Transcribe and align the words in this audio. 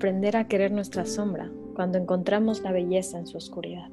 aprender 0.00 0.34
a 0.38 0.48
querer 0.48 0.72
nuestra 0.72 1.04
sombra 1.04 1.52
cuando 1.74 1.98
encontramos 1.98 2.62
la 2.62 2.72
belleza 2.72 3.18
en 3.18 3.26
su 3.26 3.36
oscuridad. 3.36 3.90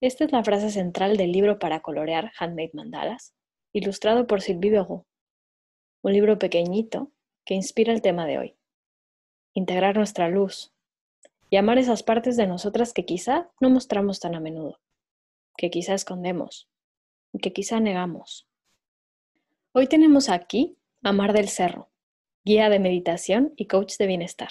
Esta 0.00 0.24
es 0.26 0.30
la 0.30 0.44
frase 0.44 0.70
central 0.70 1.16
del 1.16 1.32
libro 1.32 1.58
para 1.58 1.80
colorear 1.80 2.30
Handmade 2.38 2.70
Mandalas, 2.72 3.34
ilustrado 3.72 4.28
por 4.28 4.40
Sylvie 4.40 4.70
Bego, 4.70 5.08
un 6.02 6.12
libro 6.12 6.38
pequeñito 6.38 7.10
que 7.44 7.54
inspira 7.54 7.92
el 7.92 8.00
tema 8.00 8.26
de 8.26 8.38
hoy. 8.38 8.56
Integrar 9.54 9.96
nuestra 9.96 10.28
luz 10.28 10.72
y 11.50 11.56
amar 11.56 11.78
esas 11.78 12.04
partes 12.04 12.36
de 12.36 12.46
nosotras 12.46 12.92
que 12.92 13.04
quizá 13.04 13.50
no 13.60 13.70
mostramos 13.70 14.20
tan 14.20 14.36
a 14.36 14.40
menudo 14.40 14.78
que 15.58 15.68
quizá 15.68 15.92
escondemos 15.92 16.70
que 17.38 17.52
quizá 17.52 17.80
negamos. 17.80 18.48
Hoy 19.72 19.86
tenemos 19.86 20.30
aquí 20.30 20.78
a 21.02 21.12
Mar 21.12 21.32
del 21.32 21.48
Cerro, 21.48 21.90
guía 22.44 22.68
de 22.70 22.78
meditación 22.78 23.52
y 23.56 23.66
coach 23.66 23.96
de 23.98 24.06
bienestar. 24.06 24.50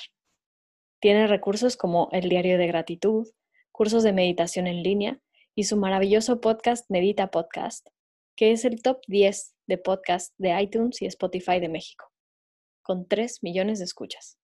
Tiene 1.00 1.28
recursos 1.28 1.78
como 1.78 2.10
el 2.12 2.30
diario 2.30 2.58
de 2.58 2.68
gratitud, 2.68 3.28
cursos 3.72 4.04
de 4.04 4.14
meditación 4.14 4.68
en 4.68 4.84
línea 4.84 5.20
y 5.56 5.64
su 5.64 5.78
maravilloso 5.78 6.40
podcast 6.40 6.86
Medita 6.90 7.32
Podcast, 7.32 7.88
que 8.36 8.52
es 8.52 8.66
el 8.66 8.82
top 8.82 9.02
10 9.08 9.56
de 9.68 9.78
podcast 9.78 10.34
de 10.38 10.62
iTunes 10.62 11.02
y 11.02 11.06
Spotify 11.08 11.60
de 11.60 11.70
México, 11.70 12.12
con 12.82 13.08
3 13.08 13.44
millones 13.44 13.80
de 13.80 13.86
escuchas. 13.86 14.38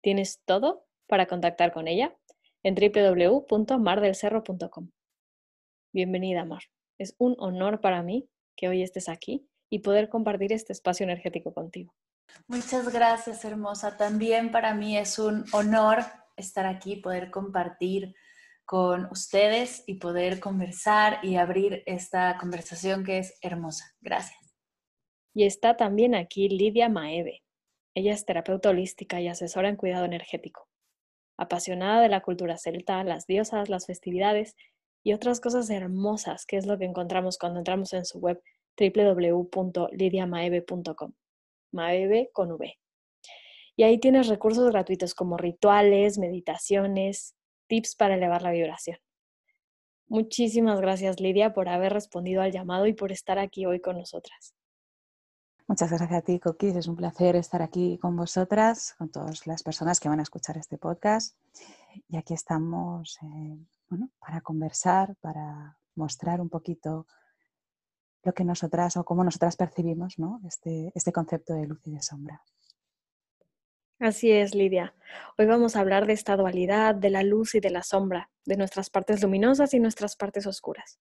Tienes 0.00 0.40
todo 0.44 0.86
para 1.06 1.26
contactar 1.26 1.72
con 1.72 1.88
ella 1.88 2.16
en 2.62 2.74
www.mardelcerro.com. 2.74 4.90
Bienvenida, 5.94 6.46
Mar. 6.46 6.62
Es 6.98 7.14
un 7.18 7.36
honor 7.38 7.82
para 7.82 8.02
mí 8.02 8.26
que 8.56 8.66
hoy 8.66 8.82
estés 8.82 9.10
aquí 9.10 9.46
y 9.68 9.80
poder 9.80 10.08
compartir 10.08 10.50
este 10.50 10.72
espacio 10.72 11.04
energético 11.04 11.52
contigo. 11.52 11.94
Muchas 12.46 12.90
gracias, 12.90 13.44
hermosa. 13.44 13.98
También 13.98 14.50
para 14.50 14.72
mí 14.72 14.96
es 14.96 15.18
un 15.18 15.44
honor 15.52 15.98
estar 16.34 16.64
aquí, 16.64 16.96
poder 16.96 17.30
compartir 17.30 18.14
con 18.64 19.06
ustedes 19.10 19.84
y 19.86 19.96
poder 19.96 20.40
conversar 20.40 21.22
y 21.22 21.36
abrir 21.36 21.82
esta 21.84 22.38
conversación 22.38 23.04
que 23.04 23.18
es 23.18 23.36
hermosa. 23.42 23.84
Gracias. 24.00 24.40
Y 25.34 25.44
está 25.44 25.76
también 25.76 26.14
aquí 26.14 26.48
Lidia 26.48 26.88
Maeve. 26.88 27.42
Ella 27.94 28.14
es 28.14 28.24
terapeuta 28.24 28.70
holística 28.70 29.20
y 29.20 29.28
asesora 29.28 29.68
en 29.68 29.76
cuidado 29.76 30.06
energético. 30.06 30.70
Apasionada 31.36 32.00
de 32.00 32.08
la 32.08 32.22
cultura 32.22 32.56
celta, 32.56 33.04
las 33.04 33.26
diosas, 33.26 33.68
las 33.68 33.84
festividades 33.84 34.56
y 35.02 35.12
otras 35.12 35.40
cosas 35.40 35.68
hermosas, 35.70 36.46
que 36.46 36.56
es 36.56 36.66
lo 36.66 36.78
que 36.78 36.84
encontramos 36.84 37.38
cuando 37.38 37.58
entramos 37.58 37.92
en 37.92 38.04
su 38.04 38.18
web 38.18 38.40
www.lidiamaeve.com. 38.78 41.12
Maeve 41.72 42.30
con 42.32 42.52
V. 42.52 42.78
Y 43.76 43.82
ahí 43.84 43.98
tienes 43.98 44.28
recursos 44.28 44.70
gratuitos 44.70 45.14
como 45.14 45.36
rituales, 45.36 46.18
meditaciones, 46.18 47.34
tips 47.68 47.96
para 47.96 48.14
elevar 48.14 48.42
la 48.42 48.52
vibración. 48.52 48.98
Muchísimas 50.08 50.80
gracias 50.80 51.20
Lidia 51.20 51.54
por 51.54 51.70
haber 51.70 51.94
respondido 51.94 52.42
al 52.42 52.52
llamado 52.52 52.86
y 52.86 52.92
por 52.92 53.12
estar 53.12 53.38
aquí 53.38 53.64
hoy 53.64 53.80
con 53.80 53.96
nosotras. 53.96 54.54
Muchas 55.66 55.88
gracias 55.88 56.12
a 56.12 56.20
ti, 56.20 56.38
Coquis. 56.38 56.76
Es 56.76 56.86
un 56.86 56.96
placer 56.96 57.34
estar 57.34 57.62
aquí 57.62 57.96
con 57.96 58.14
vosotras, 58.14 58.94
con 58.98 59.10
todas 59.10 59.46
las 59.46 59.62
personas 59.62 60.00
que 60.00 60.10
van 60.10 60.20
a 60.20 60.22
escuchar 60.22 60.58
este 60.58 60.76
podcast. 60.76 61.34
Y 62.08 62.18
aquí 62.18 62.34
estamos 62.34 63.18
eh, 63.22 63.56
para 64.18 64.40
conversar, 64.40 65.16
para 65.20 65.78
mostrar 65.94 66.40
un 66.40 66.48
poquito 66.48 67.06
lo 68.24 68.32
que 68.32 68.44
nosotras 68.44 68.96
o 68.96 69.04
cómo 69.04 69.24
nosotras 69.24 69.56
percibimos 69.56 70.16
este, 70.46 70.92
este 70.94 71.12
concepto 71.12 71.54
de 71.54 71.66
luz 71.66 71.80
y 71.84 71.92
de 71.92 72.02
sombra. 72.02 72.42
Así 73.98 74.32
es, 74.32 74.54
Lidia. 74.54 74.94
Hoy 75.38 75.46
vamos 75.46 75.76
a 75.76 75.80
hablar 75.80 76.06
de 76.06 76.12
esta 76.12 76.36
dualidad, 76.36 76.94
de 76.94 77.10
la 77.10 77.22
luz 77.22 77.54
y 77.54 77.60
de 77.60 77.70
la 77.70 77.82
sombra, 77.82 78.30
de 78.44 78.56
nuestras 78.56 78.90
partes 78.90 79.22
luminosas 79.22 79.74
y 79.74 79.80
nuestras 79.80 80.16
partes 80.16 80.46
oscuras. 80.46 80.98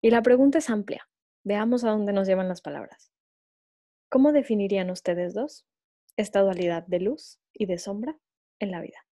Y 0.00 0.10
la 0.10 0.22
pregunta 0.22 0.58
es 0.58 0.68
amplia. 0.68 1.08
Veamos 1.44 1.84
a 1.84 1.90
dónde 1.90 2.12
nos 2.12 2.26
llevan 2.26 2.48
las 2.48 2.60
palabras. 2.60 3.12
¿Cómo 4.08 4.32
definirían 4.32 4.90
ustedes 4.90 5.34
dos 5.34 5.66
esta 6.16 6.40
dualidad 6.40 6.84
de 6.86 7.00
luz 7.00 7.38
y 7.52 7.66
de 7.66 7.78
sombra 7.78 8.18
en 8.58 8.72
la 8.72 8.80
vida? 8.80 9.06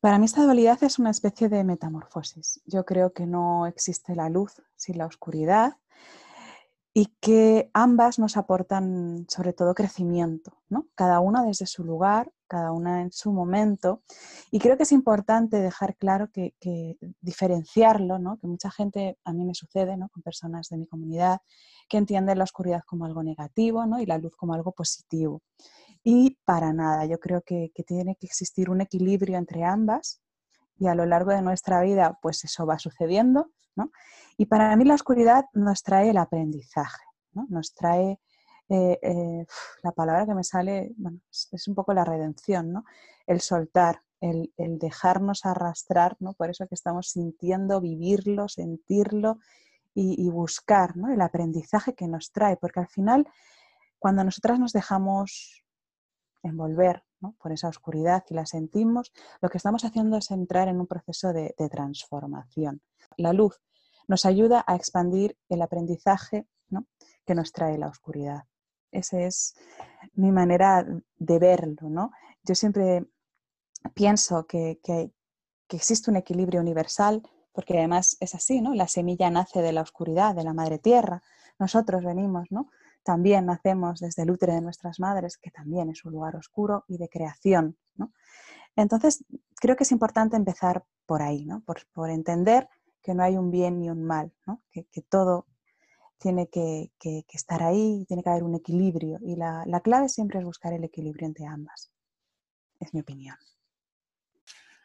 Para 0.00 0.18
mí 0.18 0.26
esta 0.26 0.44
dualidad 0.44 0.82
es 0.84 1.00
una 1.00 1.10
especie 1.10 1.48
de 1.48 1.64
metamorfosis. 1.64 2.60
Yo 2.66 2.84
creo 2.84 3.12
que 3.12 3.26
no 3.26 3.66
existe 3.66 4.14
la 4.14 4.28
luz 4.28 4.62
sin 4.76 4.96
la 4.96 5.06
oscuridad 5.06 5.76
y 6.94 7.06
que 7.20 7.68
ambas 7.74 8.20
nos 8.20 8.36
aportan 8.36 9.26
sobre 9.28 9.52
todo 9.52 9.74
crecimiento, 9.74 10.52
¿no? 10.68 10.86
cada 10.94 11.18
una 11.18 11.44
desde 11.44 11.66
su 11.66 11.82
lugar, 11.82 12.32
cada 12.46 12.70
una 12.70 13.02
en 13.02 13.10
su 13.10 13.32
momento. 13.32 14.02
Y 14.52 14.60
creo 14.60 14.76
que 14.76 14.84
es 14.84 14.92
importante 14.92 15.58
dejar 15.58 15.96
claro 15.96 16.30
que, 16.32 16.54
diferenciarlo, 17.20 18.20
¿no? 18.20 18.38
que 18.38 18.46
mucha 18.46 18.70
gente, 18.70 19.18
a 19.24 19.32
mí 19.32 19.44
me 19.44 19.54
sucede 19.54 19.96
¿no? 19.96 20.08
con 20.10 20.22
personas 20.22 20.68
de 20.68 20.78
mi 20.78 20.86
comunidad, 20.86 21.40
que 21.88 21.98
entienden 21.98 22.38
la 22.38 22.44
oscuridad 22.44 22.82
como 22.86 23.04
algo 23.04 23.24
negativo 23.24 23.84
¿no? 23.84 24.00
y 24.00 24.06
la 24.06 24.18
luz 24.18 24.36
como 24.36 24.54
algo 24.54 24.70
positivo. 24.70 25.42
Y 26.02 26.38
para 26.44 26.72
nada, 26.72 27.04
yo 27.06 27.18
creo 27.18 27.42
que, 27.42 27.70
tiene 27.86 28.16
que 28.16 28.26
existir 28.26 28.70
un 28.70 28.80
equilibrio 28.80 29.36
entre 29.36 29.64
ambas 29.64 30.20
y 30.78 30.86
a 30.86 30.94
lo 30.94 31.06
largo 31.06 31.32
de 31.32 31.42
nuestra 31.42 31.80
vida 31.80 32.18
pues 32.22 32.44
eso 32.44 32.66
va 32.66 32.78
sucediendo. 32.78 33.50
¿no? 33.76 33.90
Y 34.36 34.46
para 34.46 34.74
mí 34.76 34.84
la 34.84 34.94
oscuridad 34.94 35.44
nos 35.52 35.82
trae 35.82 36.10
el 36.10 36.16
aprendizaje, 36.16 37.04
¿no? 37.32 37.46
nos 37.48 37.74
trae 37.74 38.18
eh, 38.68 38.98
eh, 39.02 39.46
la 39.82 39.92
palabra 39.92 40.26
que 40.26 40.34
me 40.34 40.44
sale, 40.44 40.92
bueno, 40.96 41.20
es, 41.30 41.68
un 41.68 41.74
poco 41.74 41.94
la 41.94 42.04
redención, 42.04 42.72
¿no? 42.72 42.84
el 43.26 43.40
soltar, 43.40 44.02
el, 44.20 44.52
dejarnos 44.56 45.46
arrastrar, 45.46 46.16
¿no? 46.20 46.34
por 46.34 46.50
eso 46.50 46.66
que 46.66 46.74
estamos 46.74 47.10
sintiendo, 47.10 47.80
vivirlo, 47.80 48.48
sentirlo 48.48 49.38
y, 49.94 50.26
y 50.26 50.28
buscar 50.28 50.96
¿no? 50.96 51.12
el 51.12 51.20
aprendizaje 51.20 51.94
que 51.94 52.08
nos 52.08 52.32
trae, 52.32 52.56
porque 52.56 52.80
al 52.80 52.88
final 52.88 53.28
cuando 53.98 54.24
nosotras 54.24 54.58
nos 54.58 54.72
dejamos 54.72 55.64
envolver 56.42 57.04
por 57.38 57.52
esa 57.52 57.68
oscuridad 57.68 58.24
y 58.30 58.34
la 58.34 58.46
sentimos, 58.46 59.12
lo 59.40 59.48
que 59.48 59.58
estamos 59.58 59.84
haciendo 59.84 60.16
es 60.16 60.30
entrar 60.30 60.68
en 60.68 60.80
un 60.80 60.86
proceso 60.86 61.32
de, 61.32 61.54
transformación. 61.70 62.80
La 63.16 63.32
luz 63.32 63.60
nos 64.06 64.24
ayuda 64.24 64.64
a 64.66 64.76
expandir 64.76 65.36
el 65.48 65.62
aprendizaje 65.62 66.46
que 67.26 67.34
nos 67.34 67.52
trae 67.52 67.76
la 67.76 67.88
oscuridad. 67.88 68.44
Esa 68.90 69.20
es 69.20 69.54
mi 70.14 70.32
manera 70.32 70.86
de 71.16 71.38
verlo. 71.38 71.90
¿no? 71.90 72.10
Yo 72.42 72.54
siempre 72.54 73.06
pienso 73.94 74.46
que, 74.46 74.80
que, 74.82 75.12
existe 75.70 76.10
un 76.10 76.16
equilibrio 76.16 76.60
universal, 76.60 77.22
porque 77.52 77.76
además 77.76 78.16
es 78.20 78.34
así, 78.34 78.62
¿no? 78.62 78.72
La 78.72 78.88
semilla 78.88 79.28
nace 79.28 79.60
de 79.60 79.72
la 79.72 79.82
oscuridad, 79.82 80.34
de 80.34 80.44
la 80.44 80.54
madre 80.54 80.78
tierra. 80.78 81.22
Nosotros 81.58 82.02
venimos, 82.02 82.46
¿no? 82.50 82.70
También 83.08 83.46
nacemos 83.46 84.00
desde 84.00 84.24
el 84.24 84.30
útero 84.30 84.52
de 84.52 84.60
nuestras 84.60 85.00
madres, 85.00 85.38
que 85.38 85.50
también 85.50 85.88
es 85.88 86.04
un 86.04 86.12
lugar 86.12 86.36
oscuro 86.36 86.84
y 86.88 86.98
de 86.98 87.08
creación. 87.08 87.78
Entonces, 88.76 89.24
creo 89.58 89.76
que 89.76 89.84
es 89.84 89.92
importante 89.92 90.36
empezar 90.36 90.84
por 91.06 91.22
ahí, 91.22 91.46
¿no? 91.46 91.64
por, 91.64 92.10
entender 92.10 92.68
que 93.02 93.14
no 93.14 93.22
hay 93.22 93.38
un 93.38 93.50
bien 93.50 93.80
ni 93.80 93.88
un 93.88 94.04
mal, 94.04 94.30
que, 94.70 94.84
todo 95.08 95.46
tiene 96.18 96.50
que, 96.50 96.90
estar 97.32 97.62
ahí, 97.62 98.04
tiene 98.06 98.22
que 98.22 98.28
haber 98.28 98.42
un 98.42 98.56
equilibrio 98.56 99.18
y 99.22 99.36
la, 99.36 99.80
clave 99.82 100.10
siempre 100.10 100.40
es 100.40 100.44
buscar 100.44 100.74
el 100.74 100.84
equilibrio 100.84 101.26
entre 101.26 101.46
ambas. 101.46 101.90
Es 102.78 102.92
mi 102.92 103.00
opinión. 103.00 103.36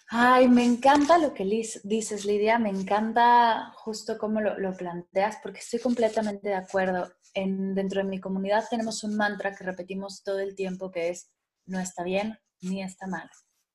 Ay, 0.08 0.48
me 0.48 0.64
encanta 0.64 1.18
lo 1.18 1.34
que 1.34 1.44
dices, 1.44 2.24
Lidia, 2.24 2.58
me 2.58 2.70
encanta 2.70 3.74
justo 3.76 4.18
cómo 4.18 4.40
lo, 4.40 4.58
lo 4.60 4.78
planteas, 4.78 5.40
porque 5.44 5.60
estoy 5.60 5.82
completamente 5.82 6.48
de 6.48 6.56
acuerdo 6.56 7.12
dentro 7.34 8.02
de 8.02 8.10
mi 8.10 8.20
comunidad 8.20 8.66
tenemos 8.70 9.04
un 9.04 9.16
mantra 9.16 9.56
que 9.56 9.64
repetimos 9.64 10.24
todo 10.24 10.40
el 10.40 10.56
tiempo 10.56 10.92
que 10.92 11.10
es, 11.10 11.32
no 11.66 11.80
está 11.80 12.04
bien 12.04 12.40
ni 12.62 12.82
está 12.82 13.08
mal, 13.08 13.30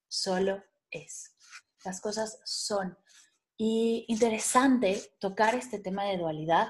solo 0.09 0.63
es. 0.91 1.35
Las 1.85 2.01
cosas 2.01 2.41
son. 2.45 2.97
Y 3.57 4.05
interesante 4.09 5.03
tocar 5.19 5.55
este 5.55 5.79
tema 5.79 6.05
de 6.05 6.19
dualidad, 6.19 6.69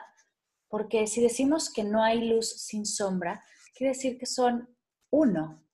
porque 0.68 1.06
si 1.06 1.20
decimos 1.20 1.70
que 1.70 1.84
no 1.84 2.02
hay 2.02 2.28
luz 2.28 2.48
sin 2.48 2.86
sombra, 2.86 3.44
quiere 3.74 3.92
decir 3.94 4.18
que 4.18 4.26
son 4.26 4.74
uno. 5.10 5.64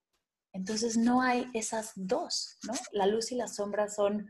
Entonces 0.53 0.97
no 0.97 1.23
hay 1.23 1.51
esas 1.55 1.93
dos, 1.95 2.59
¿no? 2.65 2.75
La 2.93 3.07
luz 3.07 3.33
y 3.33 3.37
la 3.37 3.49
sombra 3.49 3.89
son 3.89 4.29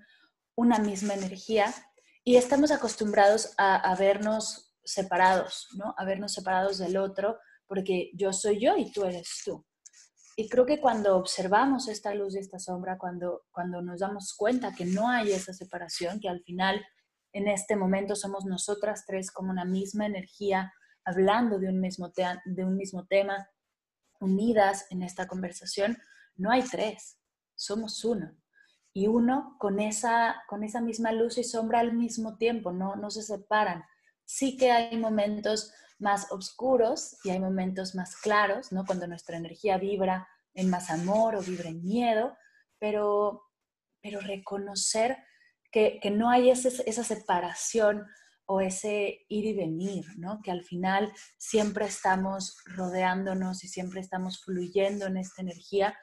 una 0.57 0.79
misma 0.79 1.15
energía 1.15 1.75
y 2.23 2.37
estamos 2.37 2.71
acostumbrados 2.71 3.53
a, 3.59 3.77
a 3.77 3.95
vernos 3.97 4.64
separados, 4.85 5.69
¿no? 5.77 5.95
A 5.97 6.05
vernos 6.05 6.33
separados 6.33 6.79
del 6.79 6.97
otro, 6.97 7.39
porque 7.67 8.11
yo 8.15 8.33
soy 8.33 8.61
yo 8.61 8.77
y 8.77 8.93
tú 8.93 9.05
eres 9.05 9.43
tú. 9.45 9.65
Y 10.37 10.49
creo 10.49 10.67
que 10.67 10.81
cuando 10.81 11.17
observamos 11.17 11.89
esta 11.89 12.13
luz 12.15 12.35
y 12.35 12.39
esta 12.39 12.59
sombra, 12.59 12.99
cuando, 12.99 13.43
cuando 13.53 13.83
nos 13.83 14.01
damos 14.01 14.35
cuenta 14.35 14.75
que 14.75 14.85
no 14.85 15.09
hay 15.09 15.33
esa 15.33 15.53
separación, 15.53 16.19
que 16.19 16.29
al 16.29 16.43
final 16.43 16.85
en 17.33 17.49
este 17.49 17.77
momento 17.77 18.17
somos 18.17 18.45
nosotras 18.45 19.05
tres 19.07 19.31
como 19.31 19.51
una 19.51 19.65
misma 19.65 20.07
energía, 20.07 20.73
hablando 21.05 21.59
de 21.59 21.69
un 21.69 21.81
mismo, 21.81 22.13
de 22.45 22.65
un 22.65 22.77
mismo 22.77 23.07
tema, 23.07 23.49
unidas 24.21 24.87
en 24.91 25.03
esta 25.03 25.27
conversación, 25.27 25.99
no 26.37 26.51
hay 26.51 26.63
tres, 26.63 27.19
somos 27.55 28.05
uno. 28.05 28.33
Y 28.93 29.09
uno 29.09 29.57
con 29.59 29.81
esa, 29.81 30.43
con 30.49 30.63
esa 30.63 30.81
misma 30.81 31.13
luz 31.13 31.39
y 31.39 31.45
sombra 31.45 31.81
al 31.81 31.93
mismo 31.93 32.37
tiempo, 32.37 32.73
no, 32.73 32.97
no 32.97 33.11
se 33.11 33.23
separan. 33.23 33.85
Sí 34.25 34.57
que 34.57 34.71
hay 34.71 34.97
momentos 34.97 35.73
más 35.99 36.31
oscuros 36.31 37.17
y 37.25 37.31
hay 37.31 37.41
momentos 37.41 37.95
más 37.95 38.17
claros, 38.17 38.73
¿no? 38.73 38.85
Cuando 38.85 39.07
nuestra 39.07 39.37
energía 39.37 39.79
vibra 39.79 40.29
en 40.55 40.71
más 40.71 40.91
amor 40.91 41.37
o 41.37 41.41
vibra 41.41 41.71
en 41.71 41.85
miedo, 41.85 42.37
pero, 42.79 43.43
pero 44.03 44.21
reconocer 44.21 45.17
que, 45.71 45.99
que 46.01 46.11
no 46.11 46.31
hay 46.31 46.51
ese, 46.51 46.69
esa 46.87 47.05
separación 47.05 48.07
o 48.47 48.61
ese 48.61 49.25
ir 49.29 49.47
y 49.47 49.55
venir, 49.55 50.05
¿no? 50.17 50.41
Que 50.43 50.51
al 50.51 50.63
final 50.63 51.13
siempre 51.39 51.87
estamos 51.87 52.59
rodeándonos 52.67 53.65
y 53.65 53.69
siempre 53.69 54.01
estamos 54.01 54.43
fluyendo 54.43 55.07
en 55.07 55.17
esta 55.17 55.43
energía. 55.43 55.99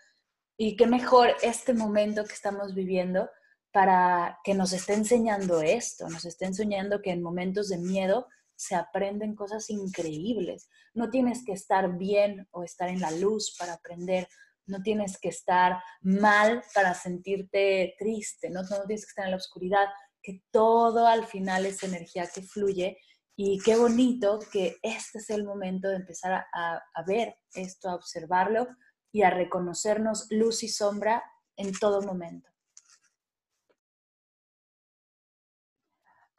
Y 0.58 0.76
qué 0.76 0.88
mejor 0.88 1.36
este 1.44 1.74
momento 1.74 2.26
que 2.26 2.34
estamos 2.34 2.74
viviendo 2.74 3.30
para 3.72 4.40
que 4.44 4.54
nos 4.54 4.74
esté 4.74 4.94
enseñando 4.94 5.62
esto, 5.62 6.10
nos 6.10 6.26
esté 6.26 6.46
enseñando 6.46 7.02
que 7.02 7.12
en 7.12 7.22
momentos 7.22 7.70
de 7.70 7.78
miedo 7.78 8.28
se 8.56 8.76
aprenden 8.76 9.36
cosas 9.36 9.70
increíbles. 9.70 10.70
No 10.94 11.10
tienes 11.10 11.44
que 11.46 11.54
estar 11.54 11.98
bien 11.98 12.48
o 12.52 12.64
estar 12.64 12.90
en 12.90 13.00
la 13.00 13.12
luz 13.12 13.56
para 13.58 13.74
aprender, 13.74 14.28
no 14.68 14.82
tienes 14.84 15.18
que 15.20 15.30
estar 15.30 15.82
mal 16.02 16.64
para 16.76 16.94
sentirte 16.94 17.96
triste, 17.98 18.50
no, 18.50 18.62
no 18.62 18.86
tienes 18.86 19.06
que 19.06 19.10
estar 19.10 19.26
en 19.26 19.32
la 19.32 19.38
oscuridad, 19.38 19.88
que 20.22 20.44
todo 20.52 21.08
al 21.08 21.26
final 21.26 21.66
es 21.66 21.82
energía 21.82 22.28
que 22.28 22.44
fluye 22.44 22.98
y 23.36 23.60
qué 23.60 23.76
bonito 23.76 24.40
que 24.52 24.78
este 24.84 25.18
es 25.18 25.30
el 25.32 25.44
momento 25.44 25.88
de 25.88 25.96
empezar 25.96 26.46
a, 26.54 26.82
a, 26.94 27.04
ver 27.04 27.36
esto, 27.56 27.90
a 27.90 27.96
observarlo 27.96 28.68
y 29.12 29.24
a 29.24 29.32
reconocernos 29.32 30.28
luz 30.30 30.62
y 30.62 30.68
sombra 30.68 31.24
en 31.56 31.72
todo 31.74 32.02
momento. 32.02 32.51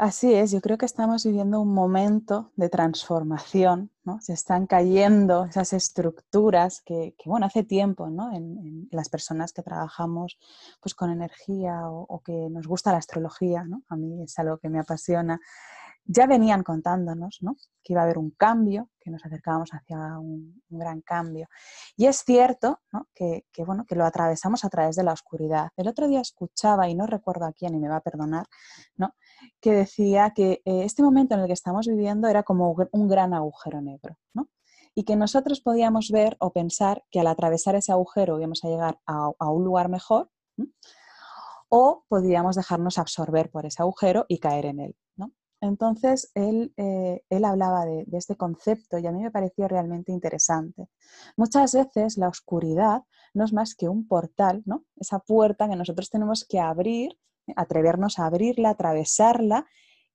Así 0.03 0.35
es, 0.35 0.51
yo 0.51 0.61
creo 0.61 0.79
que 0.79 0.85
estamos 0.85 1.25
viviendo 1.25 1.61
un 1.61 1.73
momento 1.73 2.51
de 2.57 2.69
transformación, 2.69 3.93
¿no? 4.03 4.21
Se 4.21 4.33
están 4.33 4.67
cayendo 4.67 5.45
esas 5.45 5.73
estructuras 5.73 6.81
que, 6.81 7.15
bueno, 7.25 7.47
hace 7.47 7.63
tiempo, 7.63 8.11
¿no? 8.11 8.33
En, 8.33 8.89
las 8.91 9.09
personas 9.09 9.53
que 9.53 9.63
trabajamos 9.63 10.41
pues, 10.81 10.97
con 10.97 11.11
energía 11.11 11.89
o, 11.89 12.05
o, 12.09 12.21
que 12.21 12.49
nos 12.51 12.67
gusta 12.67 12.91
la 12.91 12.99
astrología, 12.99 13.63
¿no? 13.63 13.85
A 13.89 13.95
mí 13.95 14.25
es 14.25 14.37
algo 14.41 14.59
que 14.59 14.69
me 14.69 14.81
apasiona 14.81 15.41
ya 16.05 16.27
venían 16.27 16.63
contándonos 16.63 17.39
¿no? 17.43 17.57
que 17.83 17.93
iba 17.93 18.03
a 18.03 18.05
haber 18.05 18.19
un 18.19 18.31
cambio, 18.31 18.89
que 19.01 19.11
nos 19.11 19.25
acercábamos 19.25 19.71
hacia 19.73 20.19
un, 20.19 20.63
gran 20.69 21.01
cambio. 21.01 21.49
Y 21.97 22.07
es 22.07 22.25
cierto 22.25 22.81
¿no? 22.93 23.09
que, 23.15 23.45
bueno, 23.65 23.85
que 23.87 23.95
lo 23.95 24.05
atravesamos 24.05 24.65
a 24.65 24.69
través 24.69 24.97
de 24.97 25.05
la 25.05 25.13
oscuridad. 25.13 25.71
El 25.77 25.89
otro 25.89 26.09
día 26.09 26.21
escuchaba, 26.21 26.89
y 26.89 26.95
no 26.95 27.07
recuerdo 27.07 27.47
a 27.47 27.53
quién, 27.53 27.75
y 27.75 27.79
me 27.79 27.89
va 27.89 27.97
a 27.97 28.01
perdonar, 28.01 28.47
¿no? 28.97 29.15
que 29.61 29.73
decía 29.73 30.33
que 30.35 30.63
eh, 30.65 30.85
este 30.85 31.03
momento 31.03 31.35
en 31.35 31.41
el 31.41 31.47
que 31.47 31.53
estamos 31.53 31.87
viviendo 31.87 32.29
era 32.29 32.43
como 32.43 32.75
un 32.93 33.09
gran 33.09 33.35
agujero 33.35 33.81
negro. 33.81 34.17
¿no? 34.35 34.49
Y 34.95 35.05
que 35.05 35.17
nosotros 35.17 35.61
podíamos 35.61 36.11
ver 36.11 36.37
o 36.39 36.53
pensar 36.53 37.05
que 37.11 37.21
al 37.21 37.27
atravesar 37.27 37.75
ese 37.77 37.93
agujero 37.93 38.39
íbamos 38.39 38.65
a 38.65 38.69
llegar 38.69 38.99
a, 39.07 39.51
un 39.51 39.65
lugar 39.65 39.89
mejor, 39.89 40.31
o 41.69 42.05
podríamos 42.09 42.57
dejarnos 42.57 42.99
absorber 42.99 43.51
por 43.51 43.65
ese 43.65 43.83
agujero 43.83 44.27
y 44.29 44.39
caer 44.39 44.67
en 44.67 44.81
él. 44.81 44.97
Entonces, 45.63 46.33
él, 46.35 46.75
eh, 46.77 47.23
él 47.31 47.45
hablaba 47.45 47.87
de, 47.87 48.05
este 48.15 48.37
concepto 48.37 48.99
y 48.99 49.07
a 49.07 49.13
mí 49.13 49.23
me 49.23 49.31
pareció 49.31 49.69
realmente 49.69 50.11
interesante. 50.11 50.89
Muchas 51.37 51.73
veces 51.73 52.19
la 52.19 52.29
oscuridad 52.29 53.05
no 53.33 53.45
es 53.45 53.53
más 53.53 53.77
que 53.77 53.89
un 53.89 54.09
portal, 54.09 54.63
¿no? 54.67 54.85
esa 54.97 55.21
puerta 55.21 55.69
que 55.69 55.77
nosotros 55.77 56.11
tenemos 56.11 56.45
que 56.49 56.59
abrir, 56.59 57.17
atrevernos 57.55 58.19
a 58.19 58.27
abrirla, 58.27 58.71
atravesarla 58.71 59.67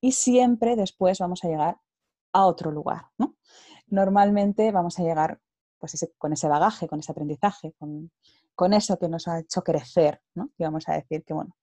y 0.02 0.12
siempre 0.12 0.76
después 0.76 1.20
vamos 1.20 1.46
a 1.46 1.48
llegar 1.48 1.78
a 2.34 2.46
otro 2.46 2.70
lugar. 2.70 3.06
Normalmente 3.88 4.74
vamos 4.74 5.00
a 5.00 5.04
llegar 5.04 5.40
pues, 5.80 6.14
con 6.18 6.34
ese 6.34 6.50
bagaje, 6.50 6.90
con 6.90 7.00
ese 7.00 7.14
aprendizaje, 7.14 7.74
con, 7.80 8.74
eso 8.74 9.00
que 9.00 9.08
nos 9.08 9.30
ha 9.30 9.40
hecho 9.40 9.62
crecer, 9.62 10.22
¿no? 10.36 10.50
y 10.58 10.64
vamos 10.66 10.90
a 10.90 10.94
decir 10.96 11.24
que, 11.24 11.34
bueno, 11.34 11.56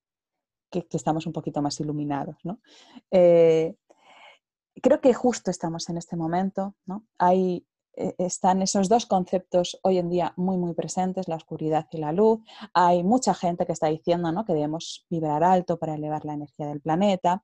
que, 0.83 0.97
estamos 0.97 1.27
un 1.27 1.33
poquito 1.33 1.63
más 1.63 1.79
iluminados. 1.81 2.37
¿no? 2.45 2.59
Eh, 3.11 3.75
creo 4.83 5.01
que 5.01 5.15
justo 5.15 5.51
estamos 5.51 5.89
en 5.89 5.99
este 5.99 6.17
momento. 6.17 6.75
¿no? 6.87 7.05
Hay, 7.19 7.67
eh, 7.95 8.15
están 8.19 8.63
esos 8.63 8.89
dos 8.89 9.07
conceptos 9.07 9.79
hoy 9.83 9.99
en 9.99 10.11
día 10.11 10.33
muy, 10.37 10.57
muy 10.57 10.75
presentes, 10.75 11.29
la 11.29 11.37
oscuridad 11.37 11.87
y 11.91 11.99
la 11.99 12.13
luz. 12.13 12.41
Hay 12.73 13.03
mucha 13.05 13.35
gente 13.35 13.67
que 13.67 13.73
está 13.73 13.89
diciendo 13.89 14.33
¿no? 14.33 14.45
que 14.45 14.55
debemos 14.55 15.07
vibrar 15.11 15.45
alto 15.45 15.79
para 15.79 15.95
elevar 15.95 16.25
la 16.25 16.35
energía 16.35 16.67
del 16.67 16.81
planeta. 16.81 17.43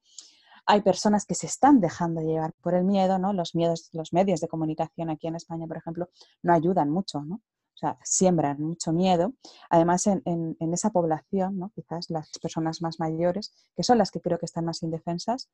Hay 0.67 0.83
personas 0.83 1.25
que 1.25 1.35
se 1.35 1.47
están 1.47 1.81
dejando 1.81 2.21
llevar 2.21 2.53
por 2.61 2.75
el 2.75 2.85
miedo, 2.85 3.19
¿no? 3.19 3.33
Los, 3.33 3.55
miedos, 3.55 3.89
los 3.93 4.13
medios 4.13 4.41
de 4.41 4.47
comunicación 4.47 5.11
aquí 5.11 5.27
en 5.27 5.35
España, 5.35 5.67
por 5.67 5.79
ejemplo, 5.79 6.11
no 6.43 6.53
ayudan 6.53 6.91
mucho, 6.91 7.23
¿no? 7.23 7.41
Sea, 7.81 7.99
siembran 8.05 8.61
mucho 8.61 8.93
miedo. 8.93 9.33
Además, 9.71 10.07
en, 10.07 10.57
esa 10.73 10.91
población, 10.91 11.59
¿no? 11.59 11.71
quizás 11.75 12.11
las 12.11 12.31
personas 12.39 12.83
más 12.83 13.01
mayores, 13.01 13.53
que 13.75 13.83
son 13.83 13.99
las 13.99 14.11
que 14.11 14.21
creo 14.21 14.39
que 14.39 14.47
están 14.47 14.67
más 14.67 14.83
indefensas, 14.83 15.49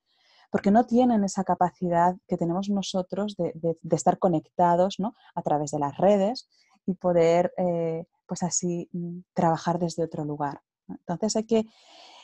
porque 0.51 0.71
no 0.71 0.85
tienen 0.85 1.25
esa 1.25 1.45
capacidad 1.45 2.17
que 2.27 2.37
tenemos 2.37 2.69
nosotros 2.69 3.37
de, 3.37 3.79
estar 3.91 4.19
conectados 4.19 4.99
¿no? 4.99 5.15
a 5.35 5.43
través 5.43 5.71
de 5.71 5.79
las 5.79 5.97
redes 5.97 6.49
y 6.85 6.95
poder, 6.95 7.53
eh, 7.57 8.05
pues 8.27 8.43
así, 8.43 8.89
mm, 8.93 9.21
trabajar 9.33 9.79
desde 9.79 10.05
otro 10.05 10.25
lugar. 10.25 10.61
Entonces 10.89 11.37
hay 11.37 11.45
que, 11.45 11.67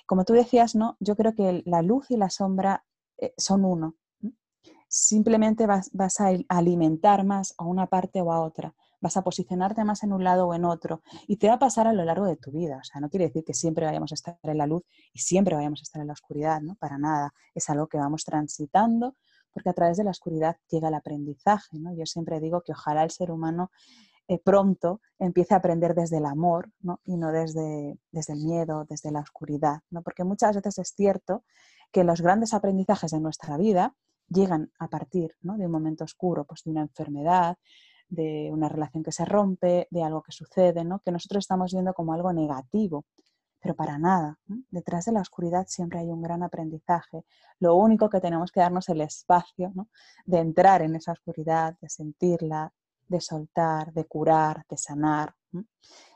como 0.07 0.25
tú 0.25 0.35
decías, 0.35 0.75
¿no? 0.75 0.97
yo 1.01 1.17
creo 1.17 1.35
que 1.35 1.63
la 1.65 1.83
luz 1.83 2.11
y 2.11 2.17
la 2.17 2.31
sombra 2.31 2.85
eh, 3.19 3.35
son 3.37 3.65
uno. 3.65 3.97
Simplemente 4.89 5.67
vas, 5.67 5.91
vas 5.93 6.21
a 6.21 6.31
alimentar 6.49 7.25
más 7.25 7.55
a 7.57 7.65
una 7.65 7.87
parte 7.87 8.21
o 8.21 8.33
a 8.33 8.43
otra 8.43 8.75
vas 9.03 9.17
a 9.19 9.23
posicionarte 9.23 9.85
más 9.85 10.03
en 10.05 10.13
un 10.13 10.25
lado 10.25 10.47
o 10.47 10.55
en 10.55 10.65
otro 10.65 11.03
y 11.27 11.37
te 11.37 11.49
va 11.49 11.55
a 11.55 11.59
pasar 11.59 11.87
a 11.87 11.93
lo 11.93 12.05
largo 12.05 12.25
de 12.25 12.37
tu 12.37 12.53
vida. 12.53 12.79
O 12.81 12.85
sea, 12.85 13.01
no 13.01 13.11
quiere 13.11 13.27
decir 13.27 13.45
que 13.45 13.53
siempre 13.53 13.85
vayamos 13.85 14.13
a 14.13 14.15
estar 14.15 14.39
en 14.43 14.57
la 14.57 14.67
luz 14.67 14.85
y 15.13 15.19
siempre 15.19 15.55
vayamos 15.55 15.81
a 15.81 15.83
estar 15.83 16.01
en 16.01 16.07
la 16.07 16.15
oscuridad, 16.15 16.63
¿no? 16.63 16.77
Para 16.77 16.97
nada. 16.97 17.35
Es 17.55 17.69
algo 17.69 17.89
que 17.89 17.99
vamos 17.99 18.25
transitando 18.25 19.17
porque 19.53 19.69
a 19.69 19.75
través 19.75 19.99
de 19.99 20.05
la 20.05 20.13
oscuridad 20.13 20.57
llega 20.71 20.89
el 20.89 20.95
aprendizaje, 20.95 21.79
¿no? 21.79 21.95
Yo 21.95 22.07
siempre 22.07 22.41
digo 22.41 22.63
que 22.63 22.73
ojalá 22.73 23.03
el 23.03 23.11
ser 23.11 23.31
humano 23.31 23.71
eh, 24.29 24.39
pronto 24.39 25.01
empiece 25.19 25.53
a 25.53 25.59
aprender 25.59 25.95
desde 25.95 26.19
el 26.19 26.27
amor 26.27 26.71
¿no? 26.81 27.01
y 27.05 27.17
no 27.17 27.33
desde, 27.33 27.99
desde 28.13 28.33
el 28.35 28.45
miedo, 28.45 28.87
desde 28.89 29.11
la 29.11 29.21
oscuridad, 29.21 29.81
¿no? 29.91 30.03
Porque 30.03 30.23
muchas 30.25 30.55
veces 30.55 30.79
es 30.79 30.95
cierto 30.97 31.45
que 31.91 32.05
los 32.05 32.21
grandes 32.23 32.55
aprendizajes 32.55 33.11
de 33.11 33.21
nuestra 33.21 33.57
vida 33.57 33.95
llegan 34.29 34.73
a 34.79 34.89
partir 34.89 35.35
¿no? 35.43 35.59
de 35.59 35.67
un 35.67 35.73
momento 35.73 36.05
oscuro, 36.05 36.45
pues 36.45 36.63
de 36.65 36.71
una 36.71 36.83
enfermedad, 36.83 37.59
de 38.13 38.51
una 38.53 38.69
relación 38.69 39.03
que 39.03 39.11
se 39.11 39.25
rompe, 39.25 39.89
de 39.91 40.03
algo 40.03 40.23
que 40.23 40.33
sucede, 40.33 40.85
¿no? 40.85 41.01
que 41.01 41.11
nosotros 41.11 41.45
estamos 41.45 41.73
viendo 41.73 41.95
como 41.95 42.13
algo 42.13 42.33
negativo, 42.33 43.07
pero 43.59 43.75
para 43.75 43.99
nada. 43.99 44.39
Detrás 44.71 45.07
de 45.07 45.13
la 45.13 45.23
oscuridad 45.23 45.67
siempre 45.67 46.01
hay 46.01 46.09
un 46.11 46.21
gran 46.21 46.43
aprendizaje. 46.43 47.25
Lo 47.59 47.75
único 47.75 48.11
que 48.11 48.21
tenemos 48.21 48.53
que 48.53 48.61
darnos 48.61 48.89
el 48.91 49.01
espacio 49.01 49.73
de 50.27 50.39
entrar 50.39 50.83
en 50.83 50.95
esa 50.95 51.13
oscuridad, 51.13 51.79
de 51.81 51.89
sentirla, 51.89 52.71
de 53.09 53.21
soltar, 53.21 53.93
de 53.95 54.05
curar, 54.05 54.67
de 54.69 54.77
sanar. 54.77 55.35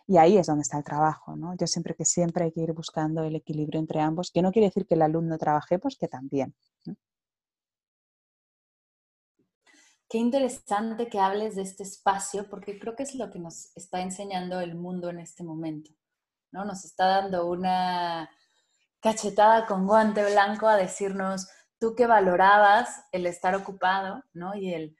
Y 0.06 0.18
ahí 0.18 0.36
es 0.36 0.46
donde 0.46 0.62
está 0.62 0.76
el 0.76 0.84
trabajo. 0.84 1.34
¿no? 1.34 1.56
Yo 1.56 1.66
siempre 1.66 1.94
que 1.94 2.04
siempre 2.04 2.44
hay 2.44 2.52
que 2.52 2.60
ir 2.60 2.74
buscando 2.74 3.22
el 3.22 3.36
equilibrio 3.36 3.80
entre 3.80 4.00
ambos, 4.00 4.30
que 4.30 4.42
no 4.42 4.52
quiere 4.52 4.66
decir 4.68 4.86
que 4.86 4.96
el 4.96 5.02
alumno 5.02 5.38
trabaje, 5.38 5.78
pues 5.78 5.96
que 5.96 6.08
también. 6.08 6.54
Qué 10.08 10.18
interesante 10.18 11.08
que 11.08 11.18
hables 11.18 11.56
de 11.56 11.62
este 11.62 11.82
espacio, 11.82 12.48
porque 12.48 12.78
creo 12.78 12.94
que 12.94 13.02
es 13.02 13.16
lo 13.16 13.30
que 13.30 13.40
nos 13.40 13.76
está 13.76 14.00
enseñando 14.00 14.60
el 14.60 14.76
mundo 14.76 15.10
en 15.10 15.18
este 15.18 15.42
momento. 15.42 15.90
¿no? 16.52 16.64
Nos 16.64 16.84
está 16.84 17.06
dando 17.06 17.46
una 17.46 18.30
cachetada 19.00 19.66
con 19.66 19.86
guante 19.86 20.24
blanco 20.30 20.68
a 20.68 20.76
decirnos, 20.76 21.48
tú 21.78 21.94
que 21.94 22.06
valorabas 22.06 23.04
el 23.12 23.26
estar 23.26 23.54
ocupado, 23.54 24.22
¿no? 24.32 24.54
Y 24.54 24.72
el, 24.72 24.96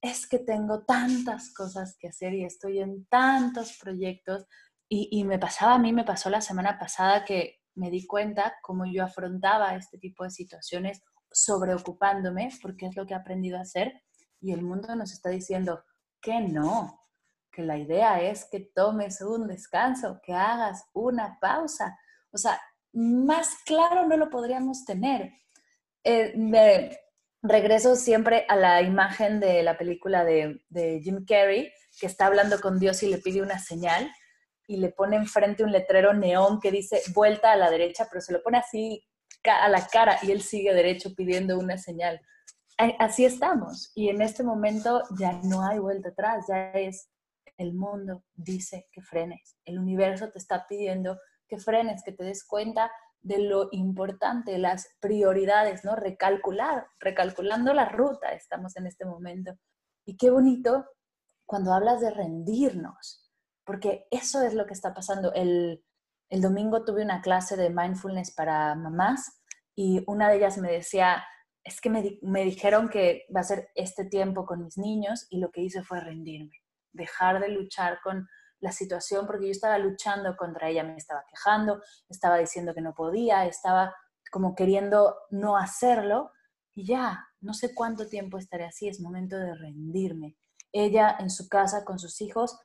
es 0.00 0.26
que 0.26 0.38
tengo 0.38 0.84
tantas 0.84 1.52
cosas 1.52 1.96
que 1.98 2.08
hacer 2.08 2.34
y 2.34 2.44
estoy 2.44 2.80
en 2.80 3.06
tantos 3.06 3.76
proyectos. 3.78 4.46
Y, 4.88 5.08
y 5.10 5.24
me 5.24 5.38
pasaba 5.38 5.74
a 5.74 5.78
mí, 5.78 5.92
me 5.92 6.04
pasó 6.04 6.30
la 6.30 6.40
semana 6.40 6.78
pasada 6.78 7.24
que 7.24 7.60
me 7.74 7.90
di 7.90 8.06
cuenta 8.06 8.56
cómo 8.62 8.86
yo 8.86 9.04
afrontaba 9.04 9.76
este 9.76 9.98
tipo 9.98 10.24
de 10.24 10.30
situaciones 10.30 11.02
sobreocupándome, 11.30 12.50
porque 12.62 12.86
es 12.86 12.96
lo 12.96 13.06
que 13.06 13.12
he 13.12 13.16
aprendido 13.16 13.58
a 13.58 13.62
hacer 13.62 14.02
y 14.46 14.52
el 14.52 14.62
mundo 14.62 14.94
nos 14.94 15.12
está 15.12 15.28
diciendo 15.30 15.84
que 16.20 16.40
no, 16.40 17.00
que 17.50 17.62
la 17.62 17.76
idea 17.76 18.22
es 18.22 18.46
que 18.48 18.60
tomes 18.60 19.20
un 19.20 19.48
descanso, 19.48 20.20
que 20.22 20.32
hagas 20.32 20.84
una 20.92 21.36
pausa. 21.40 21.98
O 22.30 22.38
sea, 22.38 22.60
más 22.92 23.56
claro 23.64 24.06
no 24.06 24.16
lo 24.16 24.30
podríamos 24.30 24.84
tener. 24.84 25.32
eh, 26.04 26.96
regreso 27.42 27.96
siempre 27.96 28.46
a 28.48 28.54
la 28.54 28.82
imagen 28.82 29.40
de 29.40 29.64
la 29.64 29.76
película 29.76 30.24
de, 30.24 30.64
de 30.68 31.00
Jim 31.02 31.24
Carrey, 31.26 31.72
que 31.98 32.06
está 32.06 32.26
hablando 32.26 32.60
con 32.60 32.78
Dios 32.78 33.02
y 33.02 33.08
le 33.08 33.18
pide 33.18 33.42
una 33.42 33.58
señal 33.58 34.08
y 34.68 34.76
le 34.76 34.90
pone 34.90 35.16
enfrente 35.16 35.64
un 35.64 35.72
letrero 35.72 36.12
neón 36.14 36.60
que 36.60 36.70
dice 36.70 37.02
vuelta 37.14 37.50
a 37.50 37.56
la 37.56 37.68
derecha, 37.68 38.06
pero 38.08 38.20
se 38.20 38.32
lo 38.32 38.44
pone 38.44 38.58
así 38.58 39.04
a 39.42 39.68
la 39.68 39.84
cara 39.88 40.20
y 40.22 40.30
él 40.30 40.40
sigue 40.40 40.72
derecho 40.72 41.14
pidiendo 41.16 41.58
una 41.58 41.78
señal. 41.78 42.20
Así 42.78 43.24
estamos 43.24 43.90
y 43.94 44.10
en 44.10 44.20
este 44.20 44.42
momento 44.42 45.02
ya 45.18 45.40
no 45.44 45.66
hay 45.66 45.78
vuelta 45.78 46.10
atrás, 46.10 46.44
ya 46.46 46.70
es 46.72 47.08
el 47.56 47.72
mundo 47.72 48.22
dice 48.34 48.86
que 48.92 49.00
frenes, 49.00 49.56
el 49.64 49.78
universo 49.78 50.30
te 50.30 50.38
está 50.38 50.66
pidiendo 50.66 51.18
que 51.48 51.58
frenes, 51.58 52.02
que 52.04 52.12
te 52.12 52.24
des 52.24 52.44
cuenta 52.44 52.90
de 53.22 53.38
lo 53.38 53.68
importante, 53.72 54.58
las 54.58 54.88
prioridades, 55.00 55.84
¿no? 55.84 55.96
Recalcular, 55.96 56.86
recalculando 57.00 57.72
la 57.72 57.88
ruta 57.88 58.32
estamos 58.32 58.76
en 58.76 58.86
este 58.86 59.04
momento. 59.04 59.52
Y 60.04 60.16
qué 60.16 60.30
bonito 60.30 60.86
cuando 61.44 61.72
hablas 61.72 62.00
de 62.00 62.10
rendirnos, 62.10 63.30
porque 63.64 64.06
eso 64.10 64.42
es 64.42 64.54
lo 64.54 64.66
que 64.66 64.74
está 64.74 64.94
pasando. 64.94 65.32
El, 65.32 65.84
el 66.28 66.40
domingo 66.40 66.84
tuve 66.84 67.02
una 67.02 67.20
clase 67.20 67.56
de 67.56 67.70
mindfulness 67.70 68.32
para 68.32 68.74
mamás 68.74 69.42
y 69.74 70.04
una 70.06 70.28
de 70.28 70.36
ellas 70.36 70.58
me 70.58 70.70
decía, 70.70 71.24
es 71.66 71.80
que 71.80 71.90
me, 71.90 72.18
me, 72.22 72.44
dijeron 72.44 72.88
que 72.88 73.26
va 73.34 73.40
a 73.40 73.44
ser 73.44 73.70
este 73.74 74.04
tiempo 74.04 74.46
con 74.46 74.62
mis 74.62 74.78
niños 74.78 75.26
y 75.30 75.38
lo 75.38 75.50
que 75.50 75.62
hice 75.62 75.82
fue 75.82 76.00
rendirme, 76.00 76.62
dejar 76.92 77.40
de 77.40 77.48
luchar 77.48 77.98
con 78.02 78.28
la 78.60 78.70
situación 78.70 79.26
porque 79.26 79.46
yo 79.46 79.50
estaba 79.50 79.76
luchando 79.76 80.36
contra 80.36 80.68
ella, 80.68 80.84
me 80.84 80.96
estaba 80.96 81.24
quejando, 81.28 81.82
estaba 82.08 82.38
diciendo 82.38 82.72
que 82.72 82.80
no 82.80 82.94
podía, 82.94 83.46
estaba 83.46 83.94
como 84.30 84.54
queriendo 84.54 85.16
no 85.30 85.56
hacerlo 85.56 86.30
y 86.72 86.86
ya, 86.86 87.26
no 87.40 87.52
sé 87.52 87.74
cuánto 87.74 88.08
tiempo 88.08 88.38
estaré 88.38 88.64
así, 88.64 88.88
es 88.88 89.00
momento 89.00 89.36
de 89.36 89.54
rendirme. 89.54 90.36
Ella 90.72 91.16
en 91.18 91.30
su 91.30 91.48
casa 91.48 91.84
con 91.84 91.98
sus 91.98 92.20
hijos, 92.20 92.60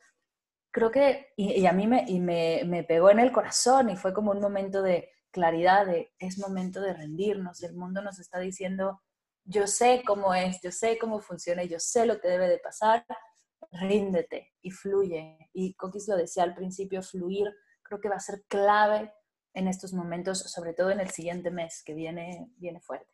creo 0.69 0.91
que, 0.91 1.33
y, 1.37 1.65
a 1.65 1.71
mí 1.71 1.87
me, 1.87 2.05
y 2.07 2.19
me, 2.19 2.61
me 2.65 2.83
pegó 2.83 3.09
en 3.09 3.19
el 3.19 3.31
corazón 3.31 3.89
y 3.89 3.97
fue 3.97 4.13
como 4.13 4.31
un 4.31 4.41
momento 4.41 4.83
de 4.83 5.09
claridad 5.31 5.85
de 5.85 6.13
es 6.19 6.37
momento 6.37 6.81
de 6.81 6.93
rendirnos, 6.93 7.63
el 7.63 7.75
mundo 7.75 8.01
nos 8.01 8.19
está 8.19 8.39
diciendo, 8.39 9.01
yo 9.43 9.67
sé 9.67 10.03
cómo 10.05 10.33
es, 10.33 10.61
yo 10.61 10.71
sé 10.71 10.97
cómo 10.99 11.19
funciona, 11.19 11.63
yo 11.63 11.79
sé 11.79 12.05
lo 12.05 12.19
que 12.19 12.27
debe 12.27 12.47
de 12.47 12.59
pasar, 12.59 13.05
ríndete 13.71 14.53
y 14.61 14.71
fluye. 14.71 15.49
Y 15.53 15.73
Coquis 15.73 16.07
lo 16.07 16.15
decía 16.15 16.43
al 16.43 16.55
principio, 16.55 17.01
fluir 17.01 17.51
creo 17.81 17.99
que 17.99 18.09
va 18.09 18.15
a 18.15 18.19
ser 18.19 18.43
clave 18.47 19.13
en 19.53 19.67
estos 19.67 19.93
momentos, 19.93 20.39
sobre 20.39 20.73
todo 20.73 20.91
en 20.91 20.99
el 20.99 21.09
siguiente 21.09 21.51
mes 21.51 21.83
que 21.83 21.93
viene, 21.93 22.49
viene 22.57 22.79
fuerte. 22.79 23.13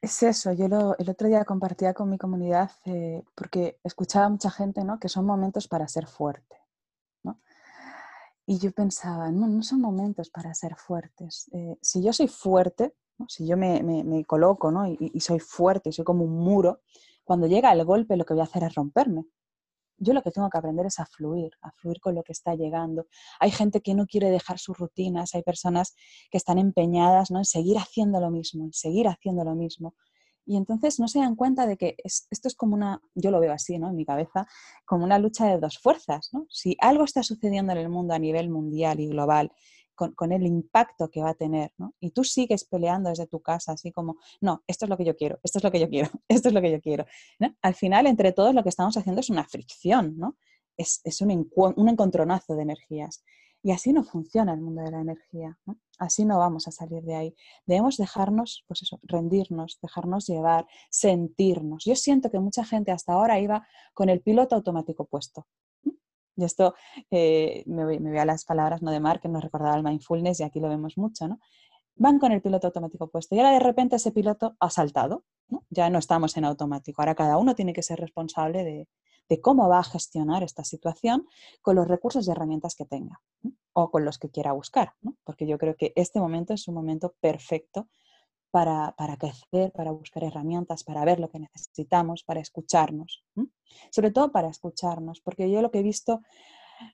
Es 0.00 0.22
eso, 0.22 0.52
yo 0.52 0.66
el 0.98 1.10
otro 1.10 1.28
día 1.28 1.44
compartía 1.44 1.94
con 1.94 2.10
mi 2.10 2.18
comunidad 2.18 2.72
eh, 2.86 3.22
porque 3.36 3.78
escuchaba 3.84 4.26
a 4.26 4.30
mucha 4.30 4.50
gente 4.50 4.82
¿no? 4.82 4.98
que 4.98 5.08
son 5.08 5.24
momentos 5.24 5.68
para 5.68 5.86
ser 5.86 6.06
fuerte. 6.06 6.61
Y 8.52 8.58
yo 8.58 8.70
pensaba, 8.70 9.30
no, 9.30 9.46
no 9.46 9.62
son 9.62 9.80
momentos 9.80 10.28
para 10.28 10.52
ser 10.52 10.76
fuertes. 10.76 11.48
Eh, 11.54 11.78
si 11.80 12.02
yo 12.02 12.12
soy 12.12 12.28
fuerte, 12.28 12.94
si 13.26 13.46
yo 13.46 13.56
me, 13.56 13.82
me, 13.82 14.26
coloco 14.26 14.70
¿no? 14.70 14.86
y, 14.86 14.98
y, 15.00 15.20
soy 15.20 15.40
fuerte, 15.40 15.90
soy 15.90 16.04
como 16.04 16.24
un 16.24 16.36
muro, 16.36 16.82
cuando 17.24 17.46
llega 17.46 17.72
el 17.72 17.82
golpe 17.86 18.14
lo 18.14 18.26
que 18.26 18.34
voy 18.34 18.42
a 18.42 18.44
hacer 18.44 18.64
es 18.64 18.74
romperme. 18.74 19.24
Yo 19.96 20.12
lo 20.12 20.20
que 20.20 20.30
tengo 20.30 20.50
que 20.50 20.58
aprender 20.58 20.84
es 20.84 21.00
a 21.00 21.06
fluir, 21.06 21.52
a 21.62 21.72
fluir 21.72 21.98
con 21.98 22.14
lo 22.14 22.22
que 22.22 22.32
está 22.32 22.54
llegando. 22.54 23.06
Hay 23.40 23.52
gente 23.52 23.80
que 23.80 23.94
no 23.94 24.04
quiere 24.06 24.28
dejar 24.28 24.58
sus 24.58 24.76
rutinas, 24.76 25.34
hay 25.34 25.42
personas 25.42 25.94
que 26.30 26.36
están 26.36 26.58
empeñadas 26.58 27.30
¿no? 27.30 27.38
en 27.38 27.46
seguir 27.46 27.78
haciendo 27.78 28.20
lo 28.20 28.30
mismo, 28.30 28.64
en 28.64 28.74
seguir 28.74 29.08
haciendo 29.08 29.44
lo 29.44 29.54
mismo. 29.54 29.94
Y 30.44 30.56
entonces 30.56 30.98
no 30.98 31.08
se 31.08 31.20
dan 31.20 31.36
cuenta 31.36 31.66
de 31.66 31.76
que 31.76 31.96
esto 32.04 32.48
es 32.48 32.54
como 32.54 32.74
una, 32.74 33.00
yo 33.14 33.30
lo 33.30 33.40
veo 33.40 33.52
así, 33.52 33.78
¿no? 33.78 33.90
En 33.90 33.96
mi 33.96 34.04
cabeza, 34.04 34.46
como 34.84 35.04
una 35.04 35.18
lucha 35.18 35.46
de 35.46 35.58
dos 35.58 35.78
fuerzas, 35.78 36.30
¿no? 36.32 36.46
Si 36.48 36.76
algo 36.80 37.04
está 37.04 37.22
sucediendo 37.22 37.72
en 37.72 37.78
el 37.78 37.88
mundo 37.88 38.14
a 38.14 38.18
nivel 38.18 38.50
mundial 38.50 39.00
y 39.00 39.08
global, 39.08 39.52
con, 39.94 40.32
el 40.32 40.46
impacto 40.46 41.10
que 41.10 41.20
va 41.20 41.30
a 41.30 41.34
tener, 41.34 41.72
¿no? 41.78 41.94
Y 42.00 42.10
tú 42.10 42.24
sigues 42.24 42.64
peleando 42.64 43.10
desde 43.10 43.26
tu 43.26 43.40
casa, 43.40 43.72
así 43.72 43.92
como, 43.92 44.16
no, 44.40 44.62
esto 44.66 44.86
es 44.86 44.88
lo 44.88 44.96
que 44.96 45.04
yo 45.04 45.16
quiero, 45.16 45.38
esto 45.42 45.58
es 45.58 45.64
lo 45.64 45.70
que 45.70 45.80
yo 45.80 45.88
quiero, 45.88 46.10
esto 46.28 46.48
es 46.48 46.54
lo 46.54 46.60
que 46.60 46.72
yo 46.72 46.80
quiero. 46.80 47.06
Al 47.60 47.74
final, 47.74 48.06
entre 48.06 48.32
todos, 48.32 48.54
lo 48.54 48.62
que 48.62 48.68
estamos 48.68 48.96
haciendo 48.96 49.20
es 49.20 49.30
una 49.30 49.44
fricción, 49.44 50.16
¿no? 50.16 50.36
Es, 50.76 51.00
es 51.04 51.20
un, 51.20 51.50
un 51.54 51.88
encontronazo 51.88 52.54
de 52.56 52.62
energías. 52.62 53.22
Y 53.62 53.70
así 53.70 53.92
no 53.92 54.02
funciona 54.02 54.52
el 54.54 54.60
mundo 54.60 54.82
de 54.82 54.90
la 54.90 55.00
energía. 55.00 55.56
Así 55.98 56.24
no 56.24 56.38
vamos 56.38 56.66
a 56.66 56.72
salir 56.72 57.02
de 57.04 57.14
ahí. 57.14 57.36
Debemos 57.64 57.96
dejarnos, 57.96 58.64
pues 58.66 58.82
eso, 58.82 58.98
rendirnos, 59.04 59.78
dejarnos 59.80 60.26
llevar, 60.26 60.66
sentirnos. 60.90 61.84
Yo 61.84 61.94
siento 61.94 62.30
que 62.30 62.40
mucha 62.40 62.64
gente 62.64 62.90
hasta 62.90 63.12
ahora 63.12 63.38
iba 63.38 63.66
con 63.94 64.08
el 64.08 64.20
piloto 64.20 64.56
automático 64.56 65.04
puesto. 65.04 65.46
Y 66.36 66.44
esto 66.44 66.74
eh, 67.10 67.62
me, 67.66 67.84
voy, 67.84 68.18
a 68.18 68.24
las 68.24 68.44
palabras 68.44 68.82
¿no? 68.82 68.90
de 68.90 69.00
Mark, 69.00 69.20
que 69.20 69.28
nos 69.28 69.42
recordaba 69.44 69.76
el 69.76 69.84
mindfulness, 69.84 70.40
y 70.40 70.42
aquí 70.44 70.60
lo 70.60 70.68
vemos 70.68 70.96
mucho, 70.96 71.28
¿no? 71.28 71.38
Van 71.96 72.18
con 72.18 72.32
el 72.32 72.42
piloto 72.42 72.68
automático 72.68 73.08
puesto 73.08 73.34
y 73.34 73.38
ahora 73.38 73.52
de 73.52 73.60
repente 73.60 73.96
ese 73.96 74.12
piloto 74.12 74.56
ha 74.58 74.70
saltado. 74.70 75.24
Ya 75.70 75.90
no 75.90 75.98
estamos 75.98 76.36
en 76.36 76.44
automático, 76.44 77.02
ahora 77.02 77.14
cada 77.14 77.36
uno 77.36 77.54
tiene 77.54 77.72
que 77.72 77.82
ser 77.82 78.00
responsable 78.00 78.64
de, 78.64 78.88
cómo 79.40 79.66
va 79.66 79.78
a 79.78 79.84
gestionar 79.84 80.42
esta 80.42 80.62
situación 80.62 81.26
con 81.62 81.76
los 81.76 81.88
recursos 81.88 82.28
y 82.28 82.30
herramientas 82.30 82.74
que 82.74 82.84
tenga 82.84 83.22
o 83.72 83.90
con 83.90 84.04
los 84.04 84.18
que 84.18 84.28
quiera 84.28 84.52
buscar, 84.52 84.92
porque 85.24 85.46
yo 85.46 85.56
creo 85.56 85.74
que 85.74 85.94
este 85.96 86.20
momento 86.20 86.52
es 86.52 86.68
un 86.68 86.74
momento 86.74 87.14
perfecto 87.18 87.88
para, 88.50 88.94
crecer, 89.18 89.72
para 89.72 89.90
buscar 89.90 90.24
herramientas, 90.24 90.84
para 90.84 91.04
ver 91.06 91.18
lo 91.18 91.30
que 91.30 91.38
necesitamos, 91.38 92.22
para 92.22 92.40
escucharnos, 92.40 93.24
sobre 93.90 94.10
todo 94.10 94.30
para 94.30 94.48
escucharnos, 94.48 95.22
porque 95.22 95.50
yo 95.50 95.62
lo 95.62 95.70
que 95.70 95.78
he 95.78 95.82
visto 95.82 96.20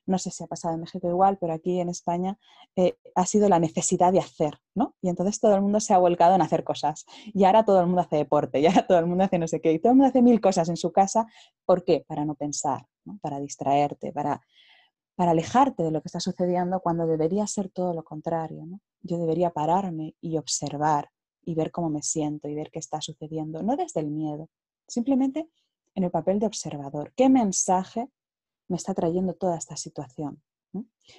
no 0.05 0.17
sé 0.17 0.31
si 0.31 0.43
ha 0.43 0.47
pasado 0.47 0.75
en 0.75 0.81
México 0.81 1.07
igual, 1.07 1.37
pero 1.39 1.53
aquí 1.53 1.79
en 1.79 1.89
España 1.89 2.37
eh, 2.75 2.97
ha 3.15 3.25
sido 3.25 3.49
la 3.49 3.59
necesidad 3.59 4.11
de 4.11 4.19
hacer, 4.19 4.59
¿no? 4.75 4.95
Y 5.01 5.09
entonces 5.09 5.39
todo 5.39 5.55
el 5.55 5.61
mundo 5.61 5.79
se 5.79 5.93
ha 5.93 5.97
volcado 5.97 6.35
en 6.35 6.41
hacer 6.41 6.63
cosas. 6.63 7.05
Y 7.33 7.43
ahora 7.43 7.63
todo 7.63 7.79
el 7.79 7.87
mundo 7.87 8.01
hace 8.01 8.17
deporte, 8.17 8.59
y 8.59 8.67
ahora 8.67 8.85
todo 8.87 8.99
el 8.99 9.05
mundo 9.05 9.23
hace 9.23 9.39
no 9.39 9.47
sé 9.47 9.61
qué, 9.61 9.73
y 9.73 9.79
todo 9.79 9.91
el 9.91 9.97
mundo 9.97 10.09
hace 10.09 10.21
mil 10.21 10.41
cosas 10.41 10.69
en 10.69 10.77
su 10.77 10.91
casa. 10.91 11.27
¿Por 11.65 11.83
qué? 11.83 12.05
Para 12.07 12.25
no 12.25 12.35
pensar, 12.35 12.85
para 13.21 13.39
distraerte, 13.39 14.11
para, 14.11 14.41
para 15.15 15.31
alejarte 15.31 15.83
de 15.83 15.91
lo 15.91 16.01
que 16.01 16.07
está 16.07 16.19
sucediendo 16.19 16.79
cuando 16.79 17.07
debería 17.07 17.45
ser 17.47 17.69
todo 17.69 17.93
lo 17.93 18.03
contrario. 18.03 18.65
Yo 19.01 19.17
debería 19.17 19.51
pararme 19.51 20.15
y 20.21 20.37
observar 20.37 21.09
y 21.43 21.55
ver 21.55 21.71
cómo 21.71 21.89
me 21.89 22.01
siento 22.01 22.47
y 22.47 22.55
ver 22.55 22.69
qué 22.71 22.79
está 22.79 23.01
sucediendo, 23.01 23.63
no 23.63 23.75
desde 23.75 24.01
el 24.01 24.11
miedo, 24.11 24.49
simplemente 24.87 25.49
en 25.95 26.03
el 26.03 26.11
papel 26.11 26.39
de 26.39 26.45
observador. 26.45 27.11
¿Qué 27.15 27.29
mensaje 27.29 28.09
me 28.69 28.77
está 28.77 28.93
trayendo 28.93 29.33
toda 29.33 29.57
esta 29.57 29.75
situación. 29.75 30.41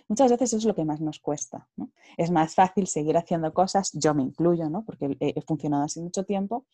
Muchas 0.09 0.31
veces 0.31 0.53
es 0.53 0.65
lo 0.65 0.75
que 0.75 0.85
más 0.85 1.01
nos 1.01 1.19
cuesta. 1.19 1.69
Es 2.17 2.31
más 2.31 2.55
fácil 2.55 2.87
seguir 2.87 3.17
haciendo 3.17 3.53
cosas, 3.53 3.91
yo 3.93 4.15
me 4.15 4.23
incluyo, 4.23 4.71
¿no? 4.71 4.85
porque 4.85 5.17
he, 5.21 5.43
funcionado 5.43 5.85
así 5.85 6.01
mucho 6.01 6.25
tiempo, 6.25 6.67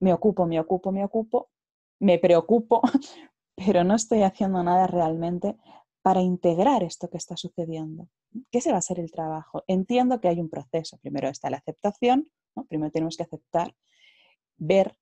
me 0.00 0.12
ocupo, 0.12 0.46
me 0.46 0.58
ocupo, 0.58 0.92
me 0.92 1.04
ocupo, 1.04 1.50
me 2.00 2.18
preocupo, 2.18 2.80
pero 3.54 3.84
no 3.84 3.94
estoy 3.94 4.22
haciendo 4.22 4.62
nada 4.62 4.86
realmente 4.86 5.56
para 6.02 6.22
integrar 6.22 6.82
esto 6.82 7.08
que 7.10 7.18
está 7.18 7.36
sucediendo. 7.36 8.08
¿Qué 8.50 8.60
se 8.60 8.72
va 8.72 8.78
a 8.78 8.82
ser 8.82 9.00
el 9.00 9.10
trabajo? 9.10 9.64
Entiendo 9.66 10.20
que 10.20 10.28
hay 10.28 10.40
un 10.40 10.48
proceso. 10.48 10.98
Primero 10.98 11.28
está 11.28 11.50
la 11.50 11.56
aceptación, 11.58 12.30
primero 12.68 12.92
tenemos 12.92 13.16
que 13.16 13.24
aceptar, 13.24 13.74
ver 14.56 14.96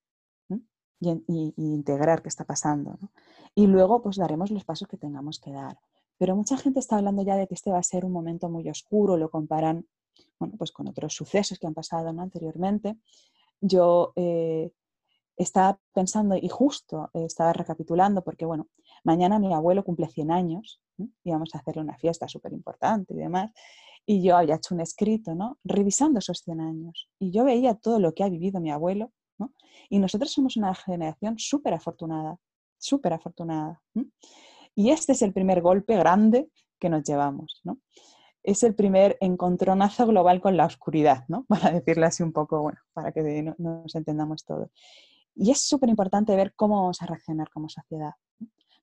y, 1.04 1.54
integrar 1.56 2.22
qué 2.22 2.28
está 2.28 2.44
pasando. 2.44 2.98
Y 3.54 3.66
luego 3.66 4.02
pues 4.02 4.16
daremos 4.16 4.50
los 4.50 4.64
pasos 4.64 4.88
que 4.88 4.96
tengamos 4.96 5.38
que 5.40 5.52
dar. 5.52 5.78
Pero 6.18 6.36
mucha 6.36 6.56
gente 6.56 6.80
está 6.80 6.96
hablando 6.96 7.22
ya 7.22 7.36
de 7.36 7.46
que 7.46 7.54
este 7.54 7.70
va 7.70 7.78
a 7.78 7.82
ser 7.82 8.04
un 8.04 8.12
momento 8.12 8.48
muy 8.48 8.68
oscuro, 8.68 9.16
lo 9.16 9.30
comparan 9.30 9.86
bueno, 10.38 10.54
pues 10.56 10.72
con 10.72 10.88
otros 10.88 11.14
sucesos 11.14 11.58
que 11.58 11.66
han 11.66 11.74
pasado 11.74 12.08
anteriormente. 12.08 12.96
Yo 13.60 14.12
eh, 14.16 14.70
estaba 15.36 15.78
pensando 15.92 16.36
y 16.36 16.48
justo 16.48 17.10
eh, 17.14 17.24
estaba 17.24 17.52
recapitulando 17.52 18.22
porque, 18.22 18.44
bueno, 18.44 18.68
mañana 19.04 19.38
mi 19.38 19.52
abuelo 19.52 19.84
cumple 19.84 20.08
100 20.08 20.30
años 20.30 20.80
y 20.98 21.30
vamos 21.30 21.54
a 21.54 21.58
hacerle 21.58 21.82
una 21.82 21.96
fiesta 21.96 22.28
súper 22.28 22.52
importante 22.52 23.14
y 23.14 23.18
demás. 23.18 23.50
Y 24.06 24.22
yo 24.22 24.36
había 24.36 24.56
hecho 24.56 24.74
un 24.74 24.80
escrito, 24.80 25.34
¿no? 25.34 25.58
Revisando 25.64 26.18
esos 26.18 26.40
100 26.40 26.60
años. 26.60 27.08
Y 27.18 27.30
yo 27.30 27.44
veía 27.44 27.74
todo 27.74 27.98
lo 27.98 28.12
que 28.12 28.22
ha 28.22 28.28
vivido 28.28 28.60
mi 28.60 28.70
abuelo 28.70 29.12
y 29.88 29.98
nosotros 29.98 30.32
somos 30.32 30.56
una 30.56 30.74
generación 30.74 31.38
súper 31.38 31.74
afortunada, 31.74 32.38
súper 32.78 33.12
afortunada. 33.12 33.80
Y 34.74 34.90
este 34.90 35.12
es 35.12 35.22
el 35.22 35.32
primer 35.32 35.60
golpe 35.60 35.96
grande 35.96 36.48
que 36.78 36.88
nos 36.88 37.02
llevamos. 37.02 37.60
¿no? 37.64 37.78
Es 38.42 38.62
el 38.62 38.74
primer 38.74 39.16
encontronazo 39.20 40.06
global 40.06 40.40
con 40.40 40.56
la 40.56 40.66
oscuridad, 40.66 41.24
¿no? 41.28 41.44
para 41.48 41.70
decirle 41.70 42.06
así 42.06 42.22
un 42.22 42.32
poco, 42.32 42.60
bueno, 42.62 42.78
para 42.92 43.12
que 43.12 43.54
nos 43.58 43.94
entendamos 43.94 44.44
todos. 44.44 44.70
Y 45.34 45.50
es 45.50 45.60
súper 45.60 45.88
importante 45.88 46.36
ver 46.36 46.54
cómo 46.54 46.76
vamos 46.76 47.02
a 47.02 47.06
reaccionar 47.06 47.50
como 47.50 47.68
sociedad. 47.68 48.12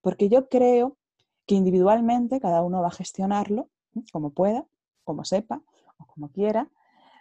Porque 0.01 0.29
yo 0.29 0.49
creo 0.49 0.97
que 1.45 1.55
individualmente 1.55 2.39
cada 2.39 2.61
uno 2.61 2.81
va 2.81 2.87
a 2.87 2.91
gestionarlo 2.91 3.69
como 4.11 4.31
pueda, 4.31 4.65
como 5.03 5.25
sepa 5.25 5.61
o 5.97 6.05
como 6.05 6.29
quiera, 6.31 6.69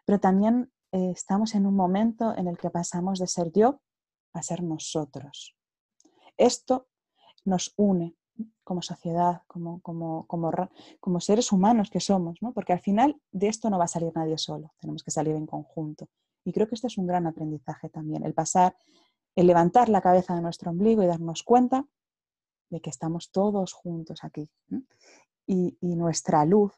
pero 0.04 0.18
también 0.18 0.70
eh, 0.92 1.11
estamos 1.11 1.54
en 1.54 1.66
un 1.66 1.76
momento 1.76 2.37
en 2.37 2.49
el 2.49 2.59
que 2.59 2.70
pasamos 2.70 3.18
de 3.18 3.26
ser 3.26 3.52
yo 3.52 3.80
a 4.32 4.42
ser 4.42 4.62
nosotros. 4.62 5.56
Esto 6.37 6.88
nos 7.44 7.75
une 7.76 8.16
como 8.64 8.82
sociedad, 8.82 9.42
como, 9.47 9.80
como, 9.80 10.26
como, 10.26 11.20
seres 11.20 11.52
humanos 11.52 11.90
que 11.90 12.00
somos, 12.00 12.40
¿no? 12.40 12.52
porque 12.52 12.73
al 12.73 12.80
final 12.80 13.20
de 13.32 13.49
esto 13.49 13.68
no 13.68 13.78
va 13.78 13.85
a 13.85 13.88
salir 13.88 14.12
nadie 14.14 14.38
solo, 14.38 14.73
tenemos 14.80 15.02
que 15.02 15.11
salir 15.11 15.35
en 15.35 15.47
conjunto. 15.47 16.09
Y 16.44 16.52
creo 16.52 16.66
que 16.66 16.75
esto 16.75 16.87
es 16.87 16.97
un 16.97 17.06
gran 17.06 17.26
aprendizaje 17.26 17.88
también, 17.90 18.25
el 18.25 18.32
pasar, 18.32 18.76
el 19.37 19.47
levantar 19.47 19.88
la 19.88 20.00
cabeza 20.00 20.35
de 20.35 20.40
nuestro 20.40 20.70
ombligo 20.70 21.02
y 21.02 21.06
darnos 21.06 21.42
cuenta 21.42 21.87
de 22.70 22.80
que 22.80 22.90
estamos 22.90 23.30
todos 23.30 23.73
juntos 23.73 24.25
aquí. 24.25 24.49
Y, 25.47 25.76
y, 25.80 25.97
nuestra 25.97 26.44
luz 26.44 26.73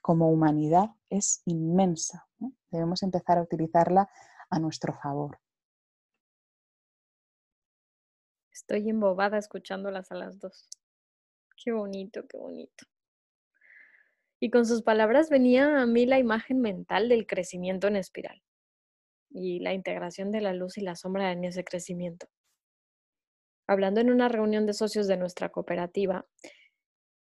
como 0.00 0.30
humanidad 0.30 0.90
es 1.10 1.42
inmensa. 1.44 2.28
Debemos 2.70 3.02
empezar 3.02 3.38
a 3.38 3.42
utilizarla 3.42 4.08
a 4.50 4.58
nuestro 4.58 4.94
favor. 4.94 5.38
Estoy 8.52 8.88
embobada 8.88 9.38
escuchándolas 9.38 10.10
a 10.12 10.14
las 10.14 10.38
dos. 10.38 10.68
Qué 11.62 11.72
bonito, 11.72 12.26
qué 12.26 12.36
bonito. 12.38 12.86
Y 14.40 14.50
con 14.50 14.66
sus 14.66 14.82
palabras 14.82 15.30
venía 15.30 15.80
a 15.80 15.86
mí 15.86 16.06
la 16.06 16.18
imagen 16.18 16.60
mental 16.60 17.08
del 17.08 17.26
crecimiento 17.26 17.86
en 17.86 17.96
espiral 17.96 18.42
y 19.30 19.60
la 19.60 19.72
integración 19.72 20.30
de 20.30 20.40
la 20.40 20.52
luz 20.52 20.78
y 20.78 20.82
la 20.82 20.96
sombra 20.96 21.32
en 21.32 21.44
ese 21.44 21.64
crecimiento. 21.64 22.28
Hablando 23.66 24.00
en 24.00 24.10
una 24.10 24.28
reunión 24.28 24.66
de 24.66 24.74
socios 24.74 25.06
de 25.06 25.16
nuestra 25.16 25.48
cooperativa, 25.48 26.26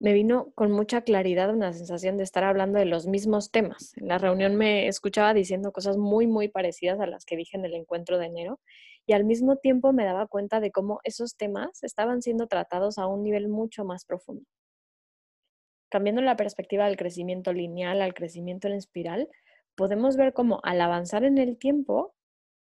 me 0.04 0.12
vino 0.12 0.52
con 0.54 0.70
mucha 0.70 1.04
claridad 1.04 1.50
una 1.50 1.72
sensación 1.72 2.18
de 2.18 2.24
estar 2.24 2.44
hablando 2.44 2.78
de 2.78 2.84
los 2.84 3.08
mismos 3.08 3.52
temas. 3.52 3.96
En 3.96 4.10
la 4.10 4.18
reunión 4.18 4.58
me 4.58 4.90
escuchaba 4.90 5.34
diciendo 5.34 5.72
cosas 5.72 5.96
muy, 5.96 6.28
muy 6.28 6.50
parecidas 6.50 7.00
a 7.00 7.08
las 7.08 7.24
que 7.24 7.38
dije 7.38 7.56
en 7.56 7.64
el 7.64 7.74
encuentro 7.74 8.18
de 8.18 8.26
enero 8.26 8.60
y 9.06 9.14
al 9.14 9.24
mismo 9.24 9.56
tiempo 9.56 9.94
me 9.94 10.04
daba 10.04 10.28
cuenta 10.28 10.60
de 10.60 10.72
cómo 10.72 11.00
esos 11.06 11.38
temas 11.38 11.82
estaban 11.84 12.22
siendo 12.22 12.48
tratados 12.48 12.98
a 12.98 13.08
un 13.08 13.24
nivel 13.24 13.48
mucho 13.48 13.86
más 13.86 14.04
profundo. 14.04 14.44
Cambiando 15.90 16.22
la 16.22 16.36
perspectiva 16.36 16.86
del 16.86 16.98
crecimiento 16.98 17.54
lineal 17.54 18.02
al 18.02 18.14
crecimiento 18.14 18.68
en 18.68 18.74
espiral, 18.74 19.30
podemos 19.74 20.18
ver 20.18 20.34
cómo 20.34 20.60
al 20.64 20.82
avanzar 20.82 21.24
en 21.24 21.38
el 21.38 21.58
tiempo, 21.58 22.14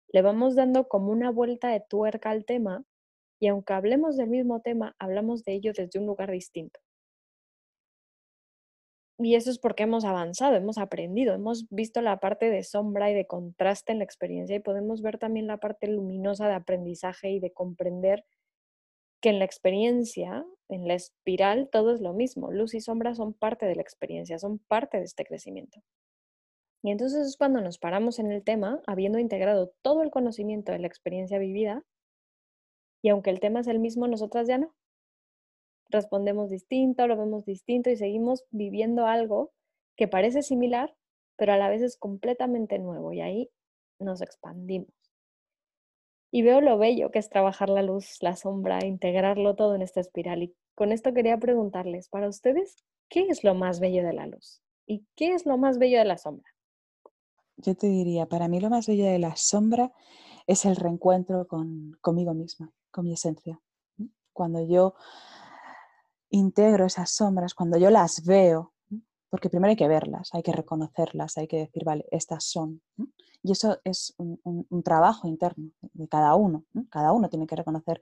le 0.10 0.22
vamos 0.22 0.56
dando 0.56 0.88
como 0.88 1.12
una 1.12 1.32
vuelta 1.32 1.70
de 1.70 1.82
tuerca 1.90 2.30
al 2.30 2.46
tema 2.46 2.84
y 3.40 3.48
aunque 3.48 3.74
hablemos 3.74 4.16
del 4.16 4.30
mismo 4.30 4.62
tema, 4.62 4.96
hablamos 5.00 5.44
de 5.44 5.54
ello 5.54 5.72
desde 5.76 5.98
un 5.98 6.06
lugar 6.06 6.30
distinto. 6.30 6.85
Y 9.18 9.36
eso 9.36 9.50
es 9.50 9.60
porque 9.60 9.84
hemos 9.84 10.04
avanzado, 10.04 10.56
hemos 10.56 10.78
aprendido, 10.78 11.34
hemos 11.34 11.68
visto 11.70 12.02
la 12.02 12.20
parte 12.20 12.50
de 12.50 12.64
sombra 12.64 13.10
y 13.10 13.14
de 13.14 13.26
contraste 13.26 13.94
en 13.94 14.00
la 14.00 14.04
experiencia 14.04 14.58
y 14.58 14.60
podemos 14.60 15.02
ver 15.02 15.18
también 15.18 15.48
la 15.48 15.58
parte 15.58 15.88
luminosa 15.88 16.48
de 16.50 16.56
aprendizaje 16.56 17.30
y 17.30 17.40
de 17.40 17.54
comprender 17.54 18.26
que 19.22 19.30
en 19.30 19.40
la 19.40 19.46
experiencia, 19.46 20.46
en 20.68 20.88
la 20.88 20.96
espiral, 20.96 21.70
todo 21.72 21.94
es 21.94 22.02
lo 22.02 22.14
mismo. 22.14 22.52
Luz 22.52 22.74
y 22.74 22.82
sombra 22.82 23.16
son 23.16 23.34
parte 23.34 23.66
de 23.66 23.76
la 23.76 23.82
experiencia, 23.82 24.38
son 24.38 24.60
parte 24.60 24.98
de 24.98 25.06
este 25.06 25.24
crecimiento. 25.24 25.82
Y 26.84 26.92
entonces 26.92 27.26
es 27.26 27.38
cuando 27.38 27.62
nos 27.62 27.80
paramos 27.80 28.20
en 28.20 28.32
el 28.32 28.44
tema, 28.44 28.82
habiendo 28.86 29.18
integrado 29.18 29.74
todo 29.82 30.04
el 30.04 30.12
conocimiento 30.12 30.74
de 30.74 30.80
la 30.80 30.88
experiencia 30.88 31.40
vivida, 31.40 31.84
y 33.02 33.10
aunque 33.10 33.30
el 33.30 33.40
tema 33.40 33.62
es 33.62 33.68
el 33.68 33.80
mismo, 33.80 34.08
nosotras 34.08 34.48
ya 34.48 34.58
no 34.58 34.76
respondemos 35.90 36.50
distinto, 36.50 37.08
lo 37.08 37.18
vemos 37.18 37.46
distinto 37.46 37.90
y 37.90 37.98
seguimos 37.98 38.46
viviendo 38.52 39.06
algo 39.06 39.52
que 39.96 40.08
parece 40.08 40.42
similar, 40.42 40.96
pero 41.38 41.54
a 41.54 41.58
la 41.58 41.70
vez 41.70 41.82
es 41.82 41.98
completamente 41.98 42.80
nuevo 42.80 43.14
y 43.14 43.22
ahí 43.22 43.50
nos 44.00 44.22
expandimos. 44.22 44.94
Y 46.32 46.42
veo 46.42 46.60
lo 46.60 46.78
bello 46.78 47.12
que 47.12 47.20
es 47.20 47.30
trabajar 47.30 47.70
la 47.70 47.82
luz, 47.82 48.18
la 48.22 48.36
sombra, 48.36 48.86
integrarlo 48.86 49.56
todo 49.56 49.76
en 49.76 49.82
esta 49.82 50.02
espiral. 50.02 50.44
Y 50.44 50.56
con 50.74 50.92
esto 50.92 51.14
quería 51.14 51.38
preguntarles, 51.38 52.10
para 52.10 52.28
ustedes, 52.28 52.84
¿qué 53.08 53.28
es 53.30 53.44
lo 53.44 53.56
más 53.56 53.80
bello 53.80 54.04
de 54.04 54.14
la 54.14 54.28
luz? 54.28 54.62
¿Y 54.86 55.06
qué 55.16 55.34
es 55.34 55.46
lo 55.46 55.58
más 55.58 55.78
bello 55.78 55.98
de 55.98 56.06
la 56.06 56.18
sombra? 56.18 56.50
Yo 57.58 57.76
te 57.76 57.88
diría, 57.88 58.26
para 58.26 58.50
mí 58.50 58.60
lo 58.60 58.70
más 58.70 58.88
bello 58.88 59.06
de 59.06 59.20
la 59.20 59.36
sombra 59.38 59.94
es 60.46 60.66
el 60.66 60.76
reencuentro 60.76 61.48
con, 61.48 61.98
conmigo 62.02 62.34
misma, 62.34 62.72
con 62.92 63.06
mi 63.06 63.14
esencia. 63.14 63.62
Cuando 64.34 64.62
yo 64.68 64.96
integro 66.30 66.86
esas 66.86 67.12
sombras, 67.12 67.54
cuando 67.54 67.78
yo 67.78 67.90
las 67.90 68.24
veo, 68.24 68.74
porque 69.30 69.50
primero 69.50 69.70
hay 69.70 69.76
que 69.76 69.88
verlas, 69.88 70.30
hay 70.34 70.44
que 70.44 70.52
reconocerlas, 70.52 71.38
hay 71.38 71.48
que 71.48 71.58
decir, 71.58 71.84
vale, 71.84 72.06
estas 72.12 72.46
son. 72.46 72.82
Y 73.44 73.52
eso 73.52 73.80
es 73.84 74.14
un, 74.18 74.84
trabajo 74.84 75.28
interno 75.28 75.72
de 75.82 76.08
cada 76.08 76.36
uno. 76.36 76.66
Cada 76.90 77.12
uno 77.12 77.30
tiene 77.30 77.46
que 77.46 77.56
reconocer 77.56 78.02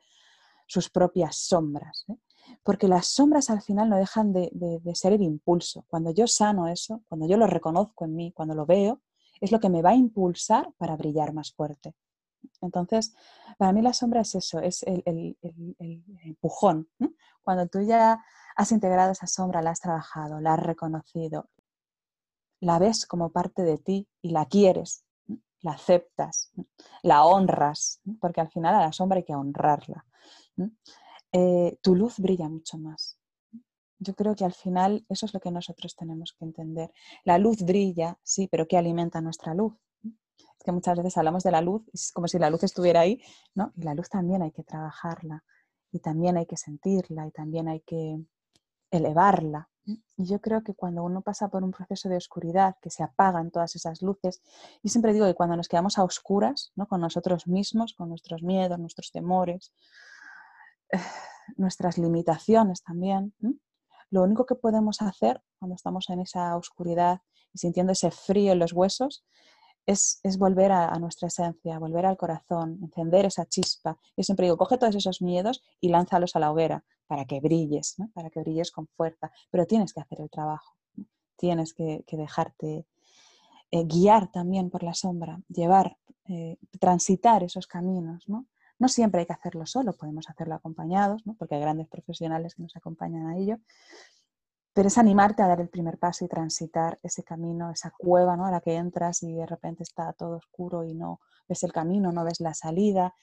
sus 0.67 0.89
propias 0.89 1.35
sombras. 1.37 2.05
¿eh? 2.07 2.17
Porque 2.63 2.87
las 2.87 3.07
sombras 3.07 3.49
al 3.49 3.61
final 3.61 3.89
no 3.89 3.97
dejan 3.97 4.31
de, 4.31 4.49
de, 4.53 4.95
ser 4.95 5.13
el 5.13 5.21
impulso. 5.21 5.85
Cuando 5.87 6.11
yo 6.11 6.27
sano 6.27 6.67
eso, 6.67 7.03
cuando 7.09 7.27
yo 7.27 7.37
lo 7.37 7.47
reconozco 7.47 8.05
en 8.05 8.15
mí, 8.15 8.31
cuando 8.31 8.55
lo 8.55 8.65
veo, 8.65 9.01
es 9.41 9.51
lo 9.51 9.59
que 9.59 9.69
me 9.69 9.81
va 9.81 9.91
a 9.91 9.95
impulsar 9.95 10.71
para 10.77 10.95
brillar 10.95 11.33
más 11.33 11.51
fuerte. 11.51 11.95
Entonces, 12.61 13.13
para 13.57 13.73
mí 13.73 13.81
la 13.81 13.93
sombra 13.93 14.21
es 14.21 14.35
eso, 14.35 14.59
es 14.59 14.83
el, 14.83 15.37
empujón. 16.23 16.87
Cuando 17.43 17.67
tú 17.67 17.81
ya 17.81 18.23
has 18.55 18.71
integrado 18.71 19.11
esa 19.11 19.27
sombra, 19.27 19.61
la 19.61 19.71
has 19.71 19.79
trabajado, 19.79 20.39
la 20.39 20.53
has 20.53 20.59
reconocido, 20.59 21.49
la 22.59 22.79
ves 22.79 23.05
como 23.05 23.31
parte 23.31 23.63
de 23.63 23.77
ti 23.77 24.07
y 24.21 24.31
la 24.31 24.45
quieres, 24.45 25.03
la 25.61 25.71
aceptas, 25.71 26.51
la 27.01 27.25
honras, 27.25 28.01
porque 28.19 28.41
al 28.41 28.49
final 28.49 28.75
a 28.75 28.79
la 28.79 28.93
sombra 28.93 29.17
hay 29.17 29.25
que 29.25 29.35
honrarla. 29.35 30.05
Eh, 31.31 31.77
tu 31.81 31.95
luz 31.95 32.19
brilla 32.19 32.47
mucho 32.47 32.77
más. 32.77 33.17
Yo 33.99 34.15
creo 34.15 34.35
que 34.35 34.45
al 34.45 34.53
final 34.53 35.05
eso 35.09 35.25
es 35.25 35.33
lo 35.33 35.39
que 35.39 35.51
nosotros 35.51 35.95
tenemos 35.95 36.33
que 36.37 36.45
entender. 36.45 36.91
La 37.23 37.37
luz 37.37 37.63
brilla, 37.63 38.19
sí, 38.23 38.47
pero 38.47 38.67
¿qué 38.67 38.77
alimenta 38.77 39.21
nuestra 39.21 39.53
luz? 39.53 39.73
que 40.63 40.71
muchas 40.71 40.97
veces 40.97 41.17
hablamos 41.17 41.43
de 41.43 41.51
la 41.51 41.61
luz, 41.61 41.83
es 41.93 42.11
como 42.11 42.27
si 42.27 42.39
la 42.39 42.49
luz 42.49 42.63
estuviera 42.63 43.01
ahí, 43.01 43.21
¿no? 43.53 43.73
Y 43.75 43.83
la 43.83 43.93
luz 43.93 44.09
también 44.09 44.41
hay 44.41 44.51
que 44.51 44.63
trabajarla, 44.63 45.43
y 45.93 45.99
también 45.99 46.37
hay 46.37 46.47
que 46.47 46.57
sentirla, 46.57 47.27
y 47.27 47.31
también 47.31 47.69
hay 47.69 47.81
que 47.81 48.19
elevarla. 48.89 49.69
Y 49.85 50.25
yo 50.25 50.41
creo 50.41 50.63
que 50.63 50.73
cuando 50.73 51.03
uno 51.03 51.21
pasa 51.21 51.49
por 51.49 51.63
un 51.63 51.71
proceso 51.71 52.09
de 52.09 52.17
oscuridad, 52.17 52.75
que 52.81 52.89
se 52.89 53.03
apagan 53.03 53.51
todas 53.51 53.75
esas 53.75 54.01
luces, 54.01 54.41
y 54.81 54.89
siempre 54.89 55.13
digo 55.13 55.27
que 55.27 55.35
cuando 55.35 55.55
nos 55.55 55.67
quedamos 55.67 55.99
a 55.99 56.03
oscuras, 56.03 56.71
¿no? 56.75 56.87
con 56.87 56.99
nosotros 56.99 57.47
mismos, 57.47 57.93
con 57.93 58.09
nuestros 58.09 58.41
miedos, 58.41 58.79
nuestros 58.79 59.11
temores, 59.11 59.71
nuestras 61.57 61.99
limitaciones 61.99 62.81
también, 62.81 63.35
lo 64.09 64.23
único 64.23 64.47
que 64.47 64.55
podemos 64.55 64.99
hacer 65.01 65.43
cuando 65.59 65.75
estamos 65.75 66.09
en 66.09 66.21
esa 66.21 66.57
oscuridad 66.57 67.21
y 67.53 67.59
sintiendo 67.59 67.91
ese 67.91 68.09
frío 68.09 68.53
en 68.53 68.59
los 68.59 68.73
huesos 68.73 69.23
es, 69.85 70.21
volver 70.37 70.71
a, 70.71 70.97
nuestra 70.99 71.27
esencia, 71.27 71.79
volver 71.79 72.05
al 72.05 72.17
corazón, 72.17 72.79
encender 72.81 73.25
esa 73.25 73.45
chispa. 73.45 73.97
Yo 74.15 74.23
siempre 74.23 74.45
digo, 74.45 74.57
coge 74.57 74.77
todos 74.77 74.95
esos 74.95 75.21
miedos 75.21 75.61
y 75.81 75.89
lánzalos 75.89 76.35
a 76.35 76.39
la 76.39 76.51
hoguera 76.51 76.83
para 77.07 77.25
que 77.25 77.39
brilles, 77.39 77.95
para 78.13 78.29
que 78.29 78.39
brilles 78.39 78.71
con 78.71 78.87
fuerza, 78.87 79.31
pero 79.51 79.65
tienes 79.65 79.93
que 79.93 79.99
hacer 79.99 80.21
el 80.21 80.29
trabajo, 80.29 80.75
tienes 81.37 81.73
que, 81.73 82.03
dejarte 82.11 82.85
eh, 83.71 83.83
guiar 83.85 84.31
también 84.31 84.69
por 84.69 84.83
la 84.83 84.93
sombra, 84.93 85.41
llevar, 85.49 85.97
eh, 86.27 86.57
transitar 86.79 87.43
esos 87.43 87.67
caminos. 87.67 88.27
¿no? 88.27 88.45
no 88.79 88.87
siempre 88.87 89.21
hay 89.21 89.25
que 89.25 89.33
hacerlo 89.33 89.65
solo, 89.65 89.93
podemos 89.93 90.29
hacerlo 90.29 90.55
acompañados, 90.55 91.23
porque 91.37 91.55
hay 91.55 91.61
grandes 91.61 91.87
profesionales 91.87 92.55
que 92.55 92.63
nos 92.63 92.75
acompañan 92.75 93.27
a 93.27 93.37
ello, 93.37 93.59
pero 94.73 94.87
es 94.87 94.97
animarte 94.97 95.43
a 95.43 95.47
dar 95.47 95.61
el 95.61 95.69
primer 95.69 95.99
paso 95.99 96.25
y 96.25 96.27
transitar 96.27 96.99
ese 97.03 97.23
camino, 97.23 97.69
esa 97.69 97.91
cueva 97.91 98.35
¿no? 98.35 98.45
a 98.45 98.51
la 98.51 98.59
que 98.59 98.75
entras 98.75 99.21
y 99.21 99.33
de 99.33 99.45
repente 99.45 99.83
está 99.83 100.13
todo 100.13 100.37
oscuro 100.37 100.83
y 100.83 100.95
no 100.95 101.19
ves 101.47 101.63
el 101.63 101.71
camino, 101.71 102.11
no 102.11 102.23
ves 102.23 102.39
la 102.39 102.55
salida. 102.55 103.13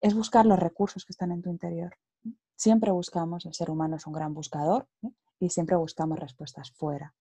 Es 0.00 0.14
buscar 0.14 0.46
los 0.46 0.58
recursos 0.58 1.04
que 1.04 1.12
están 1.12 1.32
en 1.32 1.42
tu 1.42 1.50
interior. 1.50 1.96
Siempre 2.56 2.92
buscamos, 2.92 3.44
el 3.44 3.54
ser 3.54 3.70
humano 3.70 3.96
es 3.96 4.06
un 4.06 4.14
gran 4.14 4.32
buscador 4.32 4.88
y 5.38 5.50
siempre 5.50 5.76
buscamos 5.76 6.18
respuestas 6.18 6.70
fuera. 6.70 7.14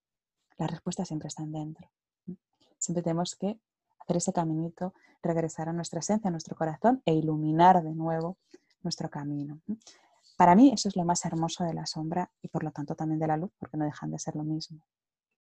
Las 0.58 0.72
respuestas 0.72 1.08
siempre 1.10 1.28
están 1.28 1.52
dentro. 1.52 1.90
Siempre 2.78 3.04
tenemos 3.04 3.36
que 3.36 3.60
hacer 4.00 4.18
ese 4.18 4.32
caminito, 4.32 4.94
regresar 5.22 5.70
a 5.70 5.74
nuestra 5.74 6.00
esencia, 6.00 6.30
a 6.30 6.32
nuestro 6.32 6.56
corazón 6.56 7.02
e 7.06 7.14
iluminar 7.14 7.84
de 7.84 7.94
nuevo 7.94 8.38
nuestro 8.84 9.10
camino. 9.10 9.60
Para 10.38 10.56
mí 10.56 10.72
eso 10.74 10.90
es 10.90 10.96
lo 10.96 11.06
más 11.06 11.24
hermoso 11.26 11.64
de 11.64 11.74
la 11.74 11.86
sombra 11.86 12.32
y 12.42 12.48
por 12.48 12.64
lo 12.64 12.72
tanto 12.72 12.96
también 12.96 13.20
de 13.20 13.28
la 13.28 13.38
luz, 13.38 13.52
porque 13.60 13.78
no 13.78 13.86
dejan 13.86 14.12
de 14.12 14.20
ser 14.20 14.36
lo 14.36 14.44
mismo. 14.44 14.84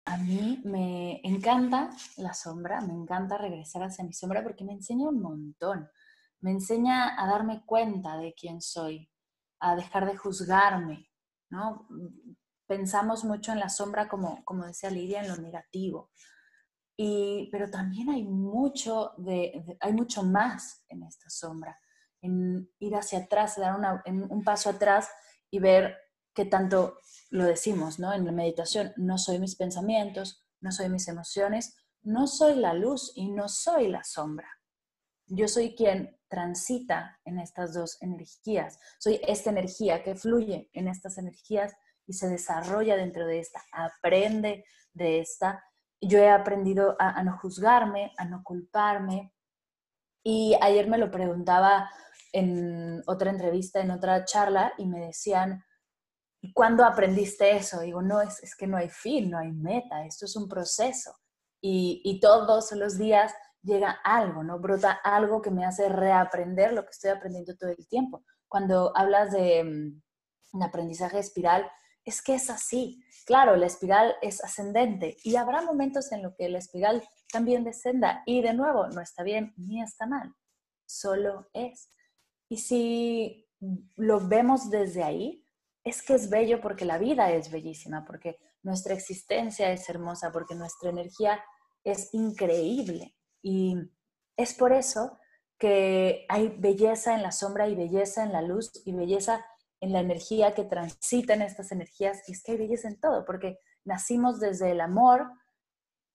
A 0.05 0.17
mí 0.17 0.63
me 0.65 1.21
encanta 1.23 1.91
la 2.17 2.33
sombra, 2.33 2.81
me 2.81 2.95
encanta 2.95 3.37
regresar 3.37 3.83
hacia 3.83 4.05
mi 4.05 4.15
sombra 4.15 4.43
porque 4.43 4.65
me 4.65 4.73
enseña 4.73 5.09
un 5.09 5.21
montón. 5.21 5.89
Me 6.41 6.53
enseña 6.53 7.21
a 7.23 7.27
darme 7.27 7.63
cuenta 7.67 8.17
de 8.17 8.33
quién 8.33 8.63
soy, 8.63 9.11
a 9.61 9.77
dejar 9.77 10.07
de 10.07 10.17
juzgarme, 10.17 11.11
¿no? 11.51 11.87
Pensamos 12.67 13.25
mucho 13.25 13.53
en 13.53 13.61
la 13.61 13.69
sombra 13.69 14.09
como, 14.09 14.45
como 14.45 14.65
decía 14.65 14.89
Lidia, 14.89 15.21
en 15.21 15.29
lo 15.29 15.37
negativo. 15.37 16.11
Y, 16.97 17.49
pero 17.53 17.71
también 17.71 18.09
hay 18.09 18.25
mucho, 18.25 19.13
de, 19.19 19.77
hay 19.81 19.93
mucho 19.93 20.23
más 20.23 20.85
en 20.89 21.03
esta 21.03 21.29
sombra, 21.29 21.79
en 22.21 22.71
ir 22.79 22.95
hacia 22.95 23.21
atrás, 23.21 23.57
dar 23.57 23.77
un 24.07 24.45
paso 24.45 24.71
atrás 24.71 25.09
y 25.51 25.59
ver 25.59 25.97
qué 26.35 26.45
tanto 26.45 26.99
lo 27.31 27.45
decimos, 27.45 27.99
¿no? 27.99 28.13
En 28.13 28.25
la 28.25 28.33
meditación, 28.33 28.93
no 28.97 29.19
soy 29.19 29.39
mis 29.39 29.57
pensamientos, 29.57 30.45
no 30.61 30.73
soy 30.73 30.89
mis 30.89 31.09
emociones, 31.09 31.77
no 32.03 32.27
soy 32.27 32.57
la 32.57 32.75
luz 32.75 33.13
y 33.15 33.31
no 33.31 33.49
soy 33.49 33.89
la 33.89 34.05
sombra. 34.05 34.49
Yo 35.27 35.47
soy 35.49 35.75
quien 35.75 36.19
transita 36.29 37.19
en 37.25 37.39
estas 37.39 37.75
dos 37.75 38.01
energías. 38.01 38.79
Soy 38.99 39.21
esta 39.27 39.51
energía 39.51 40.03
que 40.03 40.15
fluye 40.15 40.71
en 40.73 40.89
estas 40.89 41.19
energías 41.19 41.75
y 42.07 42.15
se 42.15 42.29
desarrolla 42.29 42.97
dentro 42.97 43.27
de 43.27 43.41
esta, 43.41 43.63
aprende 43.73 44.65
de 44.95 45.21
esta 45.21 45.63
yo 46.01 46.19
he 46.19 46.31
aprendido 46.31 46.97
a, 46.99 47.23
no 47.23 47.37
juzgarme, 47.39 48.13
a 48.17 48.25
no 48.25 48.43
culparme. 48.43 49.33
Y 50.23 50.57
ayer 50.61 50.89
me 50.89 50.99
lo 50.99 51.11
preguntaba 51.11 51.91
en 52.33 53.03
otra 53.07 53.31
entrevista, 53.31 53.81
en 53.81 53.91
otra 53.91 54.25
charla, 54.25 54.73
y 54.79 54.87
me 54.87 55.01
decían, 55.07 55.65
¿y 56.41 56.53
cuándo 56.53 56.85
aprendiste 56.85 57.57
eso? 57.57 57.81
Digo, 57.81 58.03
no, 58.03 58.21
es, 58.21 58.43
es 58.43 58.55
que 58.55 58.67
no 58.67 58.77
hay 58.77 58.89
fin, 58.89 59.31
no 59.31 59.39
hay 59.39 59.53
meta, 59.53 60.05
esto 60.05 60.25
es 60.27 60.37
un 60.37 60.49
proceso. 60.49 61.13
Y, 61.61 62.01
y 62.05 62.21
todos 62.21 62.73
los 62.73 62.99
días 62.99 63.33
llega 63.63 63.99
algo, 64.05 64.43
¿no? 64.43 64.59
Brota 64.59 64.93
algo 65.05 65.43
que 65.43 65.51
me 65.51 65.65
hace 65.65 65.89
reaprender 65.89 66.73
lo 66.73 66.85
que 66.85 66.91
estoy 66.91 67.11
aprendiendo 67.11 67.57
todo 67.57 67.71
el 67.71 67.89
tiempo. 67.89 68.25
Cuando 68.49 68.97
hablas 68.97 69.33
de 69.33 69.63
un 69.63 70.03
mm, 70.53 70.63
aprendizaje 70.63 71.19
espiral, 71.19 71.71
es 72.05 72.23
que 72.23 72.35
es 72.35 72.49
así. 72.51 73.05
Claro, 73.27 73.57
la 73.57 73.67
espiral 73.67 74.17
es 74.23 74.43
ascendente 74.43 75.17
y 75.23 75.37
habrá 75.37 75.61
momentos 75.63 76.11
en 76.13 76.23
los 76.23 76.35
que 76.37 76.49
la 76.49 76.59
espiral 76.59 77.07
también 77.31 77.65
descenda 77.65 78.23
y 78.25 78.41
de 78.41 78.55
nuevo 78.55 78.89
no 78.89 79.03
está 79.03 79.23
bien 79.23 79.53
ni 79.59 79.83
está 79.83 80.07
mal, 80.07 80.35
solo 80.87 81.51
es. 81.53 81.91
Y 82.49 82.59
si 82.59 83.49
lo 83.97 84.27
vemos 84.27 84.71
desde 84.71 85.03
ahí, 85.03 85.45
es 85.85 86.03
que 86.03 86.15
es 86.15 86.31
bello 86.31 86.61
porque 86.61 86.85
la 86.85 86.99
vida 86.99 87.31
es 87.33 87.51
bellísima, 87.51 88.05
porque 88.05 88.39
nuestra 88.63 88.95
existencia 88.95 89.71
es 89.73 89.89
hermosa, 89.89 90.33
porque 90.33 90.55
nuestra 90.55 90.91
energía 90.91 91.43
es 91.85 92.13
increíble. 92.13 93.15
Y 93.43 93.77
es 94.37 94.55
por 94.55 94.73
eso 94.73 95.19
que 95.59 96.27
hay 96.29 96.49
belleza 96.49 97.15
en 97.15 97.23
la 97.23 97.33
sombra 97.33 97.69
y 97.69 97.75
belleza 97.75 98.23
en 98.23 98.33
la 98.33 98.43
luz 98.43 98.71
y 98.85 98.93
belleza 98.93 99.45
en 99.81 99.93
la 99.93 100.01
energía 100.01 100.55
que 100.55 100.65
transitan 100.65 101.43
estas 101.43 101.73
energías. 101.73 102.29
Y 102.29 102.33
es 102.33 102.43
que 102.43 102.53
hay 102.53 102.59
belleza 102.59 102.89
en 102.89 103.01
todo, 103.01 103.25
porque 103.25 103.59
nacimos 103.85 104.41
desde 104.41 104.73
el 104.73 104.81
amor, 104.81 105.31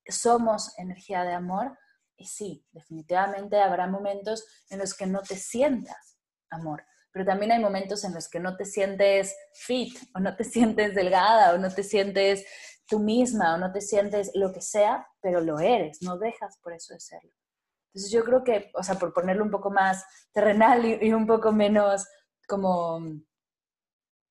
somos 0.07 0.77
energía 0.77 1.23
de 1.23 1.33
amor. 1.33 1.77
Y 2.15 2.25
sí, 2.25 2.65
definitivamente 2.71 3.59
habrá 3.59 3.87
momentos 3.87 4.45
en 4.69 4.79
los 4.79 4.93
que 4.93 5.07
no 5.07 5.21
te 5.21 5.35
sientas 5.35 6.12
amor, 6.53 6.83
pero 7.11 7.25
también 7.25 7.51
hay 7.51 7.59
momentos 7.59 8.03
en 8.03 8.13
los 8.13 8.29
que 8.29 8.39
no 8.39 8.55
te 8.55 8.65
sientes 8.65 9.35
fit 9.53 9.97
o 10.15 10.19
no 10.19 10.35
te 10.35 10.43
sientes 10.43 10.95
delgada 10.95 11.53
o 11.53 11.57
no 11.57 11.69
te 11.69 11.83
sientes 11.83 12.45
tú 12.87 12.99
misma 12.99 13.55
o 13.55 13.57
no 13.57 13.71
te 13.71 13.81
sientes 13.81 14.31
lo 14.33 14.51
que 14.51 14.61
sea, 14.61 15.07
pero 15.21 15.41
lo 15.41 15.59
eres, 15.59 16.01
no 16.01 16.17
dejas 16.17 16.57
por 16.59 16.73
eso 16.73 16.93
de 16.93 16.99
serlo. 16.99 17.31
Entonces 17.93 18.11
yo 18.11 18.23
creo 18.23 18.43
que, 18.43 18.71
o 18.73 18.81
sea, 18.81 18.95
por 18.95 19.13
ponerlo 19.13 19.43
un 19.43 19.51
poco 19.51 19.69
más 19.69 20.03
terrenal 20.31 20.83
y, 20.83 21.13
un 21.13 21.27
poco 21.27 21.51
menos 21.51 22.07
como 22.47 22.99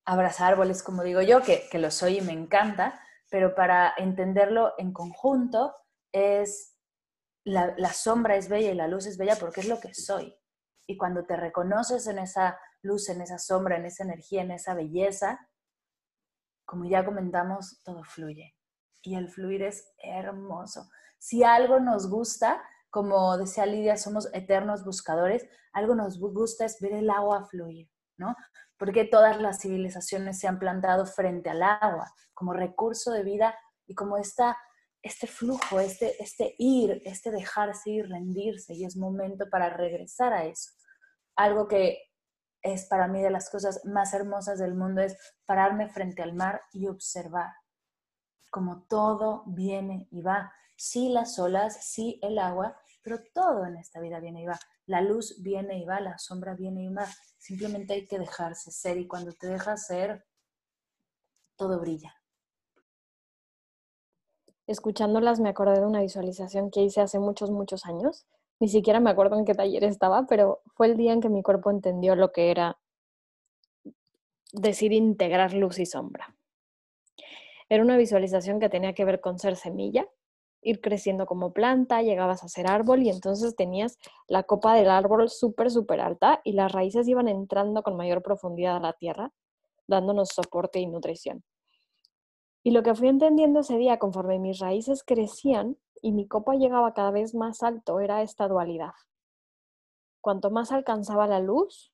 abrazar 0.04 0.52
árboles, 0.52 0.82
como 0.82 1.04
digo 1.04 1.22
yo, 1.22 1.42
que, 1.42 1.68
lo 1.74 1.90
soy 1.92 2.18
y 2.18 2.22
me 2.22 2.32
encanta, 2.32 3.00
pero 3.30 3.54
para 3.54 3.94
entenderlo 3.96 4.74
en 4.78 4.92
conjunto 4.92 5.74
es 6.10 6.76
la, 7.44 7.92
sombra 7.92 8.36
es 8.36 8.48
bella 8.48 8.72
y 8.72 8.74
la 8.74 8.88
luz 8.88 9.06
es 9.06 9.16
bella 9.16 9.36
porque 9.36 9.60
es 9.60 9.68
lo 9.68 9.78
que 9.78 9.94
soy. 9.94 10.36
Y 10.92 10.96
cuando 10.96 11.24
te 11.24 11.36
reconoces 11.36 12.06
en 12.06 12.18
esa 12.18 12.58
luz, 12.82 13.08
en 13.08 13.20
esa 13.20 13.38
sombra, 13.38 13.76
en 13.76 13.86
esa 13.86 14.04
energía, 14.04 14.42
en 14.42 14.50
esa 14.50 14.74
belleza, 14.74 15.48
como 16.64 16.84
ya 16.84 17.04
comentamos, 17.04 17.82
todo 17.82 18.04
fluye. 18.04 18.54
Y 19.02 19.16
el 19.16 19.28
fluir 19.28 19.62
es 19.62 19.92
hermoso. 19.98 20.88
Si 21.18 21.42
algo 21.42 21.80
nos 21.80 22.08
gusta, 22.08 22.62
como 22.90 23.36
decía 23.36 23.66
Lidia, 23.66 23.96
somos 23.96 24.28
eternos 24.32 24.84
buscadores, 24.84 25.48
algo 25.72 25.94
nos 25.94 26.18
gusta 26.20 26.64
es 26.64 26.80
ver 26.80 26.92
el 26.92 27.10
agua 27.10 27.44
fluir, 27.44 27.90
¿no? 28.16 28.36
porque 28.82 29.04
todas 29.04 29.40
las 29.40 29.60
civilizaciones 29.60 30.40
se 30.40 30.48
han 30.48 30.58
plantado 30.58 31.06
frente 31.06 31.48
al 31.48 31.62
agua 31.62 32.12
como 32.34 32.52
recurso 32.52 33.12
de 33.12 33.22
vida 33.22 33.54
y 33.86 33.94
como 33.94 34.16
esta, 34.16 34.58
este 35.02 35.26
flujo, 35.26 35.80
este, 35.80 36.22
este 36.22 36.54
ir, 36.58 37.02
este 37.04 37.30
dejarse 37.30 37.90
ir, 37.90 38.08
rendirse, 38.08 38.74
y 38.74 38.84
es 38.84 38.96
momento 38.96 39.50
para 39.50 39.68
regresar 39.70 40.32
a 40.32 40.44
eso. 40.44 40.70
Algo 41.36 41.66
que 41.66 41.98
es 42.62 42.86
para 42.86 43.08
mí 43.08 43.20
de 43.20 43.30
las 43.30 43.50
cosas 43.50 43.84
más 43.84 44.14
hermosas 44.14 44.58
del 44.58 44.74
mundo 44.74 45.02
es 45.02 45.16
pararme 45.46 45.88
frente 45.88 46.22
al 46.22 46.34
mar 46.34 46.62
y 46.72 46.86
observar 46.86 47.50
como 48.52 48.82
todo 48.82 49.44
viene 49.46 50.06
y 50.10 50.20
va. 50.20 50.52
Sí 50.76 51.08
las 51.08 51.38
olas, 51.38 51.86
sí 51.86 52.20
el 52.22 52.38
agua, 52.38 52.78
pero 53.02 53.18
todo 53.32 53.64
en 53.64 53.78
esta 53.78 53.98
vida 53.98 54.20
viene 54.20 54.42
y 54.42 54.46
va. 54.46 54.58
La 54.86 55.00
luz 55.00 55.42
viene 55.42 55.78
y 55.78 55.84
va, 55.86 56.00
la 56.00 56.18
sombra 56.18 56.54
viene 56.54 56.84
y 56.84 56.92
va. 56.92 57.06
Simplemente 57.38 57.94
hay 57.94 58.06
que 58.06 58.18
dejarse 58.18 58.70
ser 58.70 58.98
y 58.98 59.08
cuando 59.08 59.32
te 59.32 59.46
dejas 59.46 59.86
ser, 59.86 60.26
todo 61.56 61.80
brilla. 61.80 62.14
Escuchándolas 64.66 65.40
me 65.40 65.48
acordé 65.48 65.80
de 65.80 65.86
una 65.86 66.00
visualización 66.00 66.70
que 66.70 66.82
hice 66.82 67.00
hace 67.00 67.18
muchos, 67.18 67.50
muchos 67.50 67.84
años. 67.86 68.26
Ni 68.60 68.68
siquiera 68.68 69.00
me 69.00 69.10
acuerdo 69.10 69.38
en 69.38 69.44
qué 69.44 69.54
taller 69.54 69.84
estaba, 69.84 70.26
pero 70.26 70.60
fue 70.74 70.86
el 70.86 70.96
día 70.96 71.12
en 71.12 71.20
que 71.20 71.28
mi 71.28 71.42
cuerpo 71.42 71.70
entendió 71.70 72.14
lo 72.14 72.32
que 72.32 72.50
era 72.50 72.78
decir 74.52 74.92
integrar 74.92 75.54
luz 75.54 75.78
y 75.78 75.86
sombra. 75.86 76.36
Era 77.68 77.82
una 77.82 77.96
visualización 77.96 78.60
que 78.60 78.68
tenía 78.68 78.92
que 78.92 79.04
ver 79.04 79.20
con 79.20 79.38
ser 79.38 79.56
semilla 79.56 80.06
ir 80.62 80.80
creciendo 80.80 81.26
como 81.26 81.52
planta, 81.52 82.02
llegabas 82.02 82.44
a 82.44 82.48
ser 82.48 82.70
árbol 82.70 83.02
y 83.02 83.10
entonces 83.10 83.56
tenías 83.56 83.98
la 84.28 84.44
copa 84.44 84.74
del 84.74 84.90
árbol 84.90 85.28
súper, 85.28 85.70
súper 85.70 86.00
alta 86.00 86.40
y 86.44 86.52
las 86.52 86.72
raíces 86.72 87.08
iban 87.08 87.28
entrando 87.28 87.82
con 87.82 87.96
mayor 87.96 88.22
profundidad 88.22 88.76
a 88.76 88.80
la 88.80 88.92
tierra, 88.92 89.32
dándonos 89.88 90.30
soporte 90.30 90.78
y 90.78 90.86
nutrición. 90.86 91.42
Y 92.62 92.70
lo 92.70 92.82
que 92.82 92.94
fui 92.94 93.08
entendiendo 93.08 93.60
ese 93.60 93.76
día, 93.76 93.98
conforme 93.98 94.38
mis 94.38 94.58
raíces 94.58 95.02
crecían 95.04 95.76
y 96.00 96.12
mi 96.12 96.26
copa 96.26 96.54
llegaba 96.54 96.94
cada 96.94 97.10
vez 97.10 97.34
más 97.34 97.62
alto, 97.62 98.00
era 98.00 98.22
esta 98.22 98.48
dualidad. 98.48 98.92
Cuanto 100.20 100.50
más 100.50 100.70
alcanzaba 100.70 101.26
la 101.26 101.40
luz, 101.40 101.92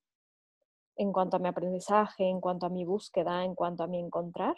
en 0.97 1.13
cuanto 1.13 1.37
a 1.37 1.41
mi 1.41 1.49
aprendizaje, 1.49 2.29
en 2.29 2.41
cuanto 2.41 2.67
a 2.67 2.71
mi 2.71 2.85
búsqueda, 2.85 3.45
en 3.45 3.55
cuanto 3.55 3.85
a 3.85 3.87
mi 3.87 3.99
encontrar, 3.99 4.57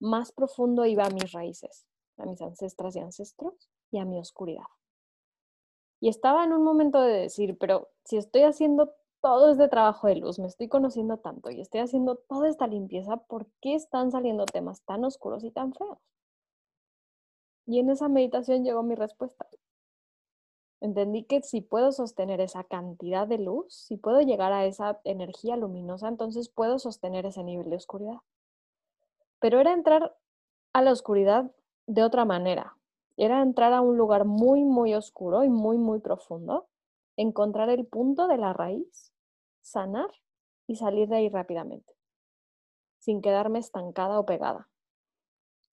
más 0.00 0.32
profundo 0.32 0.86
iba 0.86 1.04
a 1.04 1.10
mis 1.10 1.30
raíces 1.32 1.88
a 2.18 2.26
mis 2.26 2.40
ancestras 2.42 2.94
y 2.96 3.00
ancestros 3.00 3.54
y 3.90 3.98
a 3.98 4.04
mi 4.04 4.18
oscuridad. 4.18 4.66
Y 6.00 6.08
estaba 6.08 6.44
en 6.44 6.52
un 6.52 6.62
momento 6.62 7.00
de 7.00 7.12
decir, 7.12 7.56
pero 7.58 7.88
si 8.04 8.16
estoy 8.16 8.42
haciendo 8.42 8.92
todo 9.20 9.50
este 9.50 9.68
trabajo 9.68 10.06
de 10.06 10.16
luz, 10.16 10.38
me 10.38 10.46
estoy 10.46 10.68
conociendo 10.68 11.18
tanto 11.18 11.50
y 11.50 11.60
estoy 11.60 11.80
haciendo 11.80 12.16
toda 12.16 12.48
esta 12.48 12.66
limpieza, 12.66 13.16
¿por 13.16 13.46
qué 13.60 13.74
están 13.74 14.10
saliendo 14.10 14.46
temas 14.46 14.82
tan 14.82 15.04
oscuros 15.04 15.44
y 15.44 15.50
tan 15.50 15.72
feos? 15.72 15.98
Y 17.66 17.80
en 17.80 17.90
esa 17.90 18.08
meditación 18.08 18.64
llegó 18.64 18.82
mi 18.82 18.94
respuesta. 18.94 19.46
Entendí 20.80 21.24
que 21.24 21.42
si 21.42 21.60
puedo 21.60 21.90
sostener 21.90 22.40
esa 22.40 22.62
cantidad 22.64 23.26
de 23.26 23.38
luz, 23.38 23.74
si 23.74 23.96
puedo 23.96 24.20
llegar 24.20 24.52
a 24.52 24.64
esa 24.64 25.00
energía 25.04 25.56
luminosa, 25.56 26.08
entonces 26.08 26.48
puedo 26.48 26.78
sostener 26.78 27.26
ese 27.26 27.42
nivel 27.42 27.68
de 27.68 27.76
oscuridad. 27.76 28.18
Pero 29.40 29.60
era 29.60 29.72
entrar 29.72 30.16
a 30.72 30.82
la 30.82 30.92
oscuridad 30.92 31.50
de 31.86 32.04
otra 32.04 32.24
manera. 32.24 32.76
Era 33.16 33.42
entrar 33.42 33.72
a 33.72 33.80
un 33.80 33.98
lugar 33.98 34.24
muy, 34.24 34.64
muy 34.64 34.94
oscuro 34.94 35.42
y 35.42 35.48
muy, 35.48 35.78
muy 35.78 35.98
profundo, 35.98 36.68
encontrar 37.18 37.68
el 37.68 37.84
punto 37.84 38.28
de 38.28 38.38
la 38.38 38.52
raíz, 38.52 39.12
sanar 39.60 40.08
y 40.68 40.76
salir 40.76 41.08
de 41.08 41.16
ahí 41.16 41.28
rápidamente, 41.28 41.92
sin 43.00 43.20
quedarme 43.20 43.58
estancada 43.58 44.20
o 44.20 44.24
pegada. 44.24 44.70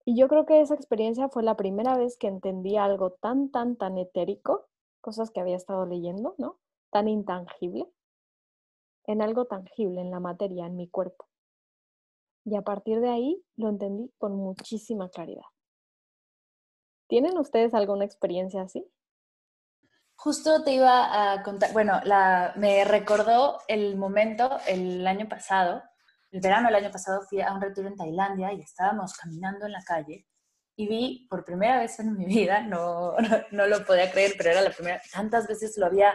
Y 0.04 0.16
yo 0.16 0.26
creo 0.26 0.44
que 0.44 0.60
esa 0.60 0.74
experiencia 0.74 1.28
fue 1.28 1.44
la 1.44 1.56
primera 1.56 1.96
vez 1.96 2.18
que 2.18 2.26
entendí 2.26 2.76
algo 2.76 3.12
tan, 3.12 3.50
tan, 3.50 3.76
tan 3.76 3.96
etérico, 3.96 4.66
cosas 5.00 5.30
que 5.30 5.40
había 5.40 5.56
estado 5.56 5.86
leyendo, 5.86 6.34
¿no? 6.36 6.58
Tan 6.90 7.06
intangible, 7.06 7.88
en 9.04 9.22
algo 9.22 9.44
tangible, 9.44 10.00
en 10.00 10.10
la 10.10 10.18
materia, 10.18 10.66
en 10.66 10.76
mi 10.76 10.88
cuerpo. 10.88 11.26
Y 12.44 12.56
a 12.56 12.62
partir 12.62 13.00
de 13.00 13.08
ahí 13.08 13.44
lo 13.54 13.68
entendí 13.68 14.12
con 14.18 14.34
muchísima 14.34 15.08
claridad. 15.10 15.46
¿Tienen 17.06 17.38
ustedes 17.38 17.72
alguna 17.72 18.04
experiencia 18.04 18.62
así? 18.62 18.84
Justo 20.16 20.64
te 20.64 20.72
iba 20.72 21.32
a 21.32 21.42
contar, 21.42 21.72
bueno, 21.72 22.00
la, 22.04 22.52
me 22.56 22.84
recordó 22.84 23.58
el 23.68 23.96
momento 23.96 24.58
el 24.66 25.06
año 25.06 25.28
pasado, 25.28 25.82
el 26.32 26.40
verano 26.40 26.68
del 26.68 26.76
año 26.76 26.90
pasado 26.90 27.22
fui 27.28 27.40
a 27.40 27.52
un 27.52 27.60
retiro 27.60 27.86
en 27.86 27.96
Tailandia 27.96 28.52
y 28.52 28.60
estábamos 28.60 29.12
caminando 29.14 29.66
en 29.66 29.72
la 29.72 29.82
calle 29.82 30.26
y 30.74 30.88
vi 30.88 31.26
por 31.28 31.44
primera 31.44 31.78
vez 31.78 31.98
en 32.00 32.16
mi 32.16 32.24
vida, 32.26 32.60
no, 32.60 33.14
no, 33.52 33.66
lo 33.66 33.84
podía 33.84 34.10
creer, 34.10 34.34
pero 34.36 34.50
era 34.50 34.62
la 34.62 34.70
primera, 34.70 35.00
tantas 35.12 35.46
veces 35.46 35.76
lo 35.78 35.86
había 35.86 36.12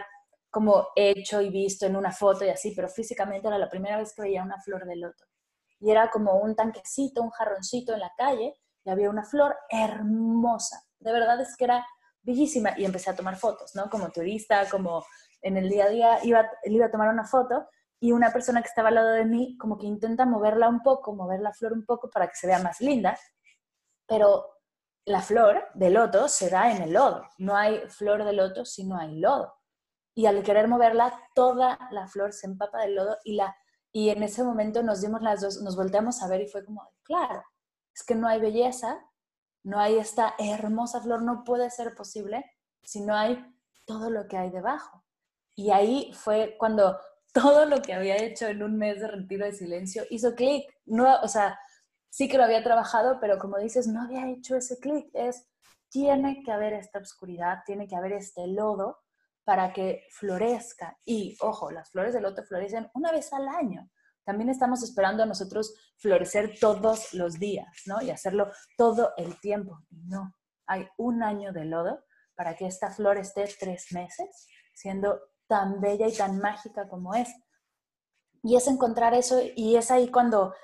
como 0.49 0.87
hecho 0.95 1.41
y 1.41 1.49
visto 1.49 1.85
en 1.85 1.95
una 1.95 2.11
foto 2.11 2.45
y 2.45 2.49
así, 2.49 2.73
pero 2.75 2.89
físicamente 2.89 3.47
era 3.47 3.57
la 3.57 3.69
primera 3.69 3.97
vez 3.97 4.13
que 4.13 4.23
veía 4.23 4.43
una 4.43 4.61
flor 4.61 4.85
de 4.85 4.97
loto. 4.97 5.23
Y 5.79 5.89
era 5.89 6.11
como 6.11 6.35
un 6.39 6.55
tanquecito, 6.55 7.23
un 7.23 7.31
jarroncito 7.31 7.93
en 7.93 8.01
la 8.01 8.11
calle 8.17 8.53
y 8.83 8.89
había 8.89 9.09
una 9.09 9.23
flor 9.23 9.55
hermosa. 9.69 10.83
De 10.99 11.11
verdad 11.11 11.39
es 11.39 11.55
que 11.57 11.63
era 11.63 11.85
bellísima 12.23 12.73
y 12.77 12.85
empecé 12.85 13.09
a 13.09 13.15
tomar 13.15 13.37
fotos, 13.37 13.75
¿no? 13.75 13.89
Como 13.89 14.09
turista, 14.11 14.69
como 14.69 15.05
en 15.41 15.57
el 15.57 15.69
día 15.69 15.85
a 15.85 15.89
día 15.89 16.19
iba, 16.23 16.49
iba 16.63 16.85
a 16.85 16.91
tomar 16.91 17.09
una 17.09 17.25
foto 17.25 17.67
y 17.99 18.11
una 18.11 18.31
persona 18.31 18.61
que 18.61 18.67
estaba 18.67 18.89
al 18.89 18.95
lado 18.95 19.11
de 19.11 19.25
mí 19.25 19.57
como 19.57 19.77
que 19.77 19.85
intenta 19.85 20.25
moverla 20.25 20.67
un 20.69 20.81
poco, 20.81 21.13
mover 21.13 21.39
la 21.39 21.53
flor 21.53 21.73
un 21.73 21.85
poco 21.85 22.09
para 22.09 22.27
que 22.27 22.35
se 22.35 22.47
vea 22.47 22.59
más 22.59 22.81
linda, 22.81 23.17
pero 24.07 24.45
la 25.05 25.21
flor 25.21 25.67
de 25.73 25.89
loto 25.89 26.27
se 26.27 26.49
da 26.49 26.71
en 26.71 26.81
el 26.81 26.93
lodo. 26.93 27.23
No 27.37 27.55
hay 27.55 27.79
flor 27.89 28.23
de 28.23 28.33
loto 28.33 28.65
si 28.65 28.85
no 28.85 28.97
hay 28.97 29.19
lodo. 29.19 29.53
Y 30.15 30.25
al 30.25 30.43
querer 30.43 30.67
moverla, 30.67 31.13
toda 31.33 31.79
la 31.91 32.07
flor 32.07 32.33
se 32.33 32.47
empapa 32.47 32.81
del 32.81 32.95
lodo 32.95 33.17
y, 33.23 33.35
la, 33.35 33.55
y 33.91 34.09
en 34.09 34.23
ese 34.23 34.43
momento 34.43 34.83
nos 34.83 35.01
dimos 35.01 35.21
las 35.21 35.41
dos, 35.41 35.61
nos 35.61 35.75
volteamos 35.75 36.21
a 36.21 36.27
ver 36.27 36.41
y 36.41 36.47
fue 36.47 36.65
como, 36.65 36.89
claro, 37.03 37.43
es 37.93 38.03
que 38.03 38.15
no 38.15 38.27
hay 38.27 38.39
belleza, 38.39 38.99
no 39.63 39.79
hay 39.79 39.97
esta 39.97 40.35
hermosa 40.39 41.01
flor, 41.01 41.21
no 41.21 41.43
puede 41.43 41.69
ser 41.69 41.93
posible 41.95 42.45
si 42.83 43.01
no 43.01 43.15
hay 43.15 43.45
todo 43.85 44.09
lo 44.09 44.27
que 44.27 44.37
hay 44.37 44.49
debajo. 44.49 45.03
Y 45.55 45.71
ahí 45.71 46.11
fue 46.13 46.55
cuando 46.57 46.99
todo 47.33 47.65
lo 47.65 47.81
que 47.81 47.93
había 47.93 48.17
hecho 48.17 48.47
en 48.47 48.63
un 48.63 48.77
mes 48.77 48.99
de 48.99 49.07
retiro 49.07 49.45
de 49.45 49.53
silencio 49.53 50.03
hizo 50.09 50.35
clic. 50.35 50.65
No, 50.85 51.19
o 51.21 51.27
sea, 51.27 51.59
sí 52.09 52.27
que 52.27 52.37
lo 52.37 52.43
había 52.43 52.63
trabajado, 52.63 53.19
pero 53.19 53.37
como 53.37 53.57
dices, 53.57 53.87
no 53.87 54.01
había 54.01 54.29
hecho 54.29 54.55
ese 54.55 54.79
clic. 54.79 55.09
Es, 55.13 55.47
tiene 55.89 56.41
que 56.43 56.51
haber 56.51 56.73
esta 56.73 56.99
oscuridad, 56.99 57.59
tiene 57.65 57.87
que 57.87 57.95
haber 57.95 58.13
este 58.13 58.47
lodo 58.47 58.99
para 59.43 59.73
que 59.73 60.03
florezca. 60.11 60.97
Y 61.05 61.37
ojo, 61.41 61.71
las 61.71 61.89
flores 61.91 62.13
de 62.13 62.21
loto 62.21 62.43
florecen 62.43 62.89
una 62.93 63.11
vez 63.11 63.31
al 63.33 63.47
año. 63.47 63.89
También 64.23 64.49
estamos 64.49 64.83
esperando 64.83 65.23
a 65.23 65.25
nosotros 65.25 65.73
florecer 66.01 66.57
todos 66.59 67.13
los 67.13 67.39
días, 67.39 67.69
¿no? 67.85 68.01
Y 68.01 68.09
hacerlo 68.09 68.51
todo 68.75 69.13
el 69.17 69.39
tiempo. 69.39 69.79
No, 69.89 70.35
hay 70.65 70.87
un 70.97 71.23
año 71.23 71.53
de 71.53 71.65
lodo 71.65 72.03
para 72.35 72.55
que 72.55 72.65
esta 72.65 72.89
flor 72.89 73.17
esté 73.17 73.47
tres 73.59 73.91
meses 73.91 74.47
siendo 74.73 75.19
tan 75.47 75.79
bella 75.79 76.07
y 76.07 76.13
tan 76.13 76.39
mágica 76.39 76.87
como 76.89 77.13
es. 77.13 77.29
Y 78.43 78.55
es 78.55 78.67
encontrar 78.67 79.13
eso 79.13 79.39
y 79.55 79.75
es 79.75 79.91
ahí 79.91 80.09
cuando, 80.09 80.55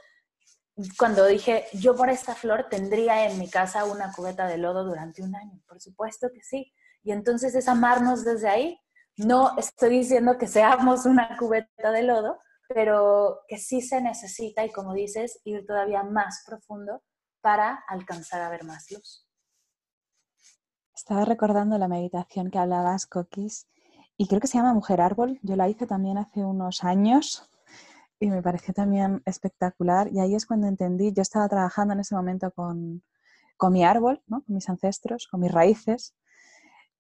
cuando 0.98 1.26
dije, 1.26 1.66
yo 1.74 1.96
por 1.96 2.10
esta 2.10 2.34
flor 2.34 2.68
tendría 2.70 3.28
en 3.30 3.38
mi 3.38 3.50
casa 3.50 3.86
una 3.86 4.12
cubeta 4.12 4.48
de 4.48 4.58
lodo 4.58 4.84
durante 4.84 5.22
un 5.22 5.36
año. 5.36 5.62
Por 5.68 5.80
supuesto 5.80 6.30
que 6.34 6.42
sí. 6.42 6.74
Y 7.04 7.12
entonces 7.12 7.54
es 7.54 7.68
amarnos 7.68 8.26
desde 8.26 8.50
ahí. 8.50 8.80
No 9.18 9.58
estoy 9.58 9.90
diciendo 9.90 10.38
que 10.38 10.48
seamos 10.48 11.06
una 11.06 11.38
cubeta 11.38 11.92
de 11.92 12.04
lodo, 12.04 12.40
pero 12.68 13.42
que 13.48 13.58
sí 13.58 13.82
se 13.82 14.02
necesita, 14.02 14.66
y 14.66 14.72
como 14.72 14.94
dices, 14.94 15.40
ir 15.44 15.66
todavía 15.66 16.04
más 16.04 16.44
profundo 16.46 17.02
para 17.42 17.84
alcanzar 17.88 18.42
a 18.42 18.50
ver 18.50 18.64
más 18.64 18.92
luz. 18.92 19.28
Estaba 20.94 21.26
recordando 21.26 21.78
la 21.78 21.88
meditación 21.88 22.50
que 22.50 22.58
hablabas, 22.58 23.06
Coquis, 23.06 23.68
y 24.18 24.28
creo 24.28 24.42
que 24.42 24.48
se 24.48 24.58
llama 24.58 24.74
Mujer 24.74 25.00
Árbol. 25.00 25.40
Yo 25.44 25.56
la 25.56 25.70
hice 25.70 25.86
también 25.86 26.18
hace 26.18 26.44
unos 26.44 26.84
años 26.84 27.50
y 28.20 28.28
me 28.28 28.42
pareció 28.42 28.74
también 28.74 29.22
espectacular. 29.26 30.12
Y 30.12 30.20
ahí 30.20 30.34
es 30.34 30.46
cuando 30.46 30.68
entendí, 30.68 31.14
yo 31.14 31.22
estaba 31.22 31.48
trabajando 31.48 31.94
en 31.94 32.00
ese 32.00 32.16
momento 32.16 32.52
con, 32.52 33.04
con 33.58 33.74
mi 33.74 33.84
árbol, 33.86 34.22
¿no? 34.28 34.44
con 34.44 34.56
mis 34.56 34.68
ancestros, 34.70 35.28
con 35.28 35.42
mis 35.42 35.52
raíces, 35.52 36.16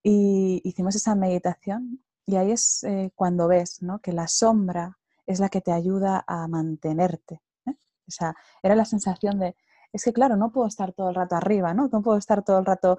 y 0.03 0.61
hicimos 0.63 0.95
esa 0.95 1.15
meditación. 1.15 2.03
Y 2.25 2.35
ahí 2.35 2.51
es 2.51 2.83
eh, 2.83 3.11
cuando 3.15 3.47
ves 3.47 3.81
¿no? 3.81 3.99
que 3.99 4.13
la 4.13 4.27
sombra 4.27 4.96
es 5.27 5.39
la 5.39 5.49
que 5.49 5.61
te 5.61 5.71
ayuda 5.71 6.23
a 6.25 6.47
mantenerte. 6.47 7.41
¿eh? 7.67 7.75
O 8.07 8.11
sea, 8.11 8.35
era 8.63 8.75
la 8.75 8.85
sensación 8.85 9.37
de, 9.37 9.55
es 9.93 10.03
que 10.03 10.13
claro, 10.13 10.35
no 10.35 10.51
puedo 10.51 10.67
estar 10.67 10.93
todo 10.93 11.09
el 11.09 11.15
rato 11.15 11.35
arriba, 11.35 11.73
¿no? 11.73 11.89
No 11.91 12.01
puedo 12.01 12.17
estar 12.17 12.43
todo 12.43 12.59
el 12.59 12.65
rato 12.65 12.97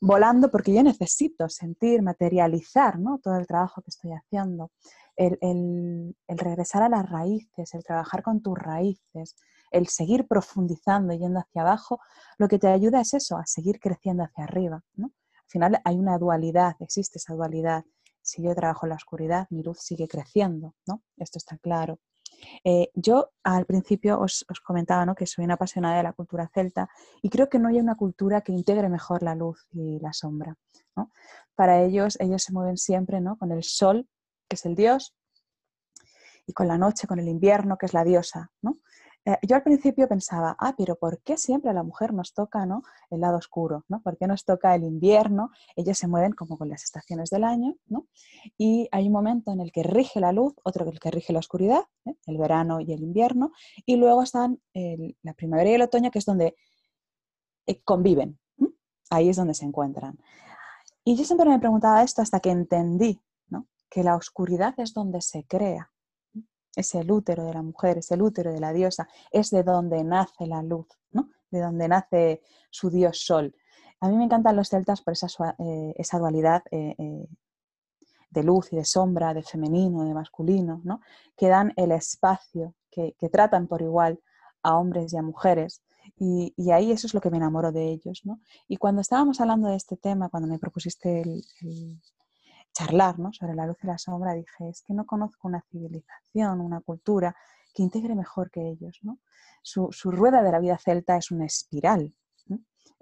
volando 0.00 0.50
porque 0.50 0.72
yo 0.72 0.82
necesito 0.82 1.48
sentir, 1.48 2.02
materializar, 2.02 2.98
¿no? 2.98 3.18
Todo 3.18 3.36
el 3.36 3.46
trabajo 3.46 3.82
que 3.82 3.90
estoy 3.90 4.12
haciendo. 4.12 4.70
El, 5.16 5.38
el, 5.42 6.38
regresar 6.38 6.82
a 6.82 6.88
las 6.88 7.08
raíces, 7.08 7.74
el 7.74 7.84
trabajar 7.84 8.22
con 8.22 8.40
tus 8.40 8.58
raíces, 8.58 9.36
el 9.70 9.88
seguir 9.88 10.26
profundizando 10.26 11.12
yendo 11.12 11.40
hacia 11.40 11.62
abajo, 11.62 12.00
lo 12.38 12.48
que 12.48 12.58
te 12.58 12.68
ayuda 12.68 13.00
es 13.00 13.12
eso, 13.14 13.36
a 13.36 13.44
seguir 13.46 13.80
creciendo 13.80 14.24
hacia 14.24 14.44
arriba, 14.44 14.82
¿no? 14.94 15.06
Al 15.06 15.50
final 15.50 15.80
hay 15.84 15.98
una 15.98 16.16
dualidad, 16.16 16.76
existe 16.80 17.18
esa 17.18 17.34
dualidad. 17.34 17.84
Si 18.22 18.42
yo 18.42 18.54
trabajo 18.54 18.86
en 18.86 18.90
la 18.90 18.96
oscuridad, 18.96 19.46
mi 19.50 19.62
luz 19.62 19.80
sigue 19.80 20.08
creciendo, 20.08 20.74
¿no? 20.86 21.02
Esto 21.16 21.38
está 21.38 21.56
claro. 21.58 21.98
Eh, 22.64 22.90
yo 22.94 23.30
al 23.42 23.66
principio 23.66 24.20
os, 24.20 24.44
comentaba 24.64 25.04
¿no? 25.04 25.14
que 25.14 25.26
soy 25.26 25.44
una 25.44 25.54
apasionada 25.54 25.96
de 25.96 26.02
la 26.02 26.12
cultura 26.12 26.48
celta 26.52 26.88
y 27.22 27.28
creo 27.28 27.48
que 27.48 27.58
no 27.58 27.68
hay 27.68 27.78
una 27.78 27.96
cultura 27.96 28.40
que 28.40 28.52
integre 28.52 28.88
mejor 28.88 29.22
la 29.22 29.34
luz 29.34 29.66
y 29.72 29.98
la 30.00 30.12
sombra. 30.12 30.56
Para 31.54 31.82
ellos, 31.82 32.16
ellos 32.20 32.42
se 32.42 32.52
mueven 32.52 32.76
siempre 32.76 33.20
¿no? 33.20 33.36
con 33.36 33.52
el 33.52 33.62
sol, 33.62 34.08
que 34.48 34.56
es 34.56 34.66
el 34.66 34.74
dios, 34.74 35.14
y 36.46 36.52
con 36.52 36.68
la 36.68 36.78
noche, 36.78 37.06
con 37.06 37.18
el 37.18 37.28
invierno, 37.28 37.76
que 37.76 37.86
es 37.86 37.94
la 37.94 38.04
diosa. 38.04 38.50
¿no? 38.62 38.78
Eh, 39.26 39.36
yo 39.42 39.56
al 39.56 39.62
principio 39.62 40.08
pensaba, 40.08 40.56
ah, 40.58 40.74
pero 40.76 40.96
¿por 40.96 41.20
qué 41.22 41.36
siempre 41.36 41.70
a 41.70 41.74
la 41.74 41.82
mujer 41.82 42.14
nos 42.14 42.32
toca 42.32 42.64
¿no? 42.64 42.82
el 43.10 43.20
lado 43.20 43.36
oscuro? 43.36 43.84
¿no? 43.88 44.00
¿Por 44.02 44.16
qué 44.16 44.26
nos 44.26 44.44
toca 44.44 44.74
el 44.74 44.84
invierno? 44.84 45.50
Ellos 45.76 45.98
se 45.98 46.08
mueven 46.08 46.32
como 46.32 46.56
con 46.56 46.68
las 46.70 46.84
estaciones 46.84 47.28
del 47.28 47.44
año, 47.44 47.76
¿no? 47.86 48.06
Y 48.56 48.88
hay 48.92 49.06
un 49.06 49.12
momento 49.12 49.52
en 49.52 49.60
el 49.60 49.72
que 49.72 49.82
rige 49.82 50.20
la 50.20 50.32
luz, 50.32 50.54
otro 50.64 50.84
en 50.84 50.92
el 50.92 51.00
que 51.00 51.10
rige 51.10 51.32
la 51.32 51.40
oscuridad, 51.40 51.82
¿eh? 52.06 52.14
el 52.26 52.38
verano 52.38 52.80
y 52.80 52.92
el 52.92 53.02
invierno, 53.02 53.52
y 53.84 53.96
luego 53.96 54.22
están 54.22 54.60
la 55.22 55.34
primavera 55.34 55.70
y 55.70 55.74
el 55.74 55.82
otoño, 55.82 56.10
que 56.10 56.18
es 56.18 56.24
donde 56.24 56.56
eh, 57.66 57.82
conviven. 57.82 58.38
Ahí 59.10 59.28
es 59.28 59.36
donde 59.36 59.54
se 59.54 59.64
encuentran. 59.64 60.18
Y 61.04 61.16
yo 61.16 61.24
siempre 61.24 61.48
me 61.48 61.58
preguntaba 61.58 62.02
esto 62.02 62.22
hasta 62.22 62.40
que 62.40 62.50
entendí 62.50 63.20
¿no? 63.48 63.66
que 63.90 64.04
la 64.04 64.16
oscuridad 64.16 64.74
es 64.78 64.94
donde 64.94 65.20
se 65.20 65.44
crea 65.44 65.90
es 66.76 66.94
el 66.94 67.10
útero 67.10 67.44
de 67.44 67.54
la 67.54 67.62
mujer, 67.62 67.98
es 67.98 68.10
el 68.10 68.22
útero 68.22 68.52
de 68.52 68.60
la 68.60 68.72
diosa, 68.72 69.08
es 69.30 69.50
de 69.50 69.62
donde 69.62 70.04
nace 70.04 70.46
la 70.46 70.62
luz, 70.62 70.86
¿no? 71.12 71.30
de 71.50 71.60
donde 71.60 71.88
nace 71.88 72.42
su 72.70 72.90
dios 72.90 73.24
sol. 73.24 73.54
A 74.00 74.08
mí 74.08 74.16
me 74.16 74.24
encantan 74.24 74.56
los 74.56 74.68
celtas 74.68 75.02
por 75.02 75.12
esa, 75.12 75.28
eh, 75.58 75.94
esa 75.96 76.18
dualidad 76.18 76.62
eh, 76.70 76.94
eh, 76.96 77.28
de 78.30 78.42
luz 78.42 78.72
y 78.72 78.76
de 78.76 78.84
sombra, 78.84 79.34
de 79.34 79.42
femenino, 79.42 80.04
de 80.04 80.14
masculino, 80.14 80.80
¿no? 80.84 81.00
que 81.36 81.48
dan 81.48 81.72
el 81.76 81.92
espacio, 81.92 82.74
que, 82.90 83.14
tratan 83.30 83.66
por 83.66 83.82
igual 83.82 84.20
a 84.62 84.76
hombres 84.76 85.12
y 85.12 85.16
a 85.16 85.22
mujeres. 85.22 85.82
Y, 86.16 86.54
ahí 86.70 86.92
eso 86.92 87.06
es 87.06 87.14
lo 87.14 87.20
que 87.20 87.30
me 87.30 87.36
enamoro 87.36 87.72
de 87.72 87.90
ellos. 87.90 88.22
¿no? 88.24 88.40
Y 88.68 88.76
cuando 88.76 89.00
estábamos 89.00 89.40
hablando 89.40 89.68
de 89.68 89.76
este 89.76 89.96
tema, 89.96 90.28
cuando 90.28 90.48
me 90.48 90.58
propusiste 90.58 91.22
el, 91.22 91.44
charlar 92.72 93.16
sobre 93.32 93.54
la 93.54 93.66
luz 93.66 93.78
y 93.82 93.86
la 93.86 93.98
sombra, 93.98 94.34
dije, 94.34 94.68
es 94.68 94.82
que 94.82 94.94
no 94.94 95.06
conozco 95.06 95.48
una 95.48 95.62
civilización, 95.70 96.60
una 96.60 96.80
cultura 96.80 97.34
que 97.74 97.82
integre 97.82 98.14
mejor 98.14 98.50
que 98.50 98.68
ellos. 98.68 98.98
¿no? 99.02 99.18
Su, 99.62 99.90
rueda 100.10 100.42
de 100.42 100.52
la 100.52 100.60
vida 100.60 100.78
celta 100.78 101.16
es 101.16 101.30
una 101.30 101.46
espiral. 101.46 102.14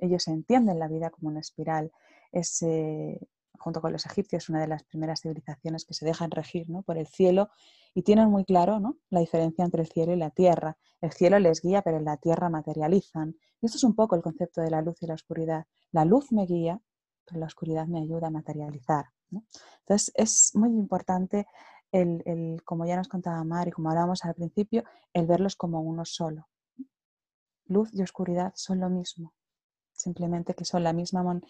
Ellos 0.00 0.28
entienden 0.28 0.78
la 0.78 0.88
vida 0.88 1.10
como 1.10 1.28
una 1.28 1.40
espiral. 1.40 1.90
Es, 2.30 2.62
eh, 2.62 3.18
junto 3.58 3.80
con 3.80 3.92
los 3.92 4.06
egipcios, 4.06 4.48
una 4.48 4.60
de 4.60 4.68
las 4.68 4.84
primeras 4.84 5.22
civilizaciones 5.22 5.84
que 5.84 5.94
se 5.94 6.06
dejan 6.06 6.30
regir 6.30 6.70
¿no? 6.70 6.82
por 6.82 6.98
el 6.98 7.08
cielo 7.08 7.48
y 7.94 8.02
tienen 8.02 8.30
muy 8.30 8.44
claro 8.44 8.78
¿no? 8.78 8.96
la 9.10 9.20
diferencia 9.20 9.64
entre 9.64 9.82
el 9.82 9.88
cielo 9.88 10.12
y 10.12 10.16
la 10.16 10.30
tierra. 10.30 10.76
El 11.00 11.12
cielo 11.12 11.38
les 11.38 11.60
guía, 11.60 11.82
pero 11.82 11.96
en 11.96 12.04
la 12.04 12.16
tierra 12.16 12.48
materializan. 12.48 13.34
Y 13.60 13.66
esto 13.66 13.76
es 13.76 13.84
un 13.84 13.94
poco 13.94 14.14
el 14.14 14.22
concepto 14.22 14.60
de 14.60 14.70
la 14.70 14.82
luz 14.82 15.02
y 15.02 15.06
la 15.06 15.14
oscuridad. 15.14 15.66
La 15.90 16.04
luz 16.04 16.30
me 16.32 16.46
guía, 16.46 16.80
pero 17.26 17.40
la 17.40 17.46
oscuridad 17.46 17.86
me 17.86 18.00
ayuda 18.00 18.28
a 18.28 18.30
materializar. 18.30 19.06
Entonces, 19.80 20.12
es 20.14 20.50
muy 20.54 20.70
importante, 20.70 21.46
el, 21.92 22.62
como 22.64 22.86
ya 22.86 22.96
nos 22.96 23.08
contaba 23.08 23.42
Mar 23.44 23.68
y 23.68 23.70
como 23.70 23.90
hablábamos 23.90 24.24
al 24.24 24.34
principio, 24.34 24.84
el 25.12 25.26
verlos 25.26 25.56
como 25.56 25.80
uno 25.80 26.04
solo. 26.04 26.48
Luz 27.66 27.90
y 27.92 28.02
oscuridad 28.02 28.52
son 28.56 28.80
lo 28.80 28.88
mismo, 28.88 29.34
simplemente 29.92 30.54
que 30.54 30.64
son 30.64 30.84
la 30.84 30.92
misma, 30.92 31.40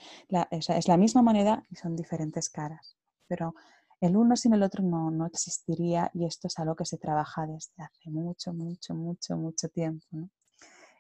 es 0.50 0.88
la 0.88 0.96
misma 0.96 1.22
moneda 1.22 1.64
y 1.70 1.76
son 1.76 1.94
diferentes 1.94 2.48
caras. 2.48 2.96
Pero 3.26 3.54
el 4.00 4.16
uno 4.16 4.36
sin 4.36 4.54
el 4.54 4.62
otro 4.62 4.82
no, 4.82 5.10
no, 5.10 5.26
existiría 5.26 6.10
y 6.14 6.24
esto 6.24 6.48
es 6.48 6.58
algo 6.58 6.76
que 6.76 6.84
se 6.84 6.98
trabaja 6.98 7.46
desde 7.46 7.82
hace 7.82 8.10
mucho, 8.10 8.52
mucho, 8.52 8.94
mucho, 8.94 9.36
mucho 9.36 9.68
tiempo. 9.68 10.06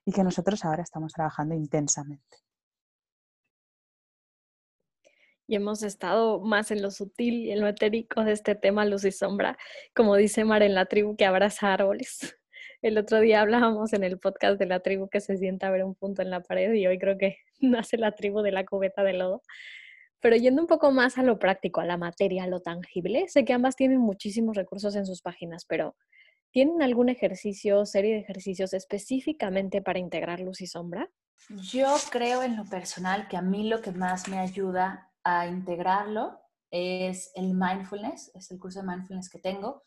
Y 0.04 0.12
que 0.12 0.24
nosotros 0.24 0.64
ahora 0.64 0.82
estamos 0.82 1.12
trabajando 1.12 1.54
intensamente 1.54 2.47
y 5.48 5.56
hemos 5.56 5.82
estado 5.82 6.40
más 6.40 6.70
en 6.70 6.82
lo 6.82 6.90
sutil 6.90 7.46
y 7.46 7.50
en 7.50 7.60
lo 7.60 7.68
etérico 7.68 8.22
de 8.22 8.32
este 8.32 8.54
tema 8.54 8.84
luz 8.84 9.04
y 9.04 9.10
sombra, 9.10 9.56
como 9.94 10.14
dice 10.14 10.44
Mar 10.44 10.62
en 10.62 10.74
la 10.74 10.84
tribu 10.84 11.16
que 11.16 11.24
abraza 11.24 11.72
árboles. 11.72 12.18
El 12.82 12.98
otro 12.98 13.18
día 13.18 13.40
hablábamos 13.40 13.92
en 13.92 14.04
el 14.04 14.20
podcast 14.20 14.56
de 14.58 14.66
la 14.66 14.80
tribu 14.80 15.08
que 15.08 15.20
se 15.20 15.36
sienta 15.36 15.66
a 15.66 15.70
ver 15.70 15.82
un 15.82 15.96
punto 15.96 16.22
en 16.22 16.30
la 16.30 16.42
pared 16.42 16.72
y 16.74 16.86
hoy 16.86 16.98
creo 16.98 17.18
que 17.18 17.38
nace 17.60 17.96
la 17.96 18.12
tribu 18.12 18.42
de 18.42 18.52
la 18.52 18.64
cubeta 18.64 19.02
de 19.02 19.14
lodo. 19.14 19.42
Pero 20.20 20.36
yendo 20.36 20.62
un 20.62 20.68
poco 20.68 20.92
más 20.92 21.16
a 21.16 21.22
lo 21.22 21.38
práctico, 21.38 21.80
a 21.80 21.86
la 21.86 21.96
materia, 21.96 22.44
a 22.44 22.46
lo 22.46 22.60
tangible, 22.60 23.26
sé 23.28 23.44
que 23.44 23.52
ambas 23.52 23.74
tienen 23.74 23.98
muchísimos 23.98 24.54
recursos 24.54 24.94
en 24.96 25.06
sus 25.06 25.22
páginas, 25.22 25.64
pero 25.64 25.96
¿tienen 26.52 26.82
algún 26.82 27.08
ejercicio, 27.08 27.86
serie 27.86 28.14
de 28.14 28.20
ejercicios 28.20 28.74
específicamente 28.74 29.80
para 29.80 29.98
integrar 29.98 30.40
luz 30.40 30.60
y 30.60 30.66
sombra? 30.66 31.10
Yo 31.48 31.86
creo 32.10 32.42
en 32.42 32.56
lo 32.56 32.64
personal 32.64 33.28
que 33.28 33.36
a 33.36 33.42
mí 33.42 33.68
lo 33.68 33.80
que 33.80 33.92
más 33.92 34.28
me 34.28 34.38
ayuda 34.38 35.07
integrarlo 35.46 36.40
es 36.70 37.30
el 37.34 37.54
mindfulness, 37.54 38.30
es 38.34 38.50
el 38.50 38.58
curso 38.58 38.80
de 38.80 38.86
mindfulness 38.86 39.30
que 39.30 39.38
tengo, 39.38 39.84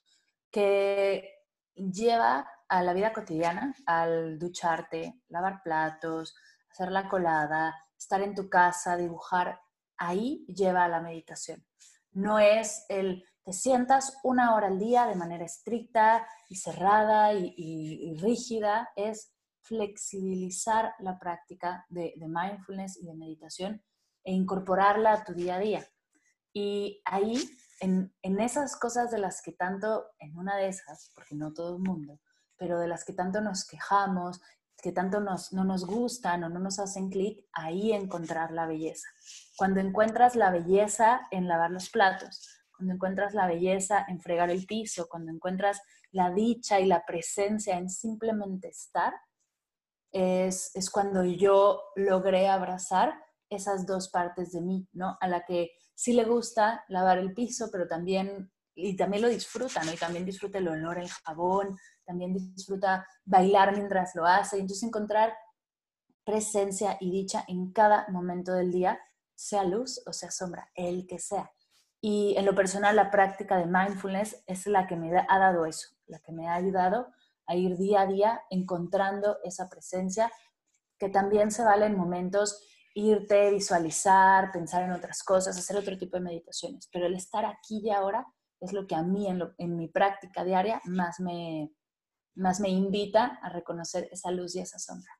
que 0.51 1.29
lleva 1.75 2.47
a 2.67 2.83
la 2.83 2.93
vida 2.93 3.13
cotidiana, 3.13 3.75
al 3.85 4.39
ducharte, 4.39 5.21
lavar 5.29 5.61
platos, 5.63 6.35
hacer 6.71 6.91
la 6.91 7.07
colada, 7.09 7.75
estar 7.97 8.21
en 8.21 8.35
tu 8.35 8.49
casa, 8.49 8.97
dibujar, 8.97 9.59
ahí 9.97 10.45
lleva 10.47 10.85
a 10.85 10.89
la 10.89 11.01
meditación. 11.01 11.65
No 12.11 12.39
es 12.39 12.85
el 12.89 13.23
te 13.43 13.53
sientas 13.53 14.19
una 14.23 14.53
hora 14.53 14.67
al 14.67 14.77
día 14.77 15.07
de 15.07 15.15
manera 15.15 15.43
estricta 15.43 16.27
y 16.47 16.57
cerrada 16.57 17.33
y, 17.33 18.15
rígida, 18.21 18.89
es 18.95 19.33
flexibilizar 19.61 20.93
la 20.99 21.17
práctica 21.17 21.85
de 21.89 22.13
mindfulness 22.19 22.97
y 23.01 23.07
de 23.07 23.15
meditación 23.15 23.83
e 24.23 24.31
incorporarla 24.31 25.13
a 25.13 25.23
tu 25.23 25.33
día 25.33 25.55
a 25.55 25.59
día. 25.59 25.87
Y 26.53 27.01
ahí, 27.05 27.37
en, 27.79 28.11
esas 28.39 28.75
cosas 28.75 29.11
de 29.11 29.19
las 29.19 29.41
que 29.41 29.53
tanto, 29.53 30.07
en 30.19 30.37
una 30.37 30.57
de 30.57 30.67
esas, 30.67 31.11
porque 31.15 31.35
no 31.35 31.53
todo 31.53 31.77
el 31.77 31.81
mundo, 31.81 32.19
pero 32.57 32.79
de 32.79 32.87
las 32.87 33.05
que 33.05 33.13
tanto 33.13 33.41
nos 33.41 33.65
quejamos, 33.65 34.41
que 34.77 34.91
tanto 34.91 35.19
nos, 35.19 35.53
no 35.53 35.63
nos 35.63 35.85
gustan 35.85 36.43
o 36.43 36.49
no 36.49 36.59
nos 36.59 36.79
hacen 36.79 37.09
clic, 37.09 37.45
ahí 37.53 37.93
encontrar 37.93 38.51
la 38.51 38.65
belleza. 38.65 39.07
Cuando 39.55 39.79
encuentras 39.79 40.35
la 40.35 40.51
belleza 40.51 41.21
en 41.31 41.47
lavar 41.47 41.71
los 41.71 41.89
platos, 41.89 42.47
cuando 42.75 42.95
encuentras 42.95 43.33
la 43.33 43.47
belleza 43.47 44.05
en 44.07 44.19
fregar 44.19 44.49
el 44.49 44.65
piso, 44.65 45.07
cuando 45.07 45.31
encuentras 45.31 45.81
la 46.11 46.31
dicha 46.31 46.79
y 46.79 46.87
la 46.87 47.05
presencia 47.05 47.77
en 47.77 47.89
simplemente 47.89 48.69
estar, 48.69 49.13
es, 50.11 50.75
es 50.75 50.89
cuando 50.89 51.23
yo 51.23 51.81
logré 51.95 52.49
abrazar 52.49 53.13
esas 53.51 53.85
dos 53.85 54.09
partes 54.09 54.51
de 54.53 54.61
mí, 54.61 54.87
¿no? 54.93 55.17
A 55.19 55.27
la 55.27 55.45
que 55.45 55.71
sí 55.93 56.13
le 56.13 56.23
gusta 56.23 56.83
lavar 56.87 57.19
el 57.19 57.33
piso, 57.33 57.69
pero 57.71 57.87
también, 57.87 58.51
y 58.73 58.95
también 58.95 59.21
lo 59.21 59.27
disfruta, 59.27 59.83
¿no? 59.83 59.91
Y 59.91 59.97
también 59.97 60.25
disfruta 60.25 60.57
el 60.57 60.69
olor, 60.69 60.97
el 60.97 61.09
jabón, 61.09 61.77
también 62.05 62.33
disfruta 62.33 63.05
bailar 63.25 63.75
mientras 63.75 64.15
lo 64.15 64.25
hace. 64.25 64.57
Y 64.57 64.61
entonces 64.61 64.87
encontrar 64.87 65.33
presencia 66.23 66.97
y 66.99 67.11
dicha 67.11 67.43
en 67.47 67.71
cada 67.73 68.07
momento 68.07 68.53
del 68.53 68.71
día, 68.71 68.99
sea 69.35 69.63
luz 69.63 70.01
o 70.07 70.13
sea 70.13 70.31
sombra, 70.31 70.71
el 70.73 71.05
que 71.05 71.19
sea. 71.19 71.51
Y 71.99 72.35
en 72.37 72.45
lo 72.45 72.55
personal, 72.55 72.95
la 72.95 73.11
práctica 73.11 73.57
de 73.57 73.65
mindfulness 73.65 74.43
es 74.47 74.65
la 74.65 74.87
que 74.87 74.95
me 74.95 75.11
ha 75.17 75.39
dado 75.39 75.65
eso, 75.65 75.89
la 76.07 76.19
que 76.19 76.31
me 76.31 76.47
ha 76.47 76.55
ayudado 76.55 77.11
a 77.47 77.55
ir 77.55 77.77
día 77.77 78.01
a 78.01 78.07
día 78.07 78.41
encontrando 78.49 79.37
esa 79.43 79.69
presencia, 79.69 80.31
que 80.97 81.09
también 81.09 81.51
se 81.51 81.63
vale 81.63 81.85
en 81.85 81.97
momentos 81.97 82.65
irte, 82.93 83.51
visualizar, 83.51 84.51
pensar 84.51 84.83
en 84.83 84.91
otras 84.91 85.23
cosas, 85.23 85.57
hacer 85.57 85.77
otro 85.77 85.97
tipo 85.97 86.17
de 86.17 86.23
meditaciones. 86.23 86.87
Pero 86.91 87.05
el 87.05 87.15
estar 87.15 87.45
aquí 87.45 87.81
y 87.83 87.89
ahora 87.89 88.25
es 88.59 88.73
lo 88.73 88.85
que 88.85 88.95
a 88.95 89.03
mí 89.03 89.27
en, 89.27 89.75
mi 89.75 89.87
práctica 89.87 90.43
diaria 90.43 90.81
más 90.85 91.19
me, 91.19 91.71
más 92.35 92.59
me 92.59 92.69
invita 92.69 93.39
a 93.41 93.49
reconocer 93.49 94.07
esa 94.11 94.31
luz 94.31 94.55
y 94.55 94.59
esa 94.59 94.79
sombra. 94.79 95.11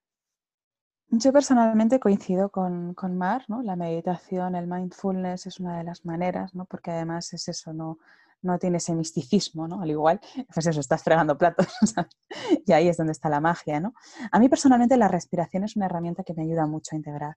Yo 1.13 1.33
personalmente 1.33 1.99
coincido 1.99 2.49
con, 2.49 2.93
con 2.93 3.17
Mar, 3.17 3.43
¿no? 3.49 3.61
La 3.61 3.75
meditación, 3.75 4.55
el 4.55 4.67
mindfulness 4.67 5.45
es 5.45 5.59
una 5.59 5.77
de 5.77 5.83
las 5.83 6.05
maneras, 6.05 6.55
¿no? 6.55 6.65
Porque 6.65 6.91
además 6.91 7.33
es 7.33 7.49
eso, 7.49 7.73
no, 7.73 7.97
no 8.41 8.57
tiene 8.59 8.77
ese 8.77 8.95
misticismo, 8.95 9.67
¿no? 9.67 9.81
Al 9.81 9.89
igual, 9.89 10.21
pues 10.53 10.67
eso, 10.67 10.79
estás 10.79 11.03
fregando 11.03 11.37
platos, 11.37 11.67
y 12.65 12.71
ahí 12.71 12.87
es 12.87 12.95
donde 12.95 13.11
está 13.11 13.27
la 13.27 13.41
magia, 13.41 13.81
¿no? 13.81 13.93
A 14.31 14.39
mí 14.39 14.47
personalmente 14.47 14.95
la 14.95 15.09
respiración 15.09 15.65
es 15.65 15.75
una 15.75 15.87
herramienta 15.87 16.23
que 16.23 16.33
me 16.33 16.43
ayuda 16.43 16.65
mucho 16.65 16.95
a 16.95 16.97
integrar 16.97 17.35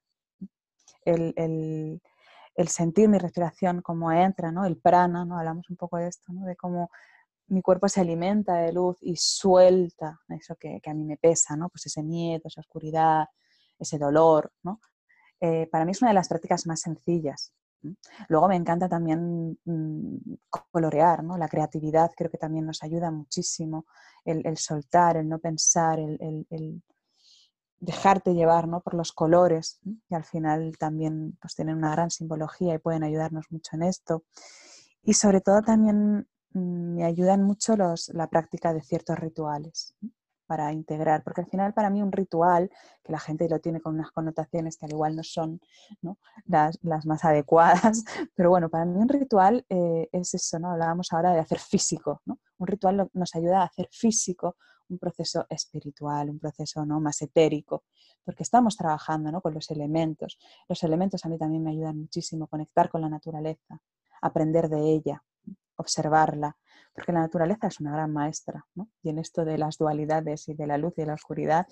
el, 1.04 2.00
sentir 2.68 3.08
mi 3.08 3.18
respiración, 3.18 3.82
cómo 3.82 4.12
entra, 4.12 4.52
¿no? 4.52 4.64
el 4.64 4.76
prana, 4.76 5.24
¿no? 5.24 5.38
hablamos 5.38 5.68
un 5.70 5.76
poco 5.76 5.96
de 5.98 6.08
esto, 6.08 6.32
¿no? 6.32 6.46
de 6.46 6.56
cómo 6.56 6.90
mi 7.48 7.62
cuerpo 7.62 7.88
se 7.88 8.00
alimenta 8.00 8.54
de 8.54 8.72
luz 8.72 8.96
y 9.00 9.16
suelta 9.16 10.20
eso 10.28 10.56
que, 10.56 10.80
a 10.84 10.94
mí 10.94 11.04
me 11.04 11.16
pesa, 11.16 11.56
¿no? 11.56 11.68
pues 11.68 11.86
ese 11.86 12.02
miedo, 12.02 12.42
esa 12.44 12.60
oscuridad, 12.60 13.26
ese 13.78 13.98
dolor. 13.98 14.52
¿no? 14.62 14.80
Eh, 15.40 15.68
para 15.70 15.84
mí 15.84 15.92
es 15.92 16.00
una 16.00 16.10
de 16.10 16.14
las 16.14 16.28
prácticas 16.28 16.66
más 16.66 16.80
sencillas. 16.80 17.52
Luego 18.28 18.48
me 18.48 18.56
encanta 18.56 18.88
también 18.88 19.58
mm, 19.64 20.16
colorear, 20.70 21.22
¿no? 21.22 21.36
la 21.36 21.48
creatividad 21.48 22.10
creo 22.16 22.30
que 22.30 22.38
también 22.38 22.64
nos 22.64 22.82
ayuda 22.82 23.10
muchísimo, 23.10 23.84
el, 24.24 24.56
soltar, 24.56 25.18
el 25.18 25.28
no 25.28 25.38
pensar, 25.38 25.98
el, 25.98 26.82
dejarte 27.85 28.35
llevar 28.35 28.66
¿no? 28.66 28.81
por 28.81 28.94
los 28.94 29.12
colores, 29.12 29.81
que 30.09 30.14
al 30.14 30.25
final 30.25 30.77
también 30.79 31.37
pues, 31.40 31.55
tienen 31.55 31.77
una 31.77 31.92
gran 31.92 32.11
simbología 32.11 32.75
y 32.75 32.79
pueden 32.79 33.05
ayudarnos 33.05 33.47
mucho 33.51 33.77
en 33.77 33.83
esto. 33.83 34.25
Y 35.03 35.14
sobre 35.14 35.40
todo 35.40 35.62
también 35.62 36.27
mm, 36.53 36.94
me 36.97 37.05
ayudan 37.05 37.42
mucho 37.42 37.77
los, 37.77 38.09
la 38.09 38.29
práctica 38.29 38.73
de 38.73 38.83
ciertos 38.83 39.18
rituales 39.18 39.94
para 40.47 40.73
integrar, 40.73 41.23
porque 41.25 41.40
al 41.40 41.47
final 41.47 41.73
para 41.73 41.88
mí 41.88 42.03
un 42.03 42.12
ritual, 42.12 42.70
que 43.03 43.12
la 43.12 43.18
gente 43.18 43.49
lo 43.49 43.61
tiene 43.61 43.81
con 43.81 43.94
unas 43.94 44.11
connotaciones 44.11 44.77
que 44.77 44.85
al 44.85 44.92
igual 44.92 45.16
no 45.16 45.23
son 45.23 45.59
¿no? 46.03 46.18
Las, 46.44 46.79
las, 46.83 47.07
más 47.07 47.25
adecuadas, 47.25 48.05
pero 48.35 48.51
bueno, 48.51 48.68
para 48.68 48.85
mí 48.85 48.99
un 48.99 49.09
ritual 49.09 49.64
eh, 49.70 50.09
es 50.12 50.35
eso, 50.35 50.59
¿no? 50.59 50.70
Hablábamos 50.70 51.12
ahora 51.12 51.33
de 51.33 51.40
hacer 51.40 51.59
físico, 51.59 52.20
¿no? 52.27 52.38
Un 52.59 52.66
ritual 52.66 53.11
nos 53.14 53.35
ayuda 53.35 53.62
a 53.62 53.64
hacer 53.64 53.88
físico 53.90 54.57
un 54.88 54.99
proceso 54.99 55.47
espiritual, 55.49 56.31
un 56.31 56.38
proceso 56.38 56.85
¿no? 56.85 57.01
más 57.01 57.20
etérico, 57.23 57.85
porque 58.25 58.42
estamos 58.42 58.77
trabajando 58.77 59.31
¿no? 59.33 59.40
con 59.40 59.55
los 59.55 59.70
elementos. 59.70 60.38
Los 60.68 60.83
elementos 60.83 61.25
a 61.25 61.29
mí 61.29 61.38
también 61.38 61.62
me 61.62 61.70
ayudan 61.70 61.99
muchísimo, 61.99 62.47
conectar 62.47 62.88
con 62.88 63.01
la 63.01 63.09
naturaleza, 63.09 63.81
aprender 64.23 64.68
de 64.68 64.92
ella, 64.92 65.23
observarla, 65.77 66.57
porque 66.94 67.12
la 67.12 67.20
naturaleza 67.20 67.66
es 67.66 67.81
una 67.81 67.92
gran 67.92 68.12
maestra, 68.12 68.66
¿no? 68.75 68.88
y 69.03 69.11
en 69.11 69.18
esto 69.18 69.44
de 69.44 69.59
las 69.59 69.79
dualidades 69.79 70.49
y 70.49 70.55
de 70.55 70.66
la 70.66 70.79
luz 70.79 70.94
y 70.97 71.03
de 71.03 71.07
la 71.07 71.14
oscuridad, 71.14 71.66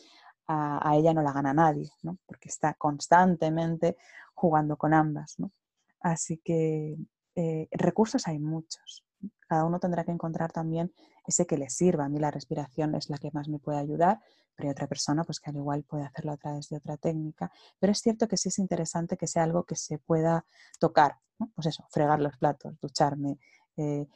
a, 0.49 0.97
ella 0.97 1.15
no 1.15 1.23
la 1.23 1.33
gana 1.33 1.55
nadie, 1.55 1.91
¿no? 2.03 2.19
porque 2.27 2.49
está 2.49 2.75
constantemente 2.75 3.97
jugando 4.35 4.77
con 4.77 4.93
ambas. 4.93 5.39
¿no? 5.39 5.53
Así 6.01 6.39
que 6.39 6.97
eh, 7.35 7.69
recursos 7.71 8.27
hay 8.27 8.39
muchos. 8.39 9.05
Cada 9.47 9.65
uno 9.65 9.79
tendrá 9.79 10.05
que 10.05 10.11
encontrar 10.11 10.53
también 10.53 10.93
ese 11.27 11.47
que 11.47 11.57
le 11.57 11.71
sirva. 11.71 12.05
A 12.05 12.09
mí 12.09 12.19
la 12.19 12.31
respiración 12.31 12.95
es 12.95 13.11
la 13.11 13.19
que 13.19 13.31
más 13.33 13.49
me 13.49 13.59
puede 13.59 13.79
ayudar, 13.79 14.21
pero 14.55 14.69
hay 14.69 14.73
otra 14.73 14.87
persona 14.87 15.25
pues, 15.25 15.41
que 15.41 15.51
al 15.51 15.57
igual 15.57 15.85
puede 15.85 16.05
hacerlo 16.05 16.33
a 16.33 16.37
través 16.37 16.69
de 16.69 16.77
otra 16.77 16.97
técnica. 16.97 17.51
Pero 17.79 17.93
es 17.93 17.99
cierto 18.01 18.29
que 18.29 18.37
sí 18.37 18.49
es 18.49 18.59
interesante 18.59 19.17
que 19.17 19.27
sea 19.27 19.45
algo 19.45 19.65
que 19.65 19.77
se 19.77 19.99
pueda 19.99 20.45
tocar. 20.79 21.19
Pues 21.55 21.67
eso, 21.67 21.85
fregar 21.91 22.21
los 22.21 22.37
platos, 22.37 22.79
ducharme, 22.81 23.39
eh, 23.77 24.07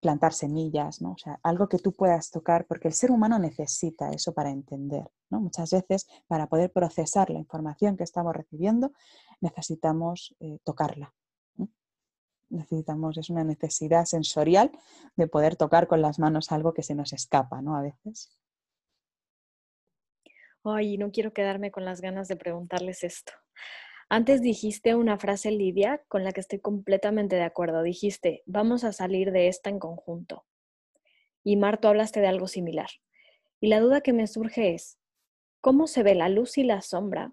plantar 0.00 0.32
semillas, 0.32 1.02
¿no? 1.02 1.12
O 1.12 1.18
sea, 1.18 1.38
algo 1.42 1.68
que 1.68 1.78
tú 1.78 1.92
puedas 1.92 2.30
tocar, 2.30 2.66
porque 2.66 2.88
el 2.88 2.94
ser 2.94 3.10
humano 3.10 3.38
necesita 3.38 4.10
eso 4.10 4.32
para 4.32 4.50
entender. 4.50 5.10
Muchas 5.30 5.70
veces, 5.70 6.06
para 6.26 6.46
poder 6.46 6.72
procesar 6.72 7.30
la 7.30 7.38
información 7.38 7.96
que 7.96 8.04
estamos 8.04 8.34
recibiendo, 8.34 8.92
necesitamos 9.40 10.34
eh, 10.40 10.58
tocarla 10.62 11.12
necesitamos, 12.50 13.18
es 13.18 13.30
una 13.30 13.44
necesidad 13.44 14.04
sensorial 14.04 14.72
de 15.16 15.26
poder 15.26 15.56
tocar 15.56 15.86
con 15.86 16.02
las 16.02 16.18
manos 16.18 16.52
algo 16.52 16.74
que 16.74 16.82
se 16.82 16.94
nos 16.94 17.12
escapa, 17.12 17.62
¿no? 17.62 17.76
A 17.76 17.82
veces. 17.82 18.36
Ay, 20.64 20.96
no 20.96 21.10
quiero 21.10 21.32
quedarme 21.32 21.70
con 21.70 21.84
las 21.84 22.00
ganas 22.00 22.28
de 22.28 22.36
preguntarles 22.36 23.04
esto. 23.04 23.32
Antes 24.08 24.40
dijiste 24.40 24.94
una 24.94 25.18
frase, 25.18 25.50
Lidia, 25.50 26.02
con 26.08 26.24
la 26.24 26.32
que 26.32 26.40
estoy 26.40 26.60
completamente 26.60 27.36
de 27.36 27.42
acuerdo. 27.42 27.82
Dijiste, 27.82 28.42
vamos 28.46 28.84
a 28.84 28.92
salir 28.92 29.32
de 29.32 29.48
esta 29.48 29.70
en 29.70 29.78
conjunto. 29.78 30.44
Y 31.42 31.56
Marto, 31.56 31.88
hablaste 31.88 32.20
de 32.20 32.28
algo 32.28 32.46
similar. 32.46 32.88
Y 33.60 33.68
la 33.68 33.80
duda 33.80 34.00
que 34.00 34.12
me 34.12 34.26
surge 34.26 34.74
es, 34.74 34.98
¿cómo 35.60 35.86
se 35.86 36.02
ve 36.02 36.14
la 36.14 36.28
luz 36.28 36.58
y 36.58 36.64
la 36.64 36.80
sombra 36.80 37.32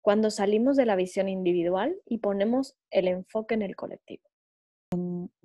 cuando 0.00 0.30
salimos 0.30 0.76
de 0.76 0.86
la 0.86 0.96
visión 0.96 1.28
individual 1.28 1.96
y 2.04 2.18
ponemos 2.18 2.76
el 2.90 3.08
enfoque 3.08 3.54
en 3.54 3.62
el 3.62 3.76
colectivo? 3.76 4.27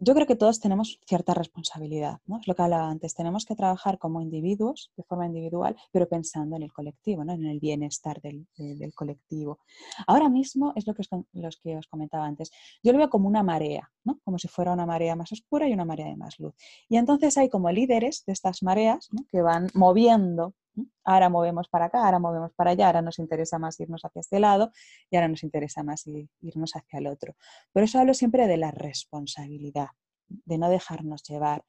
Yo 0.04 0.14
creo 0.14 0.28
que 0.28 0.36
todos 0.36 0.60
tenemos 0.60 1.00
cierta 1.08 1.34
responsabilidad, 1.34 2.20
¿no? 2.26 2.40
Es 2.40 2.48
lo 2.48 2.56
que 2.56 2.62
hablaba 2.62 2.90
antes. 2.90 3.16
Tenemos 3.16 3.46
que 3.46 3.56
trabajar 3.56 3.98
como 3.98 4.22
individuos, 4.22 4.92
de 4.98 5.04
forma 5.04 5.26
individual, 5.26 5.76
pero 5.92 6.08
pensando 6.08 6.56
en 6.56 6.64
el 6.64 6.74
colectivo, 6.74 7.24
¿no? 7.24 7.34
En 7.34 7.46
el 7.46 7.60
bienestar 7.60 8.22
del, 8.22 8.48
colectivo. 8.94 9.60
Ahora 10.08 10.30
mismo 10.30 10.74
es 10.76 10.86
lo 10.86 10.94
que, 10.94 11.02
os, 11.02 11.58
que 11.58 11.78
os 11.78 11.88
comentaba 11.88 12.26
antes. 12.26 12.52
Yo 12.84 12.92
lo 12.92 12.98
veo 12.98 13.10
como 13.10 13.28
una 13.28 13.44
marea, 13.44 13.90
¿no? 14.04 14.20
Como 14.24 14.38
si 14.38 14.48
fuera 14.48 14.74
una 14.74 14.86
marea 14.86 15.16
más 15.16 15.32
oscura 15.32 15.68
y 15.68 15.74
una 15.74 15.86
marea 15.86 16.08
de 16.08 16.18
más 16.18 16.40
luz. 16.40 16.54
Y 16.90 16.98
entonces 16.98 17.38
hay 17.38 17.50
como 17.50 17.72
líderes 17.72 18.24
de 18.26 18.34
estas 18.34 18.62
mareas 18.64 19.10
que 19.32 19.42
van 19.42 19.70
moviendo 19.74 20.54
Ahora 21.04 21.30
movemos 21.30 21.68
para 21.70 21.86
acá, 21.86 22.06
ahora 22.06 22.20
movemos 22.20 22.54
para 22.54 22.72
allá, 22.72 22.88
ahora 22.88 23.02
nos 23.02 23.20
interesa 23.20 23.60
más 23.60 23.80
irnos 23.80 24.04
hacia 24.04 24.22
este 24.22 24.40
lado 24.40 24.72
y 25.10 25.16
ahora 25.16 25.28
nos 25.28 25.44
interesa 25.44 25.84
más 25.84 26.06
irnos 26.42 26.76
hacia 26.76 27.00
el 27.00 27.08
otro. 27.08 27.36
Por 27.72 27.84
eso 27.84 28.00
hablo 28.00 28.14
siempre 28.14 28.48
de 28.48 28.58
la 28.58 28.72
responsabilidad, 28.72 29.90
de 30.28 30.58
no 30.58 30.70
dejarnos 30.70 31.24
llevar. 31.24 31.64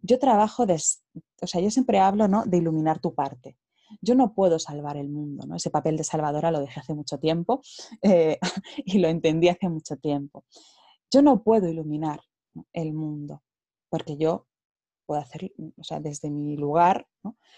Yo 0.00 0.18
trabajo, 0.18 0.64
o 0.64 1.46
sea, 1.46 1.60
yo 1.60 1.70
siempre 1.70 1.98
hablo 1.98 2.28
¿no? 2.28 2.44
de 2.44 2.56
iluminar 2.56 2.98
tu 2.98 3.14
parte. 3.14 3.56
Yo 4.00 4.14
no 4.14 4.34
puedo 4.34 4.58
salvar 4.58 4.96
el 4.96 5.08
mundo, 5.08 5.46
¿no? 5.46 5.56
Ese 5.56 5.70
papel 5.70 5.96
de 5.96 6.04
salvadora 6.04 6.50
lo 6.50 6.60
dejé 6.60 6.80
hace 6.80 6.94
mucho 6.94 7.18
tiempo 7.18 7.62
eh, 8.02 8.38
y 8.84 8.98
lo 8.98 9.08
entendí 9.08 9.48
hace 9.48 9.68
mucho 9.68 9.96
tiempo. 9.96 10.44
Yo 11.10 11.22
no 11.22 11.42
puedo 11.42 11.68
iluminar 11.68 12.20
el 12.72 12.92
mundo 12.92 13.42
porque 13.88 14.16
yo 14.16 14.47
puedo 15.08 15.22
hacer, 15.22 15.50
o 15.78 15.84
sea, 15.84 16.00
desde 16.00 16.28
mi 16.28 16.58
lugar, 16.58 17.08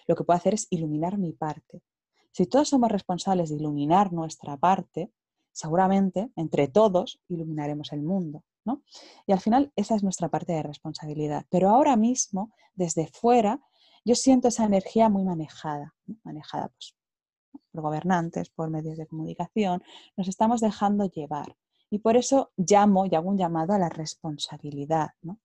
lo 0.07 0.15
que 0.15 0.23
puedo 0.23 0.37
hacer 0.37 0.55
es 0.55 0.69
iluminar 0.71 1.19
mi 1.19 1.33
parte. 1.33 1.83
Si 2.31 2.47
todos 2.47 2.69
somos 2.69 2.93
responsables 2.93 3.51
de 3.51 3.57
iluminar 3.57 4.13
nuestra 4.13 4.57
parte, 4.57 5.11
seguramente 5.51 6.31
entre 6.37 6.69
todos 6.69 7.21
iluminaremos 7.29 7.93
el 7.93 8.03
mundo. 8.03 8.45
¿no? 8.65 8.83
Y 9.27 9.33
al 9.33 9.41
final 9.41 9.73
esa 9.75 9.97
es 9.97 10.05
nuestra 10.05 10.29
parte 10.29 10.53
de 10.53 10.63
responsabilidad. 10.63 11.45
Pero 11.51 11.71
ahora 11.71 11.97
mismo, 11.97 12.53
desde 12.75 13.09
fuera, 13.09 13.61
yo 14.05 14.15
siento 14.15 14.47
esa 14.47 14.65
energía 14.65 15.09
muy 15.09 15.25
manejada, 15.25 15.97
manejada 16.23 16.69
pues, 16.69 16.95
por 17.73 17.83
gobernantes, 17.83 18.49
por 18.51 18.71
medios 18.71 18.97
de 18.97 19.09
comunicación, 19.09 19.83
nos 20.17 20.29
estamos 20.29 20.61
dejando 20.61 21.07
llevar. 21.07 21.57
Y 21.91 21.99
por 21.99 22.17
eso 22.17 22.53
llamo 22.57 23.07
y 23.07 23.17
hago 23.17 23.29
un 23.29 23.39
llamado 23.39 23.73
a 23.73 23.79
la 23.79 23.89
responsabilidad. 23.89 25.09
¿no? 25.23 25.41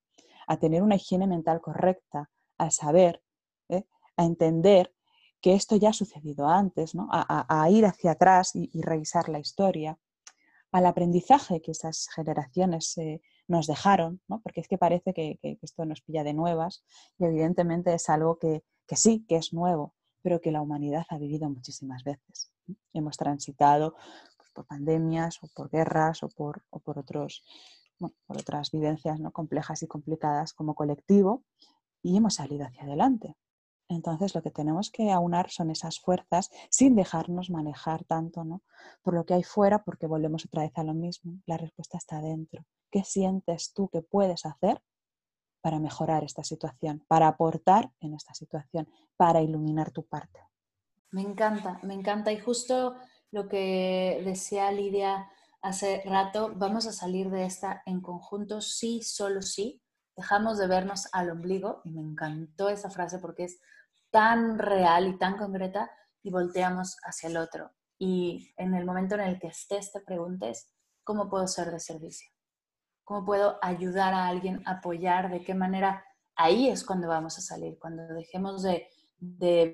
A 0.47 0.57
tener 0.57 0.81
una 0.81 0.95
higiene 0.95 1.27
mental 1.27 1.61
correcta, 1.61 2.29
a 2.57 2.71
saber, 2.71 3.21
¿eh? 3.69 3.83
a 4.17 4.25
entender 4.25 4.93
que 5.41 5.53
esto 5.53 5.75
ya 5.75 5.89
ha 5.89 5.93
sucedido 5.93 6.47
antes, 6.47 6.93
a, 7.11 7.69
ir 7.69 7.85
hacia 7.85 8.11
atrás 8.11 8.51
y, 8.55 8.81
revisar 8.81 9.29
la 9.29 9.39
historia, 9.39 9.99
al 10.71 10.85
aprendizaje 10.87 11.61
que 11.61 11.71
esas 11.71 12.07
generaciones 12.13 12.97
eh, 12.97 13.21
nos 13.47 13.67
dejaron, 13.67 14.21
porque 14.27 14.61
es 14.61 14.67
que 14.67 14.77
parece 14.77 15.13
que, 15.13 15.39
esto 15.61 15.85
nos 15.85 16.01
pilla 16.01 16.23
de 16.23 16.33
nuevas 16.33 16.83
y 17.19 17.25
evidentemente 17.25 17.93
es 17.93 18.09
algo 18.09 18.39
que, 18.39 18.63
sí, 18.95 19.23
que 19.27 19.35
es 19.35 19.53
nuevo, 19.53 19.93
pero 20.23 20.41
que 20.41 20.51
la 20.51 20.61
humanidad 20.61 21.05
ha 21.09 21.19
vivido 21.19 21.47
muchísimas 21.49 22.03
veces. 22.03 22.51
Hemos 22.93 23.15
transitado 23.15 23.93
pues, 24.37 24.49
por 24.51 24.65
pandemias 24.65 25.37
o 25.43 25.47
por 25.53 25.69
guerras 25.69 26.23
o 26.23 26.29
por 26.29 26.63
otros 26.97 27.43
por 27.99 28.11
otras 28.27 28.71
vivencias 28.71 29.19
¿no? 29.19 29.31
complejas 29.31 29.83
y 29.83 29.87
complicadas 29.87 30.53
como 30.53 30.75
colectivo 30.75 31.43
y 32.01 32.17
hemos 32.17 32.35
salido 32.35 32.65
hacia 32.65 32.83
adelante. 32.83 33.35
Entonces 33.87 34.33
lo 34.33 34.41
que 34.41 34.51
tenemos 34.51 34.89
que 34.89 35.11
aunar 35.11 35.51
son 35.51 35.69
esas 35.69 35.99
fuerzas 35.99 36.49
sin 36.69 36.95
dejarnos 36.95 37.49
manejar 37.49 38.03
tanto 38.03 38.43
¿no? 38.43 38.63
por 39.03 39.13
lo 39.13 39.25
que 39.25 39.35
hay 39.35 39.43
fuera 39.43 39.83
porque 39.83 40.07
volvemos 40.07 40.45
otra 40.45 40.63
vez 40.63 40.71
a 40.75 40.83
lo 40.83 40.93
mismo. 40.93 41.39
La 41.45 41.57
respuesta 41.57 41.97
está 41.97 42.19
dentro. 42.21 42.65
¿Qué 42.91 43.03
sientes 43.03 43.73
tú 43.73 43.89
que 43.89 44.01
puedes 44.01 44.45
hacer 44.45 44.81
para 45.61 45.79
mejorar 45.79 46.23
esta 46.23 46.43
situación, 46.43 47.03
para 47.07 47.27
aportar 47.27 47.91
en 47.99 48.13
esta 48.13 48.33
situación, 48.33 48.87
para 49.17 49.41
iluminar 49.41 49.91
tu 49.91 50.03
parte? 50.03 50.39
Me 51.11 51.21
encanta, 51.21 51.79
me 51.83 51.93
encanta. 51.93 52.31
Y 52.31 52.39
justo 52.39 52.95
lo 53.31 53.47
que 53.47 54.21
decía 54.23 54.71
Lidia 54.71 55.29
hace 55.65 56.03
rato, 56.05 56.53
vamos 56.55 56.85
a 56.85 56.93
salir 56.93 57.31
de 57.31 57.43
esta 57.43 57.81
en 57.87 57.99
conjunto, 57.99 58.61
sí, 58.61 59.01
solo 59.01 59.41
sí. 59.41 59.81
Dejamos 60.15 60.59
de 60.59 60.67
vernos 60.67 61.09
al 61.11 61.31
ombligo, 61.31 61.81
y 61.83 61.89
me 61.89 62.01
encantó 62.01 62.69
esa 62.69 62.91
frase 62.91 63.17
porque 63.17 63.45
es 63.45 63.59
tan 64.11 64.59
real 64.59 65.07
y 65.07 65.17
tan 65.17 65.37
concreta, 65.37 65.89
y 66.21 66.29
volteamos 66.29 66.97
hacia 67.03 67.29
el 67.29 67.37
otro. 67.37 67.71
Y 67.97 68.53
en 68.57 68.75
el 68.75 68.85
momento 68.85 69.15
en 69.15 69.21
el 69.21 69.39
que 69.39 69.47
estés, 69.47 69.91
te 69.91 70.01
preguntes, 70.01 70.71
¿cómo 71.03 71.29
puedo 71.29 71.47
ser 71.47 71.71
de 71.71 71.79
servicio? 71.79 72.29
¿Cómo 73.03 73.25
puedo 73.25 73.57
ayudar 73.61 74.13
a 74.13 74.27
alguien, 74.27 74.61
apoyar? 74.67 75.31
¿De 75.31 75.43
qué 75.43 75.55
manera? 75.55 76.05
Ahí 76.35 76.69
es 76.69 76.83
cuando 76.83 77.07
vamos 77.07 77.39
a 77.39 77.41
salir, 77.41 77.79
cuando 77.79 78.05
dejemos 78.13 78.61
de, 78.61 78.87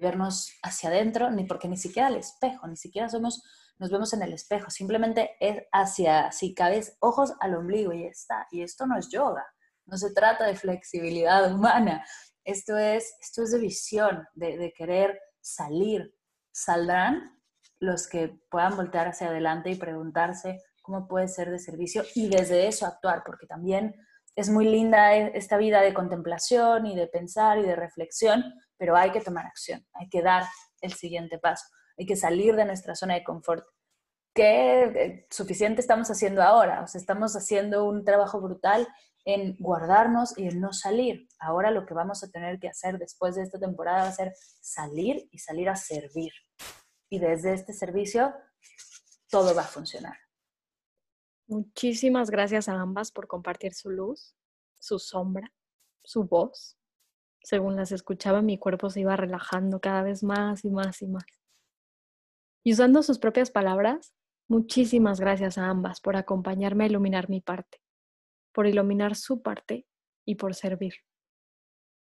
vernos 0.01 0.53
hacia 0.63 0.89
adentro, 0.89 1.29
ni 1.31 1.43
porque 1.43 1.67
ni 1.67 1.75
siquiera 1.75 2.07
al 2.07 2.15
espejo, 2.15 2.65
ni 2.67 2.77
siquiera 2.77 3.09
somos 3.09 3.43
nos 3.82 3.89
vemos 3.89 4.13
en 4.13 4.21
el 4.21 4.32
espejo, 4.32 4.69
simplemente 4.69 5.32
es 5.39 5.63
hacia, 5.71 6.32
si 6.32 6.53
cabes, 6.53 6.97
ojos 6.99 7.34
al 7.39 7.55
ombligo 7.55 7.91
y 7.91 8.05
está. 8.05 8.45
Y 8.51 8.61
esto 8.61 8.86
no 8.86 8.95
es 8.95 9.09
yoga, 9.09 9.43
no 9.88 9.97
se 9.97 10.13
trata 10.13 10.45
de 10.45 10.55
flexibilidad 10.55 11.51
humana, 11.51 12.05
esto 12.43 12.77
es, 12.77 13.15
esto 13.19 13.41
es 13.41 13.51
de 13.51 13.57
visión, 13.57 14.27
de, 14.36 14.59
de 14.59 14.71
querer 14.71 15.19
salir. 15.41 16.13
Saldrán 16.51 17.41
los 17.79 18.07
que 18.07 18.39
puedan 18.51 18.75
voltear 18.75 19.07
hacia 19.07 19.29
adelante 19.29 19.71
y 19.71 19.75
preguntarse 19.75 20.61
cómo 20.84 21.07
puede 21.07 21.27
ser 21.27 21.49
de 21.49 21.57
servicio 21.57 22.03
y 22.13 22.29
desde 22.29 22.67
eso 22.67 22.86
actuar, 22.86 23.23
porque 23.25 23.47
también 23.47 23.95
es 24.36 24.51
muy 24.51 24.65
linda 24.65 25.15
esta 25.15 25.57
vida 25.57 25.82
de 25.82 25.95
contemplación 25.95 26.86
y 26.86 26.95
de 26.95 27.07
pensar 27.07 27.57
y 27.57 27.63
de 27.63 27.75
reflexión, 27.75 28.43
pero 28.77 28.95
hay 28.95 29.11
que 29.11 29.21
tomar 29.21 29.47
acción, 29.47 29.84
hay 29.93 30.07
que 30.07 30.21
dar 30.21 30.43
el 30.82 30.93
siguiente 30.93 31.39
paso 31.39 31.65
hay 32.02 32.06
que 32.08 32.16
salir 32.16 32.56
de 32.56 32.66
nuestra 32.66 32.95
zona 32.95 33.14
de 33.14 33.24
confort. 33.24 33.64
¿Qué 34.34 34.84
eh, 34.84 35.28
suficiente 35.30 35.82
estamos 35.82 36.10
haciendo 36.10 36.41
ahora? 36.41 36.82
O 36.82 36.88
sea, 36.88 36.99
estamos 36.99 37.36
haciendo 37.36 37.86
un 37.86 38.04
trabajo 38.04 38.41
brutal 38.41 38.88
en 39.24 39.56
guardarnos 39.60 40.36
y 40.36 40.47
en 40.47 40.60
no 40.60 40.74
salir. 40.74 41.28
Ahora 41.39 41.70
lo 41.70 41.86
que 41.86 41.93
vamos 41.93 42.24
a 42.24 42.32
tener 42.32 42.60
que 42.60 42.70
hacer 42.70 42.97
después 42.97 43.36
de 43.36 43.43
esta 43.43 43.60
temporada 43.60 44.02
va 44.02 44.08
a 44.08 44.14
ser 44.14 44.34
salir 44.62 45.30
y 45.32 45.38
salir 45.38 45.70
a 45.70 45.76
servir. 45.76 46.32
Y 47.08 47.20
desde 47.20 47.54
este 47.54 47.72
servicio 47.72 48.34
todo 49.30 49.54
va 49.54 49.62
a 49.62 49.66
funcionar. 49.66 50.18
Muchísimas 51.45 52.32
gracias 52.32 52.68
a 52.68 52.82
ambas 52.82 53.12
por 53.12 53.28
compartir 53.28 53.76
su 53.76 53.91
luz, 53.91 54.36
su 54.80 54.97
sombra, 54.97 55.54
su 56.04 56.24
voz. 56.24 56.80
Según 57.43 57.76
las 57.76 57.91
escuchaba, 57.91 58.41
mi 58.41 58.58
cuerpo 58.58 58.89
se 58.89 59.02
iba 59.02 59.16
relajando 59.16 59.80
cada 59.80 60.02
vez 60.02 60.24
más 60.24 60.66
y 60.66 60.72
más 60.72 60.99
y 61.04 61.08
más. 61.08 61.40
Y 62.64 62.74
usando 62.74 63.01
sus 63.01 63.18
propias 63.18 63.49
palabras, 63.49 64.14
muchísimas 64.47 65.20
gracias 65.20 65.57
a 65.57 65.68
ambas 65.68 65.99
por 65.99 66.16
acompañarme 66.16 66.84
a 66.84 66.88
iluminar 66.88 67.30
mi 67.30 67.41
parte, 67.41 67.82
por 68.51 68.68
iluminar 68.68 69.16
su 69.16 69.41
parte 69.41 69.88
y 70.26 70.36
por 70.36 70.53
servir, 70.53 70.93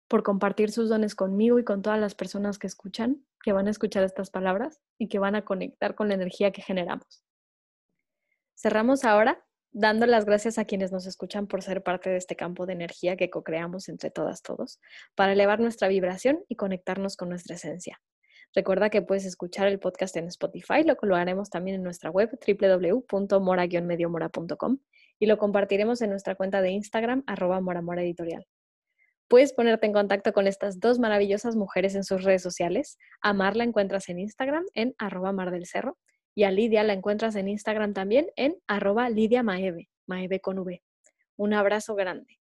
por 0.08 0.22
compartir 0.22 0.70
sus 0.70 0.88
dones 0.88 1.14
conmigo 1.14 1.58
y 1.58 1.64
con 1.64 1.82
todas 1.82 2.00
las 2.00 2.14
personas 2.14 2.58
que 2.58 2.66
escuchan, 2.66 3.26
que 3.42 3.52
van 3.52 3.66
a 3.66 3.70
escuchar 3.70 4.02
estas 4.04 4.30
palabras 4.30 4.80
y 4.98 5.08
que 5.08 5.18
van 5.18 5.34
a 5.34 5.44
conectar 5.44 5.94
con 5.94 6.08
la 6.08 6.14
energía 6.14 6.52
que 6.52 6.62
generamos. 6.62 7.24
Cerramos 8.54 9.04
ahora 9.04 9.44
dando 9.72 10.06
las 10.06 10.24
gracias 10.24 10.56
a 10.56 10.64
quienes 10.64 10.90
nos 10.90 11.06
escuchan 11.06 11.46
por 11.46 11.62
ser 11.62 11.82
parte 11.82 12.08
de 12.08 12.16
este 12.16 12.34
campo 12.34 12.64
de 12.64 12.72
energía 12.72 13.16
que 13.16 13.28
co-creamos 13.28 13.90
entre 13.90 14.10
todas 14.10 14.40
todos, 14.40 14.80
para 15.14 15.34
elevar 15.34 15.60
nuestra 15.60 15.88
vibración 15.88 16.42
y 16.48 16.56
conectarnos 16.56 17.18
con 17.18 17.28
nuestra 17.28 17.56
esencia. 17.56 18.00
Recuerda 18.56 18.88
que 18.88 19.02
puedes 19.02 19.26
escuchar 19.26 19.68
el 19.68 19.78
podcast 19.78 20.16
en 20.16 20.28
Spotify, 20.28 20.82
lo 20.82 20.96
colocaremos 20.96 21.50
también 21.50 21.76
en 21.76 21.82
nuestra 21.82 22.08
web 22.08 22.30
www.mora-mediomora.com 22.30 24.78
y 25.18 25.26
lo 25.26 25.36
compartiremos 25.36 26.00
en 26.00 26.08
nuestra 26.08 26.36
cuenta 26.36 26.62
de 26.62 26.70
Instagram 26.70 27.22
arroba 27.26 27.60
moramora 27.60 28.02
editorial. 28.02 28.46
Puedes 29.28 29.52
ponerte 29.52 29.84
en 29.84 29.92
contacto 29.92 30.32
con 30.32 30.46
estas 30.46 30.80
dos 30.80 30.98
maravillosas 30.98 31.54
mujeres 31.54 31.94
en 31.96 32.04
sus 32.04 32.24
redes 32.24 32.40
sociales. 32.40 32.96
A 33.20 33.34
Mar 33.34 33.56
la 33.56 33.64
encuentras 33.64 34.08
en 34.08 34.20
Instagram 34.20 34.64
en 34.72 34.94
arroba 34.96 35.32
mar 35.32 35.50
del 35.50 35.66
cerro 35.66 35.98
y 36.34 36.44
a 36.44 36.50
Lidia 36.50 36.82
la 36.82 36.94
encuentras 36.94 37.36
en 37.36 37.48
Instagram 37.48 37.92
también 37.92 38.28
en 38.36 38.56
arroba 38.66 39.10
Lidia 39.10 39.42
Maeve, 39.42 39.90
Maeve 40.06 40.40
con 40.40 40.58
V. 40.60 40.82
Un 41.36 41.52
abrazo 41.52 41.94
grande. 41.94 42.38